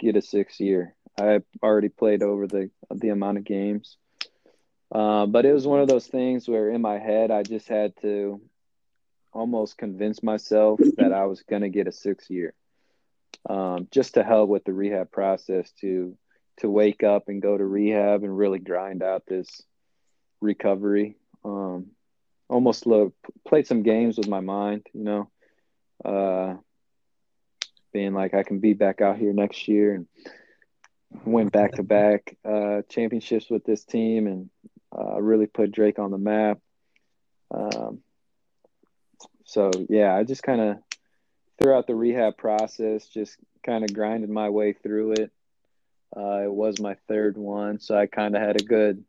get 0.00 0.16
a 0.16 0.22
six 0.22 0.58
year. 0.58 0.94
I 1.20 1.40
already 1.62 1.88
played 1.88 2.22
over 2.22 2.46
the 2.46 2.70
the 2.90 3.10
amount 3.10 3.38
of 3.38 3.44
games, 3.44 3.96
uh, 4.92 5.26
but 5.26 5.44
it 5.44 5.52
was 5.52 5.66
one 5.66 5.80
of 5.80 5.88
those 5.88 6.06
things 6.06 6.48
where 6.48 6.70
in 6.70 6.80
my 6.80 6.98
head 6.98 7.30
I 7.30 7.44
just 7.44 7.68
had 7.68 7.94
to 8.02 8.40
almost 9.32 9.78
convince 9.78 10.22
myself 10.22 10.80
that 10.96 11.12
I 11.12 11.26
was 11.26 11.42
going 11.42 11.62
to 11.62 11.68
get 11.68 11.86
a 11.86 11.92
six 11.92 12.28
year, 12.28 12.52
um, 13.48 13.86
just 13.92 14.14
to 14.14 14.24
help 14.24 14.48
with 14.48 14.64
the 14.64 14.72
rehab 14.72 15.12
process 15.12 15.70
to 15.82 16.16
to 16.58 16.68
wake 16.68 17.04
up 17.04 17.28
and 17.28 17.40
go 17.40 17.56
to 17.56 17.64
rehab 17.64 18.24
and 18.24 18.36
really 18.36 18.58
grind 18.58 19.04
out 19.04 19.24
this 19.26 19.62
recovery. 20.40 21.16
Um, 21.44 21.92
almost 22.52 22.86
look, 22.86 23.14
played 23.46 23.66
some 23.66 23.82
games 23.82 24.18
with 24.18 24.28
my 24.28 24.40
mind, 24.40 24.86
you 24.92 25.04
know, 25.04 25.30
uh, 26.04 26.54
being 27.92 28.12
like 28.12 28.34
I 28.34 28.42
can 28.42 28.58
be 28.58 28.74
back 28.74 29.00
out 29.00 29.16
here 29.16 29.32
next 29.32 29.68
year 29.68 29.94
and 29.94 30.06
went 31.24 31.50
back 31.50 31.72
to 31.72 31.82
back 31.82 32.36
championships 32.88 33.50
with 33.50 33.64
this 33.64 33.84
team 33.84 34.26
and 34.26 34.50
uh, 34.96 35.20
really 35.20 35.46
put 35.46 35.72
Drake 35.72 35.98
on 35.98 36.10
the 36.10 36.18
map. 36.18 36.58
Um, 37.50 38.00
so 39.44 39.70
yeah, 39.88 40.14
I 40.14 40.24
just 40.24 40.42
kind 40.42 40.60
of 40.60 40.78
throughout 41.60 41.86
the 41.86 41.94
rehab 41.94 42.36
process, 42.36 43.06
just 43.06 43.36
kind 43.64 43.82
of 43.84 43.94
grinded 43.94 44.30
my 44.30 44.50
way 44.50 44.74
through 44.74 45.12
it. 45.12 45.30
Uh, 46.14 46.42
it 46.44 46.52
was 46.52 46.80
my 46.80 46.96
third 47.08 47.38
one, 47.38 47.80
so 47.80 47.96
I 47.96 48.06
kind 48.06 48.36
of 48.36 48.42
had 48.42 48.60
a 48.60 48.64
good 48.64 49.04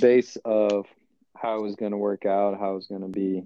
base 0.00 0.36
of 0.44 0.86
how 1.44 1.58
it 1.58 1.62
was 1.62 1.76
going 1.76 1.92
to 1.92 1.98
work 1.98 2.24
out, 2.24 2.58
how 2.58 2.72
it 2.72 2.76
was 2.76 2.86
going 2.86 3.02
to 3.02 3.08
be 3.08 3.44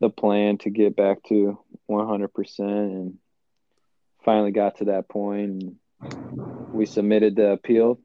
the 0.00 0.10
plan 0.10 0.58
to 0.58 0.68
get 0.68 0.94
back 0.94 1.22
to 1.24 1.58
100%. 1.90 2.58
And 2.58 3.18
finally 4.24 4.50
got 4.50 4.78
to 4.78 4.84
that 4.86 5.08
point. 5.08 5.50
And 5.50 5.76
we 6.72 6.84
submitted 6.84 7.36
the 7.36 7.52
appeal, 7.52 8.00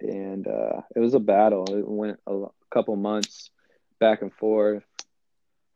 and 0.00 0.46
uh, 0.46 0.82
it 0.94 1.00
was 1.00 1.14
a 1.14 1.20
battle. 1.20 1.64
It 1.68 1.86
went 1.86 2.18
a 2.26 2.46
couple 2.70 2.96
months 2.96 3.50
back 4.00 4.22
and 4.22 4.32
forth. 4.32 4.84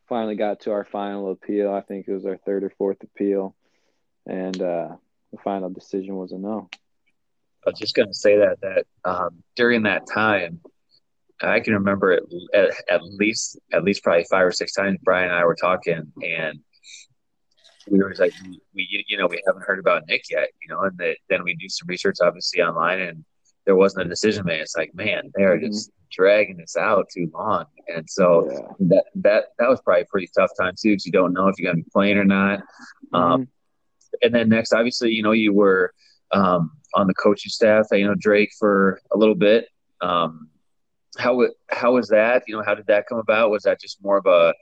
Finally 0.09 0.37
got 0.37 0.61
to 0.61 0.71
our 0.73 0.85
final 0.85 1.31
appeal. 1.31 1.73
I 1.73 1.83
think 1.83 2.07
it 2.09 2.15
was 2.15 2.25
our 2.25 2.39
third 2.39 2.65
or 2.65 2.73
fourth 2.79 3.03
appeal. 3.03 3.55
And 4.27 4.57
uh, 4.61 4.89
the 5.33 5.39
final 5.45 5.69
decision 5.69 6.17
was 6.17 6.33
a 6.33 6.39
no. 6.39 6.71
I 7.67 7.71
was 7.71 7.79
just 7.79 7.95
going 7.95 8.09
to 8.09 8.15
say 8.15 8.39
that 8.39 8.61
that 8.63 8.87
um, 9.05 9.43
during 9.57 9.83
that 9.83 10.07
time, 10.07 10.61
I 11.41 11.61
can 11.61 11.75
remember 11.75 12.13
at, 12.13 12.23
at, 12.55 12.71
at, 12.89 13.05
least 13.05 13.59
at 13.73 13.85
least 13.85 14.03
probably 14.03 14.25
five 14.31 14.47
or 14.47 14.53
six 14.53 14.73
times 14.73 14.99
Brian 15.03 15.29
and 15.29 15.39
I 15.39 15.45
were 15.45 15.55
talking, 15.55 16.13
and 16.23 16.61
we 17.89 17.99
were 17.99 18.15
like, 18.19 18.33
we 18.75 19.05
you 19.09 19.17
know 19.17 19.27
we 19.27 19.43
haven't 19.47 19.65
heard 19.65 19.79
about 19.79 20.03
Nick 20.09 20.25
yet, 20.31 20.49
you 20.63 20.75
know, 20.75 20.83
and 20.83 20.97
the, 20.99 21.15
then 21.29 21.45
we 21.45 21.55
do 21.55 21.69
some 21.69 21.89
research 21.89 22.17
obviously 22.23 22.63
online, 22.63 23.01
and 23.01 23.25
there 23.67 23.77
wasn't 23.77 24.07
a 24.07 24.09
decision 24.09 24.45
made. 24.47 24.61
It's 24.61 24.77
like, 24.77 24.95
man, 24.95 25.31
they're 25.35 25.57
mm-hmm. 25.57 25.67
just 25.67 25.91
dragging 26.11 26.57
this 26.57 26.77
out 26.77 27.07
too 27.15 27.31
long, 27.33 27.67
and 27.87 28.09
so 28.09 28.51
yeah. 28.51 28.59
that 28.89 29.05
that 29.17 29.45
that 29.59 29.69
was 29.69 29.81
probably 29.83 30.03
a 30.03 30.07
pretty 30.07 30.29
tough 30.37 30.51
time 30.59 30.75
too, 30.81 30.91
because 30.91 31.07
you 31.07 31.13
don't 31.13 31.33
know 31.33 31.49
if 31.49 31.59
you're 31.59 31.73
going 31.73 31.83
to 31.83 31.85
be 31.85 31.91
playing 31.93 32.19
or 32.19 32.25
not. 32.25 32.61
Mm-hmm. 32.61 33.17
Um, 33.17 33.49
and 34.23 34.35
then 34.35 34.49
next, 34.49 34.73
obviously, 34.73 35.11
you 35.11 35.23
know, 35.23 35.33
you 35.33 35.53
were 35.53 35.93
um, 36.33 36.73
on 36.95 37.07
the 37.07 37.15
coaching 37.15 37.51
staff, 37.51 37.87
you 37.93 38.07
know, 38.07 38.15
Drake 38.19 38.51
for 38.59 39.01
a 39.13 39.19
little 39.19 39.35
bit. 39.35 39.69
Um, 40.01 40.49
how 41.17 41.47
how 41.71 41.95
was 41.95 42.09
that? 42.09 42.45
You 42.47 42.57
know, 42.57 42.63
how 42.65 42.75
did 42.75 42.87
that 42.87 43.07
come 43.07 43.19
about? 43.19 43.51
Was 43.51 43.63
that 43.63 43.81
just 43.81 44.03
more 44.03 44.19
of 44.19 44.27
a 44.27 44.55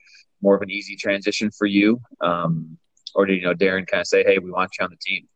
more 0.42 0.55
of 0.55 0.62
an 0.62 0.70
easy 0.70 0.97
transition 0.97 1.51
for 1.51 1.66
you, 1.66 2.01
um, 2.20 2.78
or 3.14 3.26
did 3.26 3.34
you 3.34 3.44
know 3.44 3.55
Darian 3.55 3.86
kind 3.86 4.01
of 4.01 4.07
say, 4.07 4.22
"Hey, 4.22 4.38
we 4.38 4.51
want 4.51 4.72
you 4.78 4.84
on 4.84 4.90
the 4.90 4.97
team"? 4.97 5.28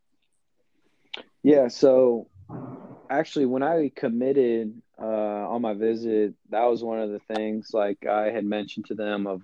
Yeah. 1.43 1.69
So 1.69 2.29
actually, 3.09 3.47
when 3.47 3.63
I 3.63 3.91
committed 3.95 4.81
uh, 5.01 5.05
on 5.49 5.63
my 5.63 5.75
visit, 5.75 6.35
that 6.51 6.65
was 6.65 6.85
one 6.85 7.01
of 7.01 7.11
the 7.11 7.21
things 7.35 7.71
like 7.73 8.07
I 8.07 8.31
had 8.31 8.45
mentioned 8.45 8.87
to 8.87 8.95
them 8.95 9.27
of 9.27 9.43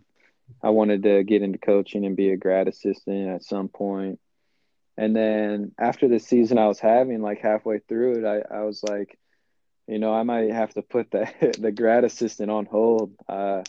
I 0.62 0.70
wanted 0.70 1.02
to 1.02 1.24
get 1.24 1.42
into 1.42 1.58
coaching 1.58 2.06
and 2.06 2.16
be 2.16 2.30
a 2.30 2.36
grad 2.36 2.68
assistant 2.68 3.28
at 3.28 3.44
some 3.44 3.68
point. 3.68 4.20
And 4.96 5.14
then 5.14 5.72
after 5.78 6.08
the 6.08 6.18
season 6.18 6.58
I 6.58 6.68
was 6.68 6.78
having, 6.78 7.20
like 7.20 7.40
halfway 7.40 7.80
through 7.80 8.24
it, 8.24 8.24
I, 8.24 8.58
I 8.58 8.62
was 8.62 8.82
like, 8.82 9.18
you 9.86 9.98
know, 9.98 10.12
I 10.12 10.22
might 10.22 10.50
have 10.50 10.74
to 10.74 10.82
put 10.82 11.10
the 11.10 11.28
the 11.58 11.72
grad 11.72 12.04
assistant 12.04 12.50
on 12.50 12.66
hold. 12.66 13.12
Uh, 13.28 13.62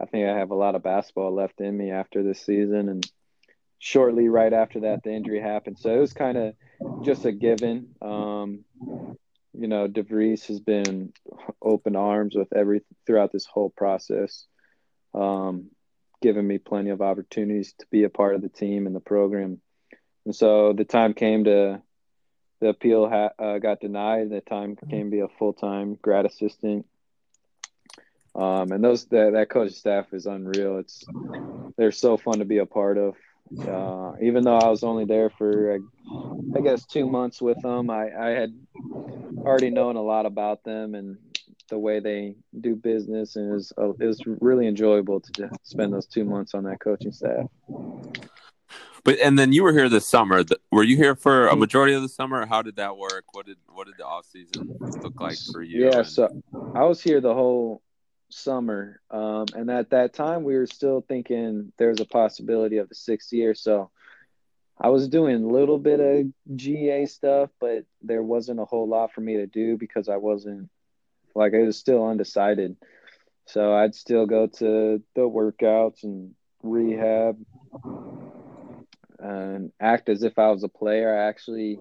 I 0.00 0.06
think 0.06 0.26
I 0.26 0.38
have 0.38 0.50
a 0.50 0.56
lot 0.56 0.74
of 0.74 0.82
basketball 0.82 1.34
left 1.34 1.60
in 1.60 1.76
me 1.76 1.90
after 1.90 2.22
this 2.22 2.40
season, 2.40 2.88
and 2.88 3.10
shortly 3.78 4.28
right 4.28 4.52
after 4.52 4.80
that, 4.80 5.02
the 5.02 5.12
injury 5.12 5.40
happened. 5.40 5.78
So 5.78 5.94
it 5.94 5.98
was 5.98 6.12
kind 6.12 6.38
of 6.38 6.54
just 7.04 7.24
a 7.24 7.32
given. 7.32 7.94
Um, 8.00 8.64
you 9.52 9.66
know, 9.66 9.88
DeVries 9.88 10.46
has 10.46 10.60
been 10.60 11.12
open 11.60 11.96
arms 11.96 12.34
with 12.34 12.52
every 12.54 12.82
throughout 13.06 13.32
this 13.32 13.46
whole 13.46 13.70
process, 13.70 14.46
um, 15.12 15.66
giving 16.22 16.46
me 16.46 16.58
plenty 16.58 16.90
of 16.90 17.02
opportunities 17.02 17.74
to 17.80 17.86
be 17.90 18.04
a 18.04 18.10
part 18.10 18.34
of 18.34 18.42
the 18.42 18.48
team 18.48 18.86
and 18.86 18.94
the 18.94 19.00
program. 19.00 19.60
And 20.24 20.34
so 20.34 20.72
the 20.72 20.84
time 20.84 21.14
came 21.14 21.44
to 21.44 21.82
the 22.60 22.68
appeal 22.68 23.08
ha- 23.08 23.32
uh, 23.38 23.58
got 23.58 23.80
denied. 23.80 24.22
And 24.22 24.32
the 24.32 24.40
time 24.40 24.76
came 24.88 25.06
to 25.06 25.10
be 25.10 25.20
a 25.20 25.28
full 25.38 25.52
time 25.52 25.98
grad 26.00 26.26
assistant. 26.26 26.86
Um, 28.34 28.70
and 28.72 28.82
those 28.82 29.06
that 29.06 29.32
that 29.32 29.50
coach 29.50 29.72
staff 29.72 30.12
is 30.12 30.26
unreal. 30.26 30.78
It's 30.78 31.04
they're 31.76 31.92
so 31.92 32.16
fun 32.16 32.38
to 32.38 32.44
be 32.44 32.58
a 32.58 32.66
part 32.66 32.96
of. 32.98 33.16
Uh, 33.66 34.12
even 34.22 34.44
though 34.44 34.56
I 34.56 34.68
was 34.68 34.84
only 34.84 35.04
there 35.04 35.30
for 35.30 35.74
I, 35.74 36.58
I 36.58 36.60
guess 36.60 36.86
two 36.86 37.06
months 37.10 37.42
with 37.42 37.60
them, 37.62 37.90
I, 37.90 38.10
I 38.16 38.28
had 38.28 38.54
already 39.38 39.70
known 39.70 39.96
a 39.96 40.02
lot 40.02 40.26
about 40.26 40.62
them 40.62 40.94
and 40.94 41.18
the 41.68 41.78
way 41.78 42.00
they 42.00 42.34
do 42.60 42.76
business, 42.76 43.36
and 43.36 43.48
it 43.48 43.52
was, 43.52 43.72
it 43.78 44.04
was 44.04 44.20
really 44.26 44.66
enjoyable 44.66 45.20
to 45.20 45.50
spend 45.62 45.92
those 45.92 46.06
two 46.06 46.24
months 46.24 46.54
on 46.54 46.64
that 46.64 46.80
coaching 46.80 47.12
staff. 47.12 47.46
But 49.04 49.18
and 49.20 49.38
then 49.38 49.52
you 49.52 49.62
were 49.62 49.72
here 49.72 49.88
this 49.88 50.06
summer. 50.06 50.44
Were 50.70 50.82
you 50.82 50.96
here 50.96 51.14
for 51.14 51.48
a 51.48 51.56
majority 51.56 51.94
of 51.94 52.02
the 52.02 52.08
summer? 52.08 52.46
How 52.46 52.62
did 52.62 52.76
that 52.76 52.96
work? 52.96 53.24
What 53.32 53.46
did 53.46 53.56
what 53.68 53.86
did 53.86 53.96
the 53.98 54.06
off 54.06 54.26
season 54.26 54.76
look 54.80 55.20
like 55.20 55.38
for 55.52 55.62
you? 55.62 55.86
Yeah, 55.86 55.98
and... 55.98 56.06
so 56.06 56.42
I 56.74 56.84
was 56.84 57.00
here 57.00 57.20
the 57.20 57.34
whole 57.34 57.82
summer, 58.28 59.00
um, 59.10 59.46
and 59.54 59.70
at 59.70 59.90
that 59.90 60.12
time 60.12 60.44
we 60.44 60.56
were 60.56 60.66
still 60.66 61.04
thinking 61.06 61.72
there's 61.78 62.00
a 62.00 62.04
possibility 62.04 62.76
of 62.76 62.88
the 62.88 62.94
sixth 62.94 63.32
year. 63.32 63.54
So 63.54 63.90
I 64.78 64.88
was 64.88 65.08
doing 65.08 65.44
a 65.44 65.48
little 65.48 65.78
bit 65.78 66.00
of 66.00 66.56
GA 66.56 67.06
stuff, 67.06 67.50
but 67.60 67.84
there 68.02 68.22
wasn't 68.22 68.60
a 68.60 68.64
whole 68.64 68.88
lot 68.88 69.12
for 69.12 69.20
me 69.20 69.36
to 69.36 69.46
do 69.46 69.76
because 69.76 70.08
I 70.08 70.16
wasn't 70.16 70.68
like 71.34 71.52
it 71.52 71.64
was 71.64 71.78
still 71.78 72.06
undecided. 72.06 72.76
So 73.46 73.74
I'd 73.74 73.94
still 73.94 74.26
go 74.26 74.46
to 74.46 75.02
the 75.14 75.20
workouts 75.20 76.04
and 76.04 76.34
rehab 76.62 77.36
and 79.20 79.72
act 79.80 80.08
as 80.08 80.22
if 80.22 80.38
I 80.38 80.50
was 80.50 80.64
a 80.64 80.68
player. 80.68 81.14
I 81.14 81.28
actually 81.28 81.80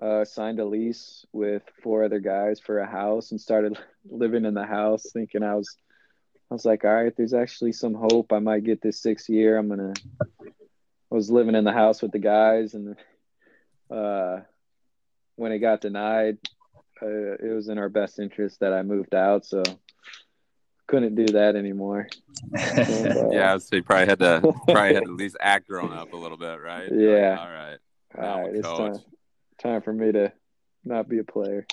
uh, 0.00 0.24
signed 0.24 0.60
a 0.60 0.64
lease 0.64 1.24
with 1.32 1.62
four 1.82 2.04
other 2.04 2.20
guys 2.20 2.60
for 2.60 2.78
a 2.78 2.86
house 2.86 3.30
and 3.30 3.40
started 3.40 3.78
living 4.10 4.44
in 4.44 4.54
the 4.54 4.66
house, 4.66 5.06
thinking 5.12 5.42
I 5.42 5.54
was. 5.54 5.76
I 6.50 6.54
was 6.54 6.64
like, 6.64 6.84
all 6.84 6.92
right, 6.92 7.16
there's 7.16 7.32
actually 7.32 7.70
some 7.70 7.94
hope. 7.94 8.32
I 8.32 8.40
might 8.40 8.64
get 8.64 8.82
this 8.82 9.00
six 9.00 9.28
year. 9.28 9.56
I'm 9.56 9.68
gonna. 9.68 9.92
I 10.42 11.14
was 11.14 11.30
living 11.30 11.54
in 11.54 11.62
the 11.62 11.72
house 11.72 12.02
with 12.02 12.10
the 12.10 12.18
guys, 12.18 12.74
and 12.74 12.96
uh, 13.88 14.40
when 15.36 15.52
it 15.52 15.60
got 15.60 15.80
denied, 15.80 16.38
uh, 17.00 17.06
it 17.06 17.54
was 17.54 17.68
in 17.68 17.78
our 17.78 17.88
best 17.88 18.18
interest 18.18 18.60
that 18.60 18.72
I 18.72 18.82
moved 18.82 19.14
out. 19.14 19.46
So 19.46 19.62
couldn't 20.90 21.14
do 21.14 21.26
that 21.26 21.56
anymore. 21.56 22.08
And, 22.52 23.06
uh, 23.06 23.28
yeah, 23.30 23.58
so 23.58 23.76
you 23.76 23.82
probably 23.82 24.06
had 24.06 24.18
to 24.20 24.40
probably 24.66 24.94
had 24.94 25.04
to 25.04 25.10
at 25.10 25.16
least 25.16 25.36
act 25.40 25.68
grown 25.68 25.92
up 25.92 26.12
a 26.12 26.16
little 26.16 26.36
bit, 26.36 26.60
right? 26.60 26.88
Yeah. 26.90 27.30
Like, 27.30 27.38
all 27.38 27.50
right. 27.50 27.78
All 28.18 28.42
right. 28.42 28.54
It's 28.54 28.66
time, 28.66 28.94
time 29.62 29.82
for 29.82 29.92
me 29.92 30.10
to 30.12 30.32
not 30.84 31.08
be 31.08 31.18
a 31.18 31.24
player. 31.24 31.66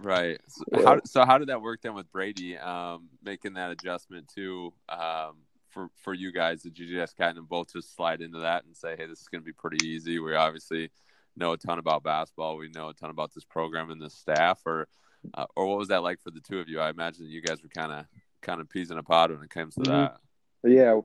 Right. 0.00 0.40
So, 0.48 0.64
yeah. 0.72 0.82
how, 0.84 1.00
so 1.04 1.24
how 1.24 1.38
did 1.38 1.48
that 1.48 1.62
work 1.62 1.82
then 1.82 1.94
with 1.94 2.10
Brady, 2.10 2.56
um, 2.56 3.08
making 3.22 3.54
that 3.54 3.70
adjustment 3.70 4.28
too 4.34 4.72
um, 4.88 5.36
for 5.70 5.88
for 6.02 6.14
you 6.14 6.32
guys? 6.32 6.62
Did 6.62 6.78
you 6.78 6.92
just 6.92 7.16
kind 7.16 7.38
of 7.38 7.48
both 7.48 7.72
just 7.72 7.94
slide 7.94 8.20
into 8.20 8.38
that 8.38 8.64
and 8.64 8.76
say, 8.76 8.96
hey, 8.96 9.06
this 9.06 9.20
is 9.20 9.28
going 9.28 9.42
to 9.42 9.46
be 9.46 9.52
pretty 9.52 9.86
easy? 9.86 10.18
We 10.18 10.34
obviously 10.34 10.90
know 11.36 11.52
a 11.52 11.58
ton 11.58 11.78
about 11.78 12.02
basketball. 12.02 12.56
We 12.56 12.70
know 12.70 12.88
a 12.88 12.94
ton 12.94 13.10
about 13.10 13.34
this 13.34 13.44
program 13.44 13.90
and 13.90 14.00
this 14.00 14.14
staff, 14.14 14.60
or 14.66 14.88
uh, 15.34 15.46
or 15.54 15.66
what 15.66 15.78
was 15.78 15.88
that 15.88 16.02
like 16.02 16.20
for 16.20 16.30
the 16.30 16.40
two 16.40 16.58
of 16.58 16.68
you? 16.68 16.80
I 16.80 16.90
imagine 16.90 17.26
you 17.26 17.42
guys 17.42 17.62
were 17.62 17.68
kind 17.68 17.92
of 17.92 18.06
kind 18.46 18.60
of 18.60 18.70
peas 18.70 18.90
in 18.90 18.98
a 18.98 19.02
pod 19.02 19.32
when 19.32 19.42
it 19.42 19.50
comes 19.50 19.74
to 19.74 19.80
mm-hmm. 19.80 19.92
that. 19.92 20.16
Yeah, 20.64 21.00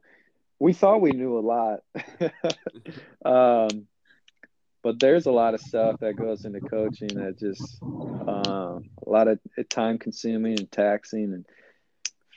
we 0.59 0.73
thought 0.73 1.01
we 1.01 1.11
knew 1.11 1.37
a 1.37 1.41
lot. 1.41 1.79
um, 3.25 3.87
but 4.83 4.99
there's 4.99 5.25
a 5.25 5.31
lot 5.31 5.53
of 5.53 5.61
stuff 5.61 5.99
that 5.99 6.15
goes 6.15 6.45
into 6.45 6.61
coaching 6.61 7.09
that 7.15 7.37
just 7.37 7.79
uh, 7.83 8.79
a 8.79 9.09
lot 9.09 9.27
of 9.27 9.39
time 9.69 9.97
consuming 9.97 10.59
and 10.59 10.71
taxing 10.71 11.33
and 11.33 11.45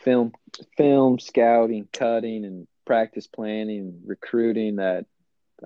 film 0.03 0.33
film 0.77 1.19
scouting 1.19 1.89
cutting 1.93 2.45
and 2.45 2.67
practice 2.85 3.27
planning 3.27 4.01
recruiting 4.05 4.77
that 4.77 5.07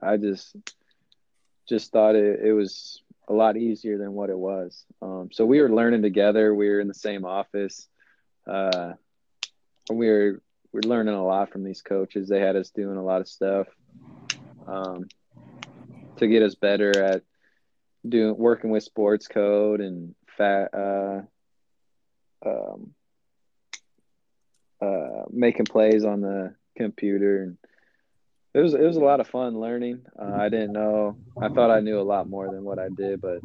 i 0.00 0.16
just 0.16 0.54
just 1.68 1.90
thought 1.90 2.14
it, 2.14 2.38
it 2.44 2.52
was 2.52 3.02
a 3.28 3.32
lot 3.32 3.56
easier 3.56 3.98
than 3.98 4.12
what 4.12 4.30
it 4.30 4.38
was 4.38 4.84
um, 5.02 5.28
so 5.32 5.44
we 5.44 5.60
were 5.60 5.74
learning 5.74 6.02
together 6.02 6.54
we 6.54 6.68
were 6.68 6.78
in 6.78 6.86
the 6.86 6.94
same 6.94 7.24
office 7.24 7.88
uh, 8.46 8.92
we 9.94 10.08
were 10.08 10.42
we 10.72 10.78
are 10.78 10.88
learning 10.88 11.14
a 11.14 11.24
lot 11.24 11.50
from 11.50 11.64
these 11.64 11.82
coaches 11.82 12.28
they 12.28 12.40
had 12.40 12.56
us 12.56 12.70
doing 12.70 12.96
a 12.96 13.04
lot 13.04 13.20
of 13.20 13.28
stuff 13.28 13.66
um, 14.66 15.06
to 16.16 16.26
get 16.26 16.42
us 16.42 16.54
better 16.54 17.02
at 17.02 17.22
doing 18.06 18.36
working 18.36 18.70
with 18.70 18.82
sports 18.82 19.28
code 19.28 19.80
and 19.80 20.14
fat 20.36 20.72
uh, 20.74 21.20
um, 22.44 22.94
uh, 24.80 25.24
making 25.30 25.64
plays 25.64 26.04
on 26.04 26.20
the 26.20 26.54
computer 26.76 27.42
and 27.42 27.58
it 28.54 28.60
was 28.60 28.74
it 28.74 28.82
was 28.82 28.96
a 28.96 29.04
lot 29.04 29.20
of 29.20 29.28
fun 29.28 29.60
learning. 29.60 30.00
Uh, 30.18 30.34
I 30.34 30.48
didn't 30.48 30.72
know. 30.72 31.16
I 31.40 31.48
thought 31.48 31.70
I 31.70 31.80
knew 31.80 32.00
a 32.00 32.02
lot 32.02 32.28
more 32.28 32.50
than 32.50 32.64
what 32.64 32.78
I 32.78 32.88
did, 32.88 33.20
but 33.20 33.40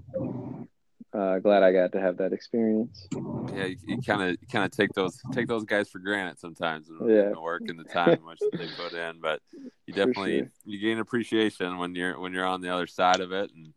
uh, 1.14 1.39
glad 1.39 1.64
I 1.64 1.72
got 1.72 1.91
to 1.91 2.01
have 2.01 2.18
that 2.18 2.34
experience. 2.34 3.07
Yeah, 3.53 3.66
you 3.86 4.01
kind 4.01 4.22
of 4.22 4.38
kind 4.51 4.66
of 4.66 4.72
take 4.72 4.93
those 4.93 5.22
take 5.32 5.47
those 5.47 5.64
guys 5.64 5.89
for 5.89 5.99
granted 5.99 6.39
sometimes. 6.39 6.89
And 6.89 7.09
yeah, 7.09 7.30
the 7.30 7.41
work 7.41 7.64
and 7.68 7.80
the 7.80 7.84
time 7.84 8.20
much 8.26 8.39
that 8.39 8.57
they 8.57 8.68
put 8.78 8.93
in, 8.93 9.20
but 9.22 9.39
you 9.86 9.93
definitely 9.93 10.39
sure. 10.39 10.51
you 10.66 10.80
gain 10.80 10.99
appreciation 10.99 11.78
when 11.78 11.93
you're 11.95 12.20
when 12.20 12.34
you're 12.34 12.45
on 12.45 12.61
the 12.61 12.70
other 12.70 12.88
side 12.88 13.20
of 13.20 13.32
it, 13.32 13.51
and 13.55 13.74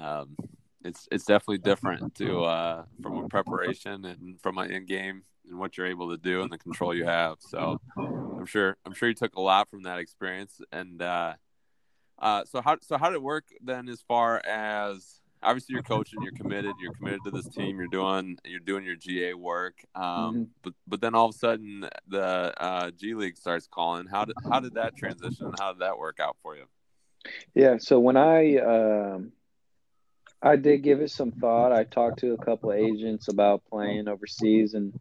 um, 0.00 0.36
it's 0.84 1.08
it's 1.10 1.24
definitely 1.24 1.58
different 1.58 2.14
to 2.16 2.44
uh, 2.44 2.84
from 3.02 3.24
a 3.24 3.28
preparation 3.28 4.04
and 4.04 4.40
from 4.40 4.58
an 4.58 4.70
in 4.70 4.84
game 4.86 5.22
and 5.48 5.58
what 5.58 5.76
you're 5.76 5.86
able 5.86 6.10
to 6.10 6.16
do 6.16 6.42
and 6.42 6.52
the 6.52 6.58
control 6.58 6.94
you 6.94 7.04
have. 7.04 7.38
So 7.40 7.80
I'm 7.96 8.46
sure 8.46 8.76
I'm 8.84 8.92
sure 8.92 9.08
you 9.08 9.14
took 9.14 9.36
a 9.36 9.40
lot 9.40 9.70
from 9.70 9.84
that 9.84 9.98
experience. 9.98 10.60
And 10.72 11.00
uh, 11.00 11.34
uh, 12.18 12.44
so 12.44 12.60
how 12.60 12.76
so 12.82 12.98
how 12.98 13.08
did 13.08 13.16
it 13.16 13.22
work 13.22 13.44
then 13.62 13.88
as 13.88 14.02
far 14.02 14.44
as 14.44 15.20
obviously 15.46 15.74
you're 15.74 15.82
coaching, 15.82 16.20
you're 16.22 16.32
committed, 16.32 16.74
you're 16.80 16.92
committed 16.92 17.20
to 17.24 17.30
this 17.30 17.46
team, 17.48 17.78
you're 17.78 17.86
doing 17.86 18.36
you're 18.44 18.60
doing 18.60 18.84
your 18.84 18.96
GA 18.96 19.34
work. 19.34 19.74
Um, 19.94 20.04
mm-hmm. 20.04 20.42
but 20.62 20.74
but 20.86 21.00
then 21.00 21.14
all 21.14 21.28
of 21.28 21.34
a 21.34 21.38
sudden 21.38 21.88
the 22.08 22.62
uh, 22.62 22.90
G 22.90 23.14
League 23.14 23.36
starts 23.36 23.66
calling. 23.66 24.06
How 24.06 24.24
did 24.24 24.36
how 24.50 24.60
did 24.60 24.74
that 24.74 24.96
transition? 24.96 25.52
How 25.58 25.72
did 25.72 25.82
that 25.82 25.98
work 25.98 26.18
out 26.20 26.36
for 26.42 26.56
you? 26.56 26.64
Yeah, 27.54 27.76
so 27.78 27.98
when 27.98 28.16
I 28.16 28.56
um, 28.58 29.32
I 30.42 30.56
did 30.56 30.82
give 30.82 31.00
it 31.00 31.10
some 31.10 31.32
thought. 31.32 31.72
I 31.72 31.84
talked 31.84 32.18
to 32.20 32.32
a 32.32 32.44
couple 32.44 32.70
of 32.70 32.78
agents 32.78 33.28
about 33.28 33.62
playing 33.70 34.08
overseas, 34.08 34.74
and 34.74 34.98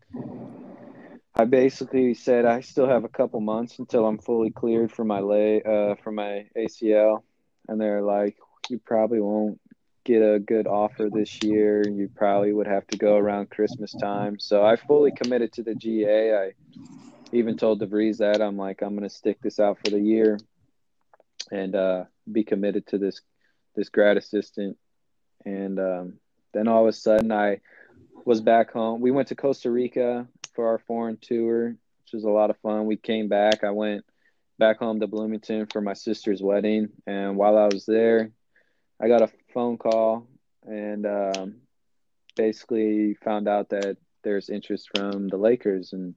I 1.36 1.46
basically 1.46 2.14
said 2.14 2.46
I 2.46 2.62
still 2.62 2.88
have 2.88 3.04
a 3.04 3.10
couple 3.10 3.42
months 3.42 3.80
until 3.80 4.06
I'm 4.06 4.20
fully 4.20 4.52
cleared 4.52 4.92
for 4.92 5.04
my 5.04 5.20
lay 5.20 5.62
uh, 5.62 5.96
for 6.04 6.12
my 6.12 6.48
ACL, 6.56 7.24
and 7.68 7.82
they're 7.82 8.02
like, 8.02 8.38
"You 8.70 8.80
probably 8.80 9.20
won't 9.20 9.60
get 10.06 10.22
a 10.22 10.40
good 10.40 10.68
offer 10.68 11.10
this 11.12 11.44
year. 11.44 11.84
You 11.88 12.10
probably 12.16 12.54
would 12.54 12.68
have 12.68 12.88
to 12.88 12.98
go 12.98 13.18
around 13.18 13.50
Christmas 13.50 13.94
time." 13.94 14.40
So 14.40 14.66
I 14.66 14.78
fully 14.78 15.12
committed 15.12 15.52
to 15.54 15.64
the 15.64 15.76
GA. 15.76 16.36
I 16.36 16.54
even 17.32 17.58
told 17.58 17.82
DeVries 17.82 18.20
that 18.20 18.42
I'm 18.42 18.56
like, 18.56 18.82
I'm 18.82 18.96
going 18.96 19.10
to 19.10 19.14
stick 19.14 19.42
this 19.42 19.60
out 19.60 19.80
for 19.84 19.92
the 19.92 20.00
year 20.00 20.40
and 21.52 21.76
uh, 21.76 22.06
be 22.32 22.44
committed 22.44 22.88
to 22.88 22.98
this 22.98 23.20
this 23.76 23.90
grad 23.90 24.16
assistant 24.16 24.78
and 25.46 25.80
um, 25.80 26.14
then 26.54 26.68
all 26.68 26.84
of 26.84 26.88
a 26.88 26.94
sudden 26.94 27.32
I 27.32 27.60
was 28.26 28.42
back 28.42 28.72
home. 28.72 29.02
We 29.02 29.12
went 29.12 29.28
to 29.30 29.36
Costa 29.36 29.70
Rica 29.70 30.28
for 30.54 30.68
our 30.68 30.80
foreign 30.80 31.18
tour, 31.22 31.70
which 31.70 32.14
was 32.14 32.24
a 32.24 32.30
lot 32.30 32.50
of 32.50 32.58
fun. 32.58 32.86
We 32.86 32.98
came 32.98 33.28
back. 33.28 33.64
I 33.64 33.72
went 33.72 34.04
back 34.58 34.80
home 34.80 35.00
to 35.00 35.08
Bloomington 35.08 35.68
for 35.68 35.82
my 35.82 35.94
sister's 35.94 36.42
wedding, 36.42 36.90
and 37.06 37.36
while 37.38 37.58
I 37.58 37.66
was 37.66 37.86
there, 37.86 38.32
I 39.02 39.08
got 39.08 39.22
a 39.22 39.30
phone 39.54 39.78
call 39.78 40.28
and 40.66 41.06
um, 41.06 41.56
basically 42.36 43.16
found 43.16 43.48
out 43.48 43.70
that 43.70 43.98
there's 44.24 44.50
interest 44.50 44.90
from 44.96 45.28
the 45.28 45.38
Lakers 45.38 45.94
and 45.94 46.16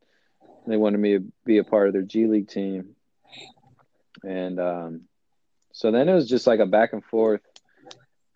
they 0.67 0.77
wanted 0.77 0.99
me 0.99 1.19
to 1.19 1.25
be 1.45 1.59
a 1.59 1.65
part 1.65 1.89
of 1.89 1.93
their 1.93 2.03
G 2.03 2.27
League 2.27 2.49
team. 2.49 2.95
And 4.23 4.59
um, 4.59 5.01
so 5.73 5.91
then 5.91 6.09
it 6.09 6.15
was 6.15 6.29
just 6.29 6.47
like 6.47 6.61
a 6.61 6.67
back 6.67 6.93
and 6.93 7.05
forth 7.05 7.43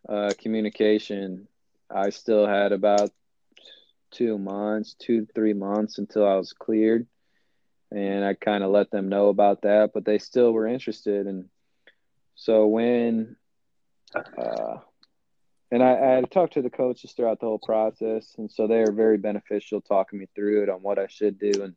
uh, 0.09 0.33
communication, 0.39 1.47
I 1.91 2.11
still 2.11 2.47
had 2.47 2.73
about 2.73 3.11
two 4.11 4.39
months, 4.39 4.95
two 4.99 5.27
three 5.35 5.53
months 5.53 5.99
until 5.99 6.27
I 6.27 6.35
was 6.35 6.53
cleared, 6.53 7.07
and 7.91 8.25
I 8.25 8.35
kind 8.35 8.65
of 8.65 8.71
let 8.71 8.91
them 8.91 9.09
know 9.09 9.29
about 9.29 9.63
that, 9.63 9.93
but 9.95 10.05
they 10.05 10.19
still 10.19 10.53
were 10.53 10.67
interested, 10.67 11.27
and 11.27 11.49
so 12.35 12.67
when, 12.67 13.37
uh, 14.15 14.79
and 15.71 15.83
I, 15.83 16.19
I 16.19 16.23
talked 16.31 16.55
to 16.55 16.63
the 16.63 16.71
coaches 16.71 17.13
throughout 17.13 17.41
the 17.41 17.47
whole 17.47 17.59
process, 17.59 18.35
and 18.39 18.51
so 18.51 18.67
they 18.67 18.81
were 18.81 18.93
very 18.93 19.19
beneficial, 19.19 19.81
talking 19.81 20.19
me 20.19 20.27
through 20.35 20.65
it 20.65 20.69
on 20.69 20.83
what 20.83 20.99
I 20.99 21.07
should 21.07 21.39
do, 21.39 21.63
and 21.63 21.75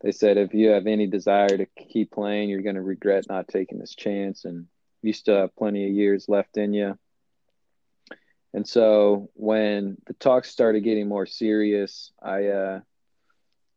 they 0.00 0.12
said 0.12 0.36
if 0.36 0.54
you 0.54 0.68
have 0.68 0.86
any 0.86 1.06
desire 1.06 1.56
to 1.56 1.66
keep 1.66 2.12
playing, 2.12 2.48
you're 2.48 2.62
going 2.62 2.76
to 2.76 2.82
regret 2.82 3.24
not 3.28 3.48
taking 3.48 3.78
this 3.78 3.94
chance, 3.94 4.44
and 4.44 4.66
you 5.02 5.12
still 5.12 5.36
have 5.36 5.56
plenty 5.56 5.86
of 5.86 5.92
years 5.92 6.28
left 6.28 6.56
in 6.56 6.72
you. 6.72 6.96
And 8.54 8.66
so 8.66 9.30
when 9.34 9.98
the 10.06 10.14
talks 10.14 10.50
started 10.50 10.84
getting 10.84 11.08
more 11.08 11.26
serious, 11.26 12.12
I 12.22 12.46
uh, 12.46 12.80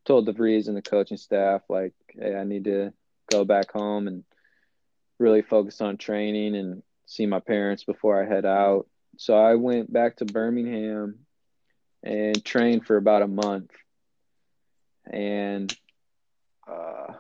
told 0.06 0.28
DeVries 0.28 0.68
and 0.68 0.78
the 0.78 0.82
coaching 0.82 1.18
staff, 1.18 1.62
like, 1.68 1.94
hey, 2.10 2.36
I 2.36 2.44
need 2.44 2.66
to 2.66 2.94
go 3.30 3.44
back 3.44 3.72
home 3.72 4.08
and 4.08 4.24
really 5.20 5.42
focus 5.42 5.82
on 5.82 5.98
training 5.98 6.56
and 6.56 6.84
see 7.12 7.26
my 7.26 7.39
parents 7.39 7.84
before 7.84 8.22
I 8.22 8.28
head 8.28 8.45
out. 8.45 8.88
So 9.18 9.36
I 9.38 9.55
went 9.55 9.91
back 9.91 10.18
to 10.18 10.26
Birmingham 10.26 11.20
and 12.01 12.43
trained 12.43 12.86
for 12.86 12.95
about 12.95 13.22
a 13.22 13.28
month. 13.28 13.72
And 15.12 15.76
uh, 16.68 17.14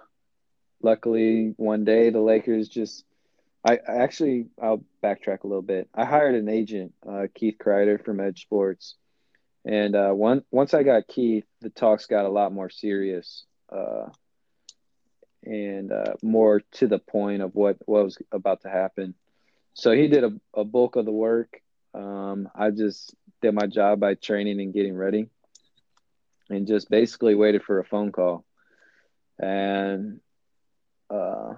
luckily, 0.81 1.53
one 1.57 1.83
day 1.83 2.09
the 2.09 2.21
Lakers 2.21 2.69
just 2.69 3.03
I, 3.67 3.77
actually 3.85 4.47
I'll 4.61 4.83
backtrack 5.03 5.43
a 5.43 5.47
little 5.47 5.61
bit. 5.61 5.89
I 5.93 6.05
hired 6.05 6.35
an 6.35 6.49
agent, 6.49 6.93
uh, 7.07 7.27
Keith 7.35 7.57
Kreider 7.63 8.03
from 8.03 8.19
Edge 8.19 8.41
Sports, 8.41 8.95
and 9.65 9.95
uh, 9.95 10.11
one, 10.11 10.43
once 10.51 10.73
I 10.73 10.83
got 10.83 11.07
Keith, 11.07 11.45
the 11.59 11.69
talks 11.69 12.07
got 12.07 12.25
a 12.25 12.29
lot 12.29 12.53
more 12.53 12.71
serious 12.71 13.45
uh, 13.71 14.09
and 15.43 15.91
uh, 15.91 16.13
more 16.23 16.61
to 16.73 16.87
the 16.87 16.97
point 16.97 17.41
of 17.43 17.53
what 17.53 17.77
what 17.85 18.05
was 18.05 18.17
about 18.31 18.61
to 18.61 18.69
happen. 18.69 19.13
So 19.73 19.91
he 19.91 20.07
did 20.07 20.23
a, 20.23 20.33
a 20.53 20.63
bulk 20.63 20.95
of 20.95 21.05
the 21.05 21.11
work. 21.11 21.61
Um, 21.93 22.49
I 22.55 22.71
just 22.71 23.15
did 23.41 23.53
my 23.53 23.67
job 23.67 23.99
by 23.99 24.15
training 24.15 24.61
and 24.61 24.73
getting 24.73 24.95
ready, 24.95 25.27
and 26.49 26.67
just 26.67 26.89
basically 26.89 27.35
waited 27.35 27.63
for 27.63 27.79
a 27.79 27.85
phone 27.85 28.11
call. 28.11 28.45
And 29.39 30.19
uh, 31.09 31.53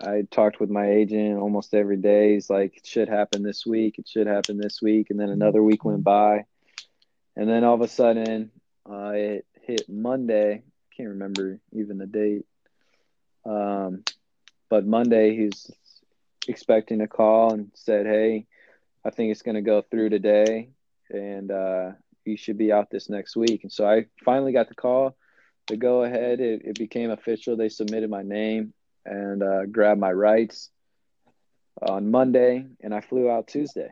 I 0.00 0.22
talked 0.30 0.60
with 0.60 0.70
my 0.70 0.90
agent 0.90 1.38
almost 1.38 1.74
every 1.74 1.96
day. 1.96 2.34
He's 2.34 2.50
like, 2.50 2.76
it 2.76 2.86
should 2.86 3.08
happen 3.08 3.42
this 3.42 3.64
week. 3.64 3.98
It 3.98 4.08
should 4.08 4.26
happen 4.26 4.58
this 4.58 4.82
week. 4.82 5.10
And 5.10 5.20
then 5.20 5.28
another 5.28 5.62
week 5.62 5.84
went 5.84 6.02
by. 6.02 6.46
And 7.36 7.48
then 7.48 7.64
all 7.64 7.74
of 7.74 7.80
a 7.80 7.88
sudden, 7.88 8.50
uh, 8.90 9.12
it 9.14 9.46
hit 9.62 9.88
Monday. 9.88 10.62
Can't 10.96 11.10
remember 11.10 11.60
even 11.72 11.98
the 11.98 12.06
date. 12.06 12.44
Um, 13.44 14.02
but 14.68 14.86
Monday, 14.86 15.36
he's 15.36 15.70
expecting 16.48 17.00
a 17.00 17.08
call 17.08 17.52
and 17.52 17.70
said, 17.74 18.06
Hey, 18.06 18.46
I 19.04 19.10
think 19.10 19.30
it's 19.30 19.42
going 19.42 19.56
to 19.56 19.62
go 19.62 19.82
through 19.82 20.10
today. 20.10 20.70
And 21.10 21.50
uh, 21.50 21.92
you 22.24 22.36
should 22.36 22.58
be 22.58 22.72
out 22.72 22.90
this 22.90 23.08
next 23.10 23.36
week. 23.36 23.62
And 23.62 23.72
so 23.72 23.86
I 23.86 24.06
finally 24.24 24.52
got 24.52 24.68
the 24.68 24.74
call 24.74 25.16
to 25.66 25.76
go 25.76 26.04
ahead. 26.04 26.40
It, 26.40 26.62
it 26.64 26.78
became 26.78 27.10
official. 27.10 27.56
They 27.56 27.68
submitted 27.68 28.10
my 28.10 28.22
name 28.22 28.72
and 29.04 29.42
uh, 29.42 29.66
grabbed 29.66 30.00
my 30.00 30.12
rights 30.12 30.70
on 31.82 32.10
Monday, 32.10 32.64
and 32.80 32.94
I 32.94 33.00
flew 33.00 33.30
out 33.30 33.48
Tuesday. 33.48 33.90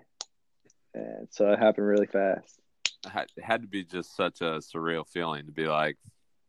And 0.95 1.29
so 1.31 1.51
it 1.53 1.59
happened 1.59 1.87
really 1.87 2.07
fast. 2.07 2.61
It 3.05 3.45
had 3.45 3.63
to 3.63 3.69
be 3.69 3.85
just 3.85 4.17
such 4.17 4.41
a 4.41 4.61
surreal 4.61 5.07
feeling 5.07 5.47
to 5.47 5.53
be 5.53 5.67
like, 5.67 5.97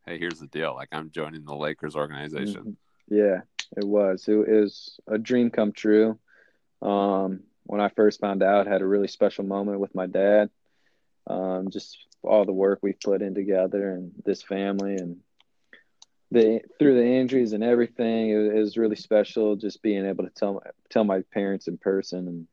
"Hey, 0.06 0.18
here's 0.18 0.38
the 0.38 0.46
deal! 0.46 0.74
Like 0.74 0.88
I'm 0.92 1.10
joining 1.10 1.44
the 1.44 1.54
Lakers 1.54 1.96
organization." 1.96 2.60
Mm-hmm. 2.60 3.14
Yeah, 3.14 3.40
it 3.76 3.84
was. 3.84 4.26
It, 4.28 4.48
was 4.48 4.98
a 5.06 5.18
dream 5.18 5.50
come 5.50 5.72
true. 5.72 6.18
Um, 6.82 7.40
when 7.64 7.80
I 7.80 7.88
first 7.88 8.20
found 8.20 8.42
out, 8.42 8.66
I 8.66 8.70
had 8.70 8.82
a 8.82 8.86
really 8.86 9.08
special 9.08 9.44
moment 9.44 9.80
with 9.80 9.94
my 9.94 10.06
dad. 10.06 10.50
Um, 11.26 11.70
just 11.70 11.98
all 12.22 12.44
the 12.44 12.52
work 12.52 12.80
we've 12.82 13.00
put 13.00 13.22
in 13.22 13.34
together 13.34 13.92
and 13.92 14.12
this 14.24 14.42
family 14.42 14.96
and 14.96 15.18
the 16.30 16.60
through 16.78 16.94
the 16.94 17.06
injuries 17.06 17.52
and 17.52 17.62
everything, 17.62 18.30
it, 18.30 18.56
it, 18.56 18.60
was 18.60 18.76
really 18.76 18.96
special 18.96 19.56
just 19.56 19.82
being 19.82 20.04
able 20.04 20.24
to 20.24 20.30
tell 20.30 20.62
tell 20.90 21.04
my 21.04 21.22
parents 21.32 21.68
in 21.68 21.78
person 21.78 22.46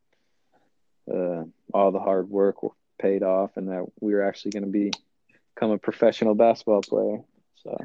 and 1.08 1.14
uh, 1.14 1.44
all 1.74 1.90
the 1.90 2.00
hard 2.00 2.30
work 2.30 2.56
paid 2.98 3.22
off, 3.22 3.56
and 3.56 3.68
that 3.68 3.84
we 4.00 4.14
were 4.14 4.22
actually 4.22 4.52
going 4.52 4.64
to 4.64 4.70
be 4.70 4.92
become 5.54 5.72
a 5.72 5.78
professional 5.78 6.34
basketball 6.34 6.82
player. 6.82 7.18
So. 7.62 7.76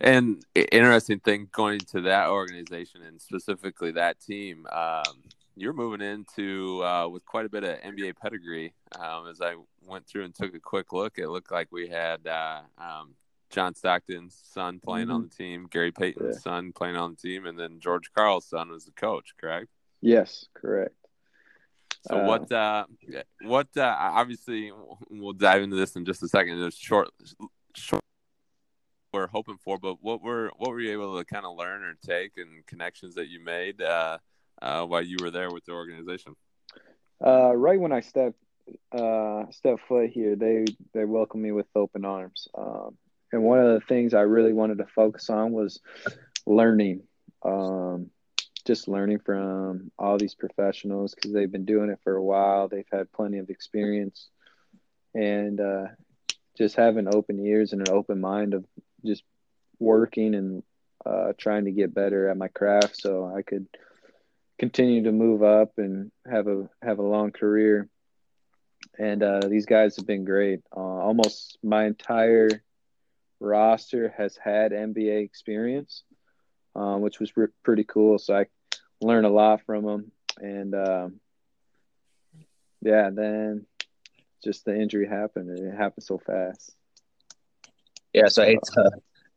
And 0.00 0.44
interesting 0.54 1.20
thing 1.20 1.48
going 1.52 1.80
to 1.92 2.02
that 2.02 2.28
organization 2.28 3.02
and 3.02 3.20
specifically 3.20 3.92
that 3.92 4.20
team, 4.20 4.66
um, 4.72 5.22
you're 5.56 5.72
moving 5.72 6.00
into 6.00 6.82
uh, 6.84 7.08
with 7.08 7.24
quite 7.24 7.46
a 7.46 7.48
bit 7.48 7.64
of 7.64 7.78
NBA 7.80 8.16
pedigree. 8.16 8.74
Um, 8.98 9.28
as 9.28 9.40
I 9.40 9.54
went 9.86 10.06
through 10.06 10.24
and 10.24 10.34
took 10.34 10.54
a 10.54 10.60
quick 10.60 10.92
look, 10.92 11.18
it 11.18 11.28
looked 11.28 11.52
like 11.52 11.68
we 11.70 11.88
had 11.88 12.26
uh, 12.26 12.62
um, 12.76 13.14
John 13.50 13.74
Stockton's 13.74 14.40
son 14.52 14.80
playing 14.84 15.06
mm-hmm. 15.06 15.14
on 15.14 15.22
the 15.22 15.28
team, 15.28 15.68
Gary 15.70 15.92
Payton's 15.92 16.36
yeah. 16.36 16.40
son 16.40 16.72
playing 16.72 16.96
on 16.96 17.12
the 17.12 17.16
team, 17.16 17.46
and 17.46 17.58
then 17.58 17.78
George 17.78 18.12
Karl's 18.12 18.46
son 18.46 18.70
was 18.70 18.84
the 18.84 18.92
coach. 18.92 19.34
Correct? 19.40 19.68
Yes, 20.00 20.46
correct. 20.54 20.96
So 22.08 22.16
uh, 22.16 22.26
what? 22.26 22.52
Uh, 22.52 22.84
what? 23.42 23.68
Uh, 23.76 23.94
obviously, 23.98 24.72
we'll 25.08 25.32
dive 25.32 25.62
into 25.62 25.76
this 25.76 25.96
in 25.96 26.04
just 26.04 26.22
a 26.22 26.28
second. 26.28 26.60
There's 26.60 26.76
short. 26.76 27.08
We're 29.14 29.28
hoping 29.28 29.58
for, 29.62 29.78
but 29.78 29.98
what 30.02 30.22
were 30.22 30.50
what 30.56 30.70
were 30.70 30.80
you 30.80 30.90
able 30.90 31.16
to 31.16 31.24
kind 31.24 31.46
of 31.46 31.56
learn 31.56 31.84
or 31.84 31.94
take 32.04 32.32
and 32.36 32.66
connections 32.66 33.14
that 33.14 33.28
you 33.28 33.38
made 33.38 33.80
uh, 33.80 34.18
uh, 34.60 34.84
while 34.86 35.02
you 35.02 35.16
were 35.20 35.30
there 35.30 35.52
with 35.52 35.64
the 35.66 35.72
organization? 35.72 36.34
Uh, 37.24 37.54
right 37.54 37.78
when 37.78 37.92
I 37.92 38.00
stepped 38.00 38.36
uh, 38.90 39.44
stepped 39.52 39.82
foot 39.86 40.10
here, 40.10 40.34
they 40.34 40.64
they 40.94 41.04
welcomed 41.04 41.44
me 41.44 41.52
with 41.52 41.66
open 41.76 42.04
arms. 42.04 42.48
Um, 42.58 42.96
and 43.30 43.44
one 43.44 43.60
of 43.60 43.72
the 43.74 43.86
things 43.86 44.14
I 44.14 44.22
really 44.22 44.52
wanted 44.52 44.78
to 44.78 44.86
focus 44.86 45.30
on 45.30 45.52
was 45.52 45.80
learning. 46.44 47.04
Um, 47.44 48.10
just 48.66 48.88
learning 48.88 49.20
from 49.20 49.92
all 49.96 50.18
these 50.18 50.34
professionals 50.34 51.14
because 51.14 51.32
they've 51.32 51.52
been 51.52 51.66
doing 51.66 51.88
it 51.88 52.00
for 52.02 52.16
a 52.16 52.22
while. 52.22 52.66
They've 52.66 52.84
had 52.90 53.12
plenty 53.12 53.38
of 53.38 53.48
experience, 53.48 54.28
and 55.14 55.60
uh, 55.60 55.86
just 56.58 56.74
having 56.74 57.14
open 57.14 57.38
ears 57.38 57.72
and 57.72 57.86
an 57.86 57.94
open 57.94 58.20
mind 58.20 58.54
of 58.54 58.64
just 59.04 59.22
working 59.78 60.34
and 60.34 60.62
uh, 61.04 61.32
trying 61.38 61.64
to 61.66 61.72
get 61.72 61.94
better 61.94 62.28
at 62.28 62.36
my 62.36 62.48
craft, 62.48 62.96
so 63.00 63.32
I 63.34 63.42
could 63.42 63.66
continue 64.58 65.04
to 65.04 65.12
move 65.12 65.42
up 65.42 65.72
and 65.78 66.10
have 66.30 66.46
a 66.46 66.68
have 66.82 66.98
a 66.98 67.02
long 67.02 67.32
career. 67.32 67.88
And 68.98 69.22
uh, 69.22 69.40
these 69.48 69.66
guys 69.66 69.96
have 69.96 70.06
been 70.06 70.24
great. 70.24 70.60
Uh, 70.76 70.80
almost 70.80 71.58
my 71.62 71.86
entire 71.86 72.48
roster 73.40 74.14
has 74.16 74.36
had 74.36 74.72
NBA 74.72 75.24
experience 75.24 76.04
um, 76.74 77.00
which 77.00 77.20
was 77.20 77.36
re- 77.36 77.46
pretty 77.62 77.84
cool. 77.84 78.18
So 78.18 78.36
I 78.36 78.46
learned 79.00 79.26
a 79.26 79.30
lot 79.30 79.62
from 79.64 79.84
them, 79.84 80.12
and 80.38 80.74
um, 80.74 81.20
yeah, 82.82 83.10
then 83.10 83.66
just 84.42 84.64
the 84.64 84.76
injury 84.76 85.08
happened, 85.08 85.50
and 85.50 85.72
it 85.72 85.76
happened 85.76 86.04
so 86.04 86.18
fast. 86.18 86.74
Yeah, 88.14 88.28
so 88.28 88.42
I 88.42 88.46
hate 88.46 88.60
to 88.74 88.90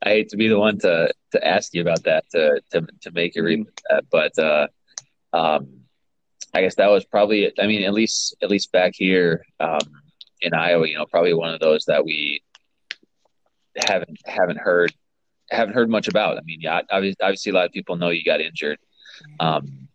I 0.03 0.09
hate 0.09 0.29
to 0.29 0.37
be 0.37 0.47
the 0.47 0.59
one 0.59 0.77
to 0.79 1.11
to 1.31 1.47
ask 1.47 1.73
you 1.73 1.81
about 1.81 2.03
that 2.03 2.25
to 2.31 2.61
to 2.71 2.87
to 3.01 3.11
make 3.11 3.35
you 3.35 3.43
read 3.43 3.65
that, 3.89 4.05
but 4.11 4.37
uh, 4.37 4.67
um, 5.33 5.81
I 6.53 6.61
guess 6.61 6.75
that 6.75 6.87
was 6.87 7.03
probably 7.03 7.51
I 7.59 7.67
mean 7.67 7.83
at 7.83 7.93
least 7.93 8.35
at 8.41 8.49
least 8.49 8.71
back 8.71 8.93
here 8.95 9.43
um, 9.59 9.79
in 10.41 10.53
Iowa, 10.53 10.87
you 10.87 10.95
know, 10.95 11.05
probably 11.05 11.33
one 11.33 11.53
of 11.53 11.59
those 11.59 11.85
that 11.85 12.05
we 12.05 12.43
haven't 13.87 14.19
haven't 14.25 14.59
heard 14.59 14.93
haven't 15.49 15.73
heard 15.73 15.89
much 15.89 16.07
about. 16.07 16.37
I 16.37 16.41
mean, 16.41 16.61
yeah, 16.61 16.81
obviously, 16.91 17.21
obviously 17.21 17.51
a 17.51 17.55
lot 17.55 17.65
of 17.65 17.71
people 17.71 17.95
know 17.95 18.09
you 18.09 18.23
got 18.23 18.41
injured. 18.41 18.77
Um, 19.39 19.87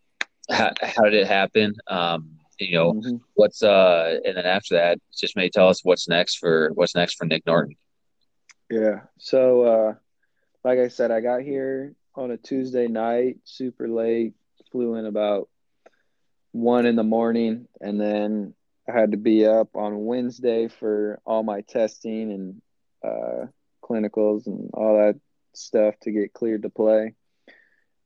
how, 0.51 0.73
how 0.83 1.05
did 1.05 1.15
it 1.15 1.27
happen? 1.27 1.75
Um, 1.87 2.39
you 2.59 2.77
know, 2.77 2.93
mm-hmm. 2.95 3.17
what's 3.35 3.63
uh, 3.63 4.19
and 4.25 4.37
then 4.37 4.47
after 4.47 4.75
that, 4.75 4.99
just 5.17 5.37
maybe 5.37 5.51
tell 5.51 5.69
us 5.69 5.85
what's 5.85 6.09
next 6.09 6.39
for 6.39 6.71
what's 6.75 6.95
next 6.95 7.15
for 7.15 7.27
Nick 7.27 7.47
Norton. 7.47 7.77
Yeah. 8.71 9.01
So, 9.19 9.63
uh, 9.63 9.95
like 10.65 10.79
I 10.79 10.89
said, 10.89 11.11
I 11.11 11.21
got 11.21 11.43
here 11.43 11.95
on 12.15 12.31
a 12.31 12.37
Tuesday 12.37 12.89
night, 12.89 13.39
super 13.45 13.89
late. 13.89 14.35
Flew 14.71 14.95
in 14.95 15.05
about 15.05 15.49
one 16.53 16.87
in 16.87 16.97
the 16.97 17.03
morning, 17.03 17.69
and 17.81 18.01
then 18.01 18.55
I 18.89 18.93
had 18.93 19.11
to 19.11 19.19
be 19.19 19.47
up 19.47 19.77
on 19.77 20.07
Wednesday 20.07 20.69
for 20.69 21.21
all 21.27 21.43
my 21.43 21.61
testing 21.63 22.33
and 22.33 22.63
uh, 23.05 23.47
clinicals 23.85 24.47
and 24.47 24.71
all 24.73 24.97
that 24.97 25.21
stuff 25.53 25.95
to 26.01 26.11
get 26.11 26.33
cleared 26.33 26.63
to 26.63 26.71
play. 26.71 27.15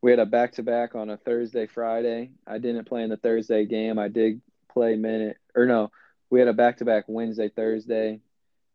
We 0.02 0.10
had 0.10 0.18
a 0.20 0.26
back 0.26 0.52
to 0.52 0.62
back 0.62 0.94
on 0.94 1.10
a 1.10 1.16
Thursday, 1.16 1.66
Friday. 1.66 2.32
I 2.46 2.58
didn't 2.58 2.88
play 2.88 3.02
in 3.02 3.10
the 3.10 3.16
Thursday 3.16 3.64
game. 3.64 3.98
I 3.98 4.08
did 4.08 4.40
play 4.72 4.96
minute 4.96 5.38
or 5.56 5.66
no, 5.66 5.90
we 6.30 6.38
had 6.38 6.48
a 6.48 6.52
back 6.52 6.78
to 6.78 6.84
back 6.84 7.04
Wednesday, 7.08 7.48
Thursday. 7.48 8.20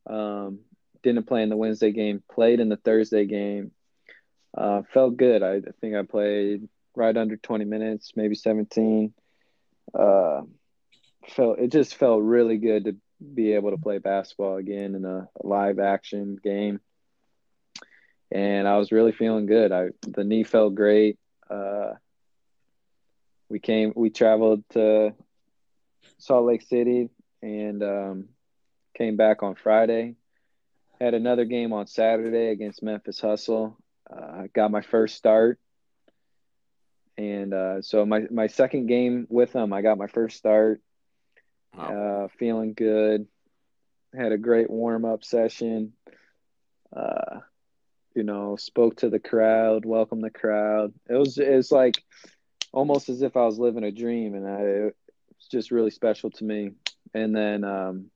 Um, 0.09 0.59
didn't 1.03 1.27
play 1.27 1.43
in 1.43 1.49
the 1.49 1.57
Wednesday 1.57 1.91
game, 1.91 2.23
played 2.31 2.59
in 2.59 2.69
the 2.69 2.77
Thursday 2.77 3.25
game. 3.25 3.71
Uh, 4.55 4.81
felt 4.93 5.17
good. 5.17 5.43
I, 5.43 5.61
think 5.79 5.95
I 5.95 6.03
played 6.03 6.67
right 6.95 7.15
under 7.15 7.37
20 7.37 7.65
minutes, 7.65 8.11
maybe 8.15 8.35
17. 8.35 9.13
Uh, 9.93 10.41
felt 11.29 11.59
it 11.59 11.71
just 11.71 11.95
felt 11.95 12.21
really 12.21 12.57
good 12.57 12.85
to 12.85 12.95
be 13.33 13.53
able 13.53 13.71
to 13.71 13.77
play 13.77 13.99
basketball 13.99 14.57
again 14.57 14.95
in 14.95 15.05
a, 15.05 15.29
a 15.41 15.47
live 15.47 15.79
action 15.79 16.37
game 16.43 16.79
and 18.31 18.67
I 18.67 18.77
was 18.77 18.91
really 18.91 19.11
feeling 19.11 19.45
good. 19.45 19.71
I 19.71 19.89
the 20.01 20.23
knee 20.23 20.43
felt 20.43 20.73
great. 20.73 21.19
Uh, 21.49 21.93
we 23.49 23.59
came, 23.59 23.91
we 23.95 24.09
traveled 24.09 24.63
to 24.71 25.13
Salt 26.17 26.45
Lake 26.45 26.61
City 26.61 27.09
and 27.41 27.83
um, 27.83 28.29
came 28.97 29.17
back 29.17 29.43
on 29.43 29.55
Friday. 29.55 30.15
Had 31.01 31.15
another 31.15 31.45
game 31.45 31.73
on 31.73 31.87
Saturday 31.87 32.49
against 32.51 32.83
Memphis 32.83 33.19
Hustle. 33.19 33.75
Uh, 34.07 34.43
got 34.53 34.69
my 34.69 34.81
first 34.81 35.15
start, 35.15 35.59
and 37.17 37.55
uh, 37.55 37.81
so 37.81 38.05
my 38.05 38.27
my 38.29 38.45
second 38.45 38.85
game 38.85 39.25
with 39.27 39.51
them, 39.51 39.73
I 39.73 39.81
got 39.81 39.97
my 39.97 40.05
first 40.05 40.37
start. 40.37 40.79
Wow. 41.75 42.25
Uh, 42.25 42.27
feeling 42.37 42.75
good. 42.75 43.25
Had 44.15 44.31
a 44.31 44.37
great 44.37 44.69
warm 44.69 45.03
up 45.03 45.23
session. 45.23 45.93
Uh, 46.95 47.39
you 48.13 48.21
know, 48.21 48.55
spoke 48.55 48.97
to 48.97 49.09
the 49.09 49.17
crowd, 49.17 49.85
welcomed 49.85 50.23
the 50.23 50.29
crowd. 50.29 50.93
It 51.09 51.15
was 51.15 51.39
it's 51.39 51.71
like 51.71 51.95
almost 52.71 53.09
as 53.09 53.23
if 53.23 53.35
I 53.35 53.45
was 53.47 53.57
living 53.57 53.83
a 53.83 53.91
dream, 53.91 54.35
and 54.35 54.47
I, 54.47 54.59
it 54.61 54.95
was 55.35 55.47
just 55.49 55.71
really 55.71 55.89
special 55.89 56.29
to 56.29 56.43
me. 56.43 56.73
And 57.15 57.35
then 57.35 57.63
um, 57.63 58.11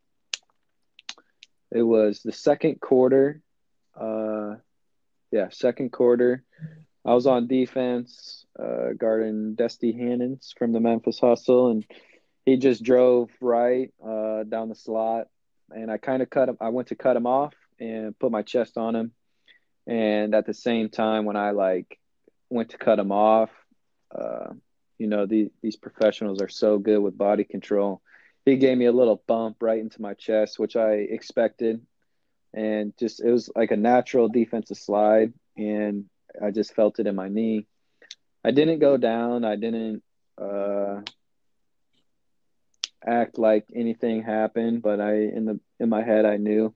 it 1.71 1.81
was 1.81 2.21
the 2.21 2.31
second 2.31 2.79
quarter. 2.79 3.41
Uh, 3.99 4.55
yeah, 5.31 5.49
second 5.49 5.91
quarter. 5.91 6.43
I 7.05 7.13
was 7.13 7.27
on 7.27 7.47
defense, 7.47 8.45
uh, 8.57 8.93
guarding 8.97 9.55
Dusty 9.55 9.93
Hannahs 9.93 10.53
from 10.57 10.71
the 10.71 10.79
Memphis 10.79 11.19
Hustle, 11.19 11.69
and 11.69 11.85
he 12.45 12.57
just 12.57 12.83
drove 12.83 13.29
right 13.41 13.93
uh, 14.03 14.43
down 14.43 14.69
the 14.69 14.75
slot, 14.75 15.27
and 15.69 15.91
I 15.91 15.97
kind 15.97 16.21
of 16.21 16.29
cut 16.29 16.49
him. 16.49 16.57
I 16.59 16.69
went 16.69 16.89
to 16.89 16.95
cut 16.95 17.15
him 17.15 17.27
off 17.27 17.53
and 17.79 18.17
put 18.17 18.31
my 18.31 18.41
chest 18.41 18.77
on 18.77 18.95
him 18.95 19.11
and 19.87 20.33
at 20.33 20.45
the 20.45 20.53
same 20.53 20.89
time, 20.89 21.25
when 21.25 21.35
I 21.35 21.51
like 21.51 21.99
went 22.49 22.69
to 22.71 22.77
cut 22.77 22.99
him 22.99 23.11
off, 23.11 23.49
uh, 24.13 24.53
you 24.97 25.07
know, 25.07 25.25
these 25.25 25.49
these 25.61 25.75
professionals 25.75 26.41
are 26.41 26.49
so 26.49 26.77
good 26.77 26.99
with 26.99 27.17
body 27.17 27.43
control. 27.43 28.01
He 28.45 28.57
gave 28.57 28.77
me 28.77 28.85
a 28.85 28.91
little 28.91 29.23
bump 29.27 29.57
right 29.61 29.79
into 29.79 30.01
my 30.01 30.13
chest, 30.13 30.59
which 30.59 30.75
I 30.75 30.91
expected, 30.93 31.81
and 32.53 32.93
just 32.97 33.19
it 33.21 33.31
was 33.31 33.49
like 33.55 33.71
a 33.71 33.77
natural 33.77 34.29
defensive 34.29 34.77
slide, 34.77 35.33
and 35.57 36.05
I 36.41 36.51
just 36.51 36.75
felt 36.75 36.99
it 36.99 37.07
in 37.07 37.15
my 37.15 37.27
knee. 37.27 37.65
I 38.43 38.51
didn't 38.51 38.79
go 38.79 38.97
down. 38.97 39.43
I 39.43 39.55
didn't 39.55 40.03
uh, 40.39 41.01
act 43.05 43.39
like 43.39 43.65
anything 43.73 44.21
happened, 44.21 44.83
but 44.83 44.99
I 44.99 45.13
in 45.15 45.45
the 45.45 45.59
in 45.79 45.89
my 45.89 46.03
head 46.03 46.25
I 46.25 46.37
knew 46.37 46.73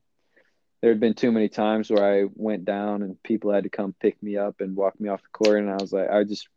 there 0.82 0.92
had 0.92 1.00
been 1.00 1.14
too 1.14 1.32
many 1.32 1.50
times 1.50 1.92
where 1.92 2.04
I 2.04 2.28
went 2.34 2.66
down 2.66 3.04
and 3.04 3.22
people 3.22 3.52
had 3.52 3.64
to 3.64 3.70
come 3.70 3.94
pick 4.00 4.22
me 4.24 4.38
up 4.38 4.62
and 4.62 4.76
walk 4.76 5.00
me 5.00 5.10
off 5.10 5.22
the 5.22 5.46
court, 5.46 5.60
and 5.60 5.70
I 5.70 5.76
was 5.76 5.94
like, 5.94 6.10
I 6.10 6.24
just 6.24 6.48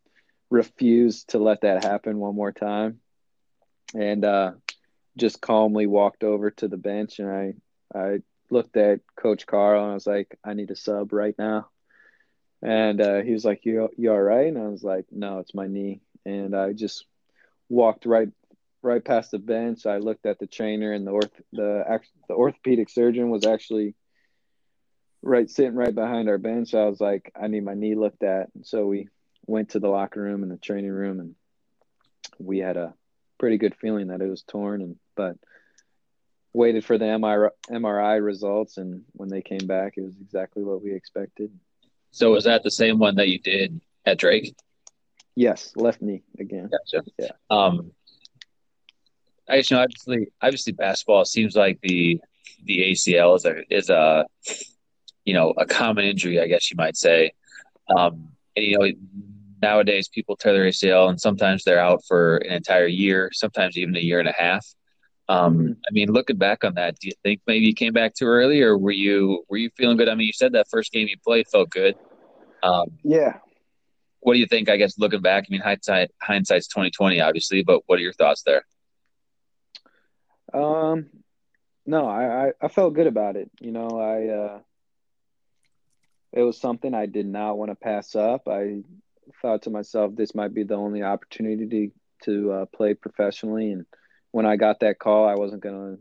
refused 0.50 1.30
to 1.30 1.38
let 1.38 1.62
that 1.62 1.84
happen 1.84 2.18
one 2.18 2.34
more 2.34 2.52
time, 2.52 3.00
and 3.94 4.24
uh, 4.24 4.52
just 5.16 5.40
calmly 5.40 5.86
walked 5.86 6.24
over 6.24 6.50
to 6.50 6.68
the 6.68 6.76
bench 6.76 7.18
and 7.18 7.30
I 7.30 7.54
I 7.94 8.18
looked 8.50 8.76
at 8.76 9.00
Coach 9.16 9.46
Karl 9.46 9.82
and 9.82 9.92
I 9.92 9.94
was 9.94 10.06
like, 10.06 10.38
I 10.44 10.54
need 10.54 10.70
a 10.70 10.76
sub 10.76 11.12
right 11.12 11.34
now, 11.38 11.68
and 12.62 13.00
uh, 13.00 13.22
he 13.22 13.32
was 13.32 13.44
like, 13.44 13.64
you 13.64 13.88
you 13.96 14.12
all 14.12 14.20
right? 14.20 14.46
And 14.46 14.58
I 14.58 14.68
was 14.68 14.82
like, 14.82 15.06
No, 15.10 15.38
it's 15.38 15.54
my 15.54 15.66
knee, 15.66 16.00
and 16.24 16.54
I 16.54 16.72
just 16.72 17.06
walked 17.68 18.06
right 18.06 18.28
right 18.82 19.04
past 19.04 19.30
the 19.30 19.38
bench. 19.38 19.86
I 19.86 19.98
looked 19.98 20.26
at 20.26 20.38
the 20.38 20.46
trainer 20.46 20.92
and 20.92 21.06
the 21.06 21.12
orth 21.12 21.40
the 21.52 22.00
the 22.28 22.34
orthopedic 22.34 22.90
surgeon 22.90 23.30
was 23.30 23.46
actually 23.46 23.94
right 25.22 25.48
sitting 25.48 25.74
right 25.74 25.94
behind 25.94 26.28
our 26.28 26.38
bench. 26.38 26.74
I 26.74 26.86
was 26.86 27.00
like, 27.00 27.32
I 27.40 27.46
need 27.46 27.64
my 27.64 27.74
knee 27.74 27.94
looked 27.94 28.24
at. 28.24 28.48
And 28.54 28.66
so 28.66 28.86
we 28.86 29.08
went 29.46 29.70
to 29.70 29.80
the 29.80 29.88
locker 29.88 30.20
room 30.20 30.42
and 30.42 30.50
the 30.50 30.56
training 30.56 30.90
room, 30.90 31.20
and 31.20 31.34
we 32.38 32.58
had 32.58 32.76
a 32.76 32.94
pretty 33.38 33.58
good 33.58 33.74
feeling 33.76 34.08
that 34.08 34.20
it 34.20 34.28
was 34.28 34.42
torn. 34.42 34.82
And 34.82 34.96
but 35.16 35.36
waited 36.52 36.84
for 36.84 36.98
the 36.98 37.04
MRI, 37.04 37.50
MRI 37.70 38.24
results, 38.24 38.76
and 38.76 39.02
when 39.12 39.28
they 39.28 39.42
came 39.42 39.66
back, 39.66 39.94
it 39.96 40.02
was 40.02 40.16
exactly 40.20 40.62
what 40.62 40.82
we 40.82 40.92
expected. 40.94 41.50
So 42.10 42.32
was 42.32 42.44
that 42.44 42.62
the 42.62 42.70
same 42.70 42.98
one 42.98 43.16
that 43.16 43.28
you 43.28 43.38
did 43.38 43.80
at 44.04 44.18
Drake? 44.18 44.54
Yes, 45.34 45.72
left 45.76 46.02
knee 46.02 46.22
again. 46.38 46.70
Gotcha. 46.70 47.04
Yeah. 47.18 47.30
Um, 47.48 47.92
I 49.48 49.58
just 49.58 49.70
you 49.70 49.76
know 49.76 49.82
obviously 49.82 50.26
obviously 50.40 50.72
basketball 50.72 51.24
seems 51.24 51.56
like 51.56 51.80
the 51.82 52.20
the 52.64 52.92
ACL 52.92 53.36
is 53.36 53.44
a 53.44 53.74
is 53.74 53.90
a 53.90 54.26
you 55.24 55.34
know 55.34 55.52
a 55.56 55.64
common 55.64 56.04
injury, 56.04 56.40
I 56.40 56.46
guess 56.46 56.70
you 56.70 56.76
might 56.76 56.96
say. 56.96 57.32
Um, 57.96 58.28
and 58.56 58.64
you 58.64 58.78
know 58.78 58.92
nowadays 59.62 60.08
people 60.08 60.36
tear 60.36 60.52
their 60.52 60.64
ACL 60.64 61.08
and 61.08 61.20
sometimes 61.20 61.64
they're 61.64 61.78
out 61.78 62.04
for 62.06 62.38
an 62.38 62.52
entire 62.52 62.86
year, 62.86 63.30
sometimes 63.32 63.78
even 63.78 63.96
a 63.96 64.00
year 64.00 64.20
and 64.20 64.28
a 64.28 64.34
half. 64.36 64.66
Um. 65.29 65.77
I 65.89 65.93
mean, 65.93 66.11
looking 66.11 66.37
back 66.37 66.64
on 66.64 66.75
that, 66.75 66.99
do 66.99 67.09
you 67.09 67.14
think 67.23 67.41
maybe 67.47 67.64
you 67.64 67.75
came 67.75 67.93
back 67.93 68.14
too 68.14 68.27
early, 68.27 68.61
or 68.62 68.77
were 68.77 68.91
you 68.91 69.45
were 69.49 69.57
you 69.57 69.70
feeling 69.77 69.97
good? 69.97 70.09
I 70.09 70.14
mean, 70.14 70.27
you 70.27 70.33
said 70.33 70.53
that 70.53 70.68
first 70.70 70.93
game 70.93 71.09
you 71.09 71.16
played 71.25 71.47
felt 71.49 71.70
good. 71.70 71.97
Um, 72.62 72.99
Yeah. 73.03 73.39
what 74.20 74.35
do 74.35 74.39
you 74.39 74.47
think? 74.47 74.68
I 74.68 74.77
guess 74.77 74.99
looking 74.99 75.20
back, 75.20 75.45
I 75.49 75.51
mean, 75.51 75.61
hindsight 75.61 76.11
hindsight's 76.20 76.68
twenty 76.68 76.91
twenty, 76.91 77.20
obviously, 77.20 77.62
but 77.62 77.83
what 77.87 77.99
are 77.99 78.03
your 78.03 78.12
thoughts 78.12 78.43
there? 78.43 78.64
Um, 80.53 81.09
no, 81.87 82.07
I, 82.07 82.47
I, 82.47 82.53
I 82.61 82.68
felt 82.68 82.95
good 82.95 83.07
about 83.07 83.37
it. 83.37 83.51
You 83.61 83.73
know, 83.73 83.89
I 83.99 84.29
uh, 84.29 84.61
it 86.33 86.43
was 86.43 86.61
something 86.61 86.95
I 86.95 87.07
did 87.07 87.27
not 87.27 87.59
want 87.59 87.70
to 87.70 87.75
pass 87.75 88.14
up. 88.14 88.49
I 88.49 88.83
thought 89.41 89.62
to 89.62 89.70
myself, 89.70 90.14
this 90.14 90.35
might 90.35 90.55
be 90.55 90.64
the 90.64 90.75
only 90.75 91.03
opportunity 91.03 91.93
to 92.25 92.53
uh, 92.53 92.66
play 92.66 92.95
professionally. 92.95 93.73
And 93.73 93.87
when 94.33 94.47
I 94.47 94.57
got 94.57 94.80
that 94.80 94.99
call, 94.99 95.28
I 95.28 95.35
wasn't 95.35 95.62
gonna 95.62 95.99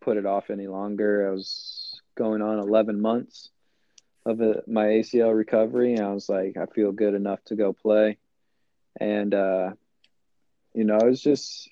put 0.00 0.16
it 0.16 0.26
off 0.26 0.50
any 0.50 0.66
longer. 0.66 1.28
I 1.28 1.32
was 1.32 2.00
going 2.16 2.40
on 2.40 2.58
11 2.58 3.00
months 3.00 3.50
of 4.24 4.40
a, 4.40 4.62
my 4.66 4.86
ACL 4.86 5.36
recovery, 5.36 5.94
and 5.94 6.04
I 6.04 6.12
was 6.12 6.28
like, 6.28 6.56
I 6.56 6.66
feel 6.66 6.92
good 6.92 7.14
enough 7.14 7.44
to 7.46 7.56
go 7.56 7.72
play. 7.72 8.16
And 8.98 9.34
uh, 9.34 9.72
you 10.72 10.84
know, 10.84 10.96
it 10.96 11.06
was 11.06 11.20
just. 11.20 11.68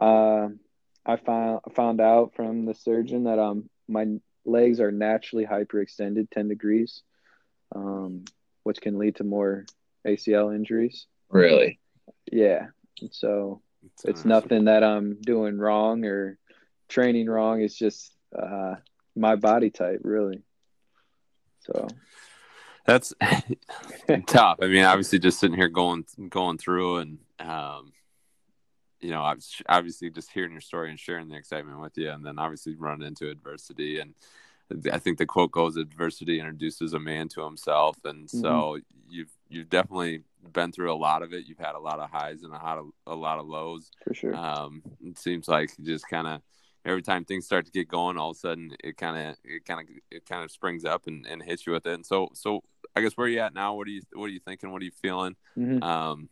Uh, 0.00 0.48
I 1.04 1.16
found 1.16 1.60
found 1.74 2.00
out 2.00 2.34
from 2.36 2.66
the 2.66 2.74
surgeon 2.74 3.24
that 3.24 3.38
um 3.38 3.70
my 3.88 4.06
legs 4.44 4.78
are 4.78 4.92
naturally 4.92 5.46
hyperextended 5.46 6.30
10 6.30 6.48
degrees, 6.48 7.02
um, 7.74 8.24
which 8.62 8.80
can 8.80 8.98
lead 8.98 9.16
to 9.16 9.24
more 9.24 9.64
ACL 10.06 10.54
injuries. 10.54 11.06
Really? 11.30 11.80
Yeah, 12.30 12.66
and 13.00 13.12
so 13.12 13.62
it's 14.04 14.24
nothing 14.24 14.64
that 14.64 14.84
I'm 14.84 15.18
doing 15.20 15.58
wrong 15.58 16.04
or 16.04 16.38
training 16.88 17.28
wrong. 17.28 17.60
It's 17.60 17.76
just 17.76 18.12
uh, 18.36 18.76
my 19.16 19.36
body 19.36 19.70
type, 19.70 20.00
really. 20.04 20.42
So 21.60 21.88
That's 22.86 23.12
tough. 24.26 24.58
I 24.62 24.66
mean, 24.66 24.84
obviously, 24.84 25.18
just 25.18 25.38
sitting 25.38 25.56
here 25.56 25.68
going 25.68 26.06
going 26.30 26.56
through, 26.56 26.98
and 26.98 27.18
um, 27.38 27.92
you 29.00 29.10
know, 29.10 29.30
obviously, 29.68 30.10
just 30.10 30.32
hearing 30.32 30.52
your 30.52 30.62
story 30.62 30.88
and 30.88 30.98
sharing 30.98 31.28
the 31.28 31.36
excitement 31.36 31.80
with 31.80 31.98
you, 31.98 32.10
and 32.10 32.24
then 32.24 32.38
obviously 32.38 32.74
running 32.76 33.06
into 33.06 33.28
adversity. 33.28 34.00
And 34.00 34.14
I 34.90 34.98
think 34.98 35.18
the 35.18 35.26
quote 35.26 35.50
goes, 35.50 35.76
"Adversity 35.76 36.40
introduces 36.40 36.94
a 36.94 36.98
man 36.98 37.28
to 37.28 37.44
himself." 37.44 37.98
And 38.04 38.28
so 38.28 38.78
you've 39.08 39.36
you've 39.48 39.68
definitely 39.68 40.22
been 40.52 40.72
through 40.72 40.92
a 40.92 40.96
lot 40.96 41.22
of 41.22 41.32
it. 41.32 41.46
You've 41.46 41.58
had 41.58 41.74
a 41.74 41.80
lot 41.80 42.00
of 42.00 42.10
highs 42.10 42.42
and 42.42 42.52
a 42.52 42.56
lot 42.56 42.78
of 42.78 42.86
a 43.06 43.14
lot 43.14 43.38
of 43.38 43.46
lows. 43.46 43.90
for 44.04 44.14
sure. 44.14 44.34
Um, 44.34 44.82
it 45.02 45.18
seems 45.18 45.48
like 45.48 45.70
you 45.78 45.84
just 45.84 46.08
kind 46.08 46.26
of 46.26 46.40
every 46.84 47.02
time 47.02 47.24
things 47.24 47.44
start 47.44 47.66
to 47.66 47.72
get 47.72 47.88
going, 47.88 48.16
all 48.16 48.30
of 48.30 48.36
a 48.36 48.38
sudden 48.38 48.72
it 48.82 48.96
kind 48.96 49.30
of 49.30 49.36
it 49.44 49.64
kind 49.64 49.80
of 49.80 49.94
it 50.10 50.26
kind 50.26 50.44
of 50.44 50.50
springs 50.50 50.84
up 50.84 51.06
and, 51.06 51.26
and 51.26 51.42
hits 51.42 51.66
you 51.66 51.72
with 51.72 51.86
it. 51.86 51.94
And 51.94 52.06
so 52.06 52.28
so 52.34 52.62
I 52.94 53.00
guess 53.00 53.16
where 53.16 53.26
are 53.26 53.30
you 53.30 53.40
at 53.40 53.54
now? 53.54 53.74
What 53.74 53.86
are 53.86 53.90
you 53.90 54.02
what 54.12 54.26
are 54.26 54.28
you 54.28 54.40
thinking? 54.40 54.70
What 54.70 54.82
are 54.82 54.86
you 54.86 54.92
feeling? 55.02 55.36
Mhm. 55.56 55.82
Um, 55.82 56.28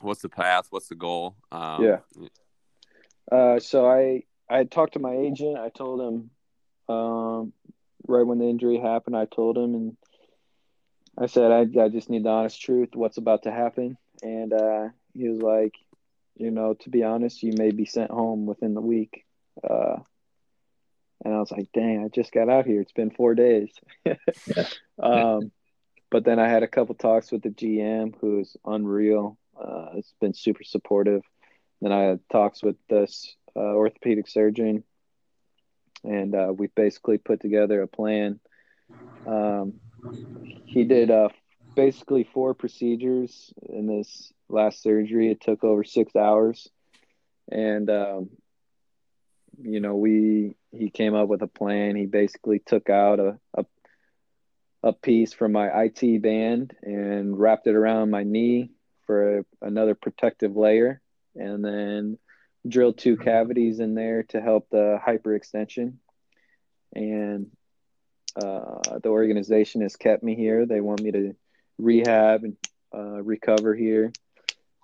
what's 0.00 0.22
the 0.22 0.28
path? 0.28 0.66
What's 0.70 0.88
the 0.88 0.94
goal? 0.94 1.36
Um, 1.50 1.84
Yeah. 1.84 1.98
Uh, 3.30 3.60
so 3.60 3.86
I 3.88 4.24
I 4.48 4.64
talked 4.64 4.94
to 4.94 4.98
my 4.98 5.14
agent. 5.14 5.58
I 5.58 5.68
told 5.68 6.00
him 6.00 6.30
um, 6.94 7.52
right 8.06 8.22
when 8.26 8.38
the 8.38 8.48
injury 8.48 8.78
happened. 8.78 9.16
I 9.16 9.26
told 9.26 9.58
him, 9.58 9.74
and 9.74 9.96
I 11.20 11.26
said 11.26 11.50
I 11.50 11.82
I 11.82 11.88
just 11.88 12.10
need 12.10 12.24
the 12.24 12.30
honest 12.30 12.60
truth. 12.60 12.90
What's 12.94 13.18
about 13.18 13.42
to 13.44 13.50
happen? 13.50 13.96
And 14.22 14.52
uh, 14.52 14.88
he 15.14 15.28
was 15.28 15.40
like, 15.40 15.74
you 16.36 16.50
know, 16.50 16.74
to 16.74 16.90
be 16.90 17.02
honest, 17.02 17.42
you 17.42 17.52
may 17.56 17.70
be 17.70 17.84
sent 17.84 18.10
home 18.10 18.46
within 18.46 18.74
the 18.74 18.80
week. 18.80 19.24
Uh, 19.62 19.96
and 21.24 21.34
I 21.34 21.40
was 21.40 21.50
like, 21.50 21.68
dang, 21.72 22.04
I 22.04 22.08
just 22.08 22.32
got 22.32 22.48
out 22.48 22.66
here. 22.66 22.80
It's 22.80 22.92
been 22.92 23.10
four 23.10 23.34
days. 23.34 23.72
um, 25.02 25.50
but 26.10 26.24
then 26.24 26.38
I 26.38 26.48
had 26.48 26.62
a 26.62 26.68
couple 26.68 26.94
talks 26.94 27.32
with 27.32 27.42
the 27.42 27.50
GM, 27.50 28.14
who's 28.20 28.56
unreal. 28.64 29.36
Uh, 29.60 29.88
it's 29.96 30.14
been 30.20 30.34
super 30.34 30.62
supportive. 30.62 31.22
Then 31.80 31.92
I 31.92 32.02
had 32.02 32.20
talks 32.30 32.62
with 32.62 32.76
this 32.88 33.36
uh, 33.56 33.74
orthopedic 33.74 34.28
surgeon, 34.28 34.84
and 36.04 36.34
uh, 36.34 36.52
we 36.56 36.68
basically 36.68 37.18
put 37.18 37.40
together 37.40 37.82
a 37.82 37.88
plan. 37.88 38.38
Um, 39.26 39.74
he 40.66 40.84
did 40.84 41.10
uh, 41.10 41.28
basically 41.74 42.24
four 42.24 42.54
procedures 42.54 43.52
in 43.68 43.86
this 43.86 44.32
last 44.48 44.82
surgery. 44.82 45.30
It 45.30 45.40
took 45.40 45.64
over 45.64 45.84
six 45.84 46.14
hours, 46.16 46.68
and 47.50 47.88
um, 47.90 48.30
you 49.60 49.80
know 49.80 49.96
we 49.96 50.56
he 50.72 50.90
came 50.90 51.14
up 51.14 51.28
with 51.28 51.42
a 51.42 51.46
plan. 51.46 51.96
He 51.96 52.06
basically 52.06 52.58
took 52.58 52.90
out 52.90 53.20
a, 53.20 53.38
a 53.54 53.64
a 54.82 54.92
piece 54.92 55.32
from 55.32 55.52
my 55.52 55.68
IT 55.84 56.22
band 56.22 56.74
and 56.82 57.38
wrapped 57.38 57.66
it 57.66 57.74
around 57.74 58.10
my 58.10 58.22
knee 58.22 58.70
for 59.06 59.38
a, 59.38 59.44
another 59.62 59.94
protective 59.94 60.56
layer, 60.56 61.00
and 61.34 61.64
then 61.64 62.18
drilled 62.66 62.98
two 62.98 63.16
cavities 63.16 63.80
in 63.80 63.94
there 63.94 64.24
to 64.24 64.40
help 64.40 64.68
the 64.70 64.98
hyperextension. 65.04 65.94
And 66.94 67.50
uh, 68.38 68.98
the 69.02 69.08
organization 69.08 69.80
has 69.82 69.96
kept 69.96 70.22
me 70.22 70.34
here. 70.34 70.66
They 70.66 70.80
want 70.80 71.02
me 71.02 71.12
to 71.12 71.34
rehab 71.78 72.44
and 72.44 72.56
uh, 72.94 73.22
recover 73.22 73.74
here. 73.74 74.12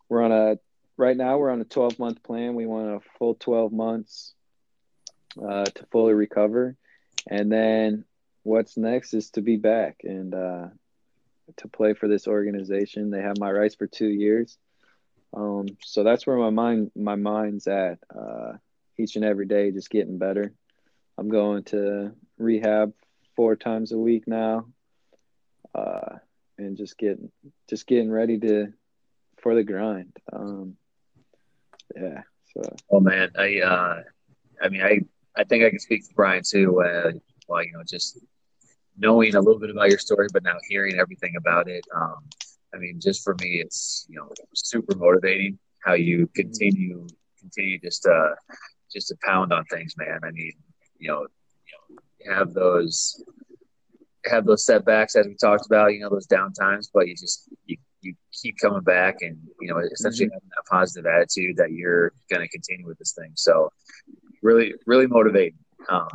We're 0.08 0.22
on 0.22 0.32
a 0.32 0.58
right 0.96 1.16
now. 1.16 1.38
We're 1.38 1.50
on 1.50 1.60
a 1.60 1.64
12 1.64 1.98
month 1.98 2.22
plan. 2.22 2.54
We 2.54 2.66
want 2.66 2.88
a 2.88 3.00
full 3.18 3.34
12 3.34 3.72
months 3.72 4.34
uh, 5.42 5.64
to 5.64 5.86
fully 5.90 6.14
recover, 6.14 6.76
and 7.28 7.50
then 7.50 8.04
what's 8.42 8.76
next 8.76 9.14
is 9.14 9.30
to 9.30 9.40
be 9.40 9.56
back 9.56 10.00
and 10.04 10.34
uh, 10.34 10.66
to 11.56 11.68
play 11.68 11.94
for 11.94 12.08
this 12.08 12.26
organization. 12.26 13.10
They 13.10 13.22
have 13.22 13.38
my 13.38 13.50
rights 13.50 13.74
for 13.74 13.86
two 13.86 14.08
years, 14.08 14.58
um, 15.32 15.66
so 15.80 16.02
that's 16.02 16.26
where 16.26 16.36
my 16.36 16.50
mind 16.50 16.90
my 16.94 17.16
mind's 17.16 17.66
at. 17.66 17.98
Uh, 18.14 18.54
each 18.96 19.16
and 19.16 19.24
every 19.24 19.46
day, 19.46 19.72
just 19.72 19.90
getting 19.90 20.18
better. 20.18 20.52
I'm 21.18 21.28
going 21.28 21.64
to 21.64 22.12
rehab 22.38 22.92
four 23.36 23.56
times 23.56 23.92
a 23.92 23.98
week 23.98 24.26
now, 24.26 24.66
uh, 25.74 26.16
and 26.58 26.76
just 26.76 26.98
getting 26.98 27.30
just 27.68 27.86
getting 27.86 28.10
ready 28.10 28.38
to 28.38 28.72
for 29.38 29.54
the 29.54 29.64
grind. 29.64 30.16
Um, 30.32 30.76
yeah, 31.96 32.22
so 32.54 32.62
Oh 32.90 33.00
man, 33.00 33.30
I 33.38 33.60
uh, 33.60 34.02
I 34.62 34.68
mean, 34.68 34.82
I 34.82 35.00
I 35.36 35.44
think 35.44 35.64
I 35.64 35.70
can 35.70 35.78
speak 35.78 36.04
for 36.04 36.14
Brian 36.14 36.42
too. 36.44 36.82
Uh, 36.82 37.12
well, 37.48 37.64
you 37.64 37.72
know, 37.72 37.82
just 37.86 38.18
knowing 38.96 39.34
a 39.34 39.40
little 39.40 39.60
bit 39.60 39.70
about 39.70 39.90
your 39.90 39.98
story, 39.98 40.28
but 40.32 40.44
now 40.44 40.56
hearing 40.68 40.98
everything 40.98 41.34
about 41.36 41.68
it. 41.68 41.84
Um, 41.94 42.24
I 42.74 42.78
mean, 42.78 43.00
just 43.00 43.22
for 43.22 43.34
me, 43.40 43.60
it's 43.60 44.06
you 44.08 44.16
know 44.16 44.30
super 44.54 44.96
motivating 44.96 45.58
how 45.84 45.94
you 45.94 46.28
continue 46.34 47.06
continue 47.38 47.78
just 47.78 48.06
uh 48.06 48.34
just 48.92 49.08
to 49.08 49.16
pound 49.22 49.52
on 49.52 49.64
things, 49.66 49.94
man. 49.96 50.20
I 50.22 50.30
mean, 50.30 50.52
you 50.98 51.08
know, 51.08 51.26
have 52.28 52.54
those 52.54 53.22
have 54.26 54.46
those 54.46 54.64
setbacks 54.64 55.16
as 55.16 55.26
we 55.26 55.34
talked 55.34 55.66
about, 55.66 55.92
you 55.92 56.00
know, 56.00 56.08
those 56.08 56.26
downtimes, 56.26 56.88
but 56.92 57.08
you 57.08 57.14
just 57.14 57.48
you 57.66 57.76
you 58.00 58.14
keep 58.32 58.56
coming 58.60 58.82
back 58.82 59.16
and 59.22 59.36
you 59.60 59.68
know 59.68 59.78
essentially 59.78 60.28
having 60.32 60.48
that 60.48 60.64
positive 60.70 61.06
attitude 61.06 61.56
that 61.56 61.72
you're 61.72 62.12
going 62.30 62.42
to 62.42 62.48
continue 62.48 62.86
with 62.86 62.98
this 62.98 63.12
thing. 63.12 63.32
So 63.34 63.70
really, 64.42 64.74
really 64.86 65.06
motivating 65.06 65.58
um, 65.88 66.08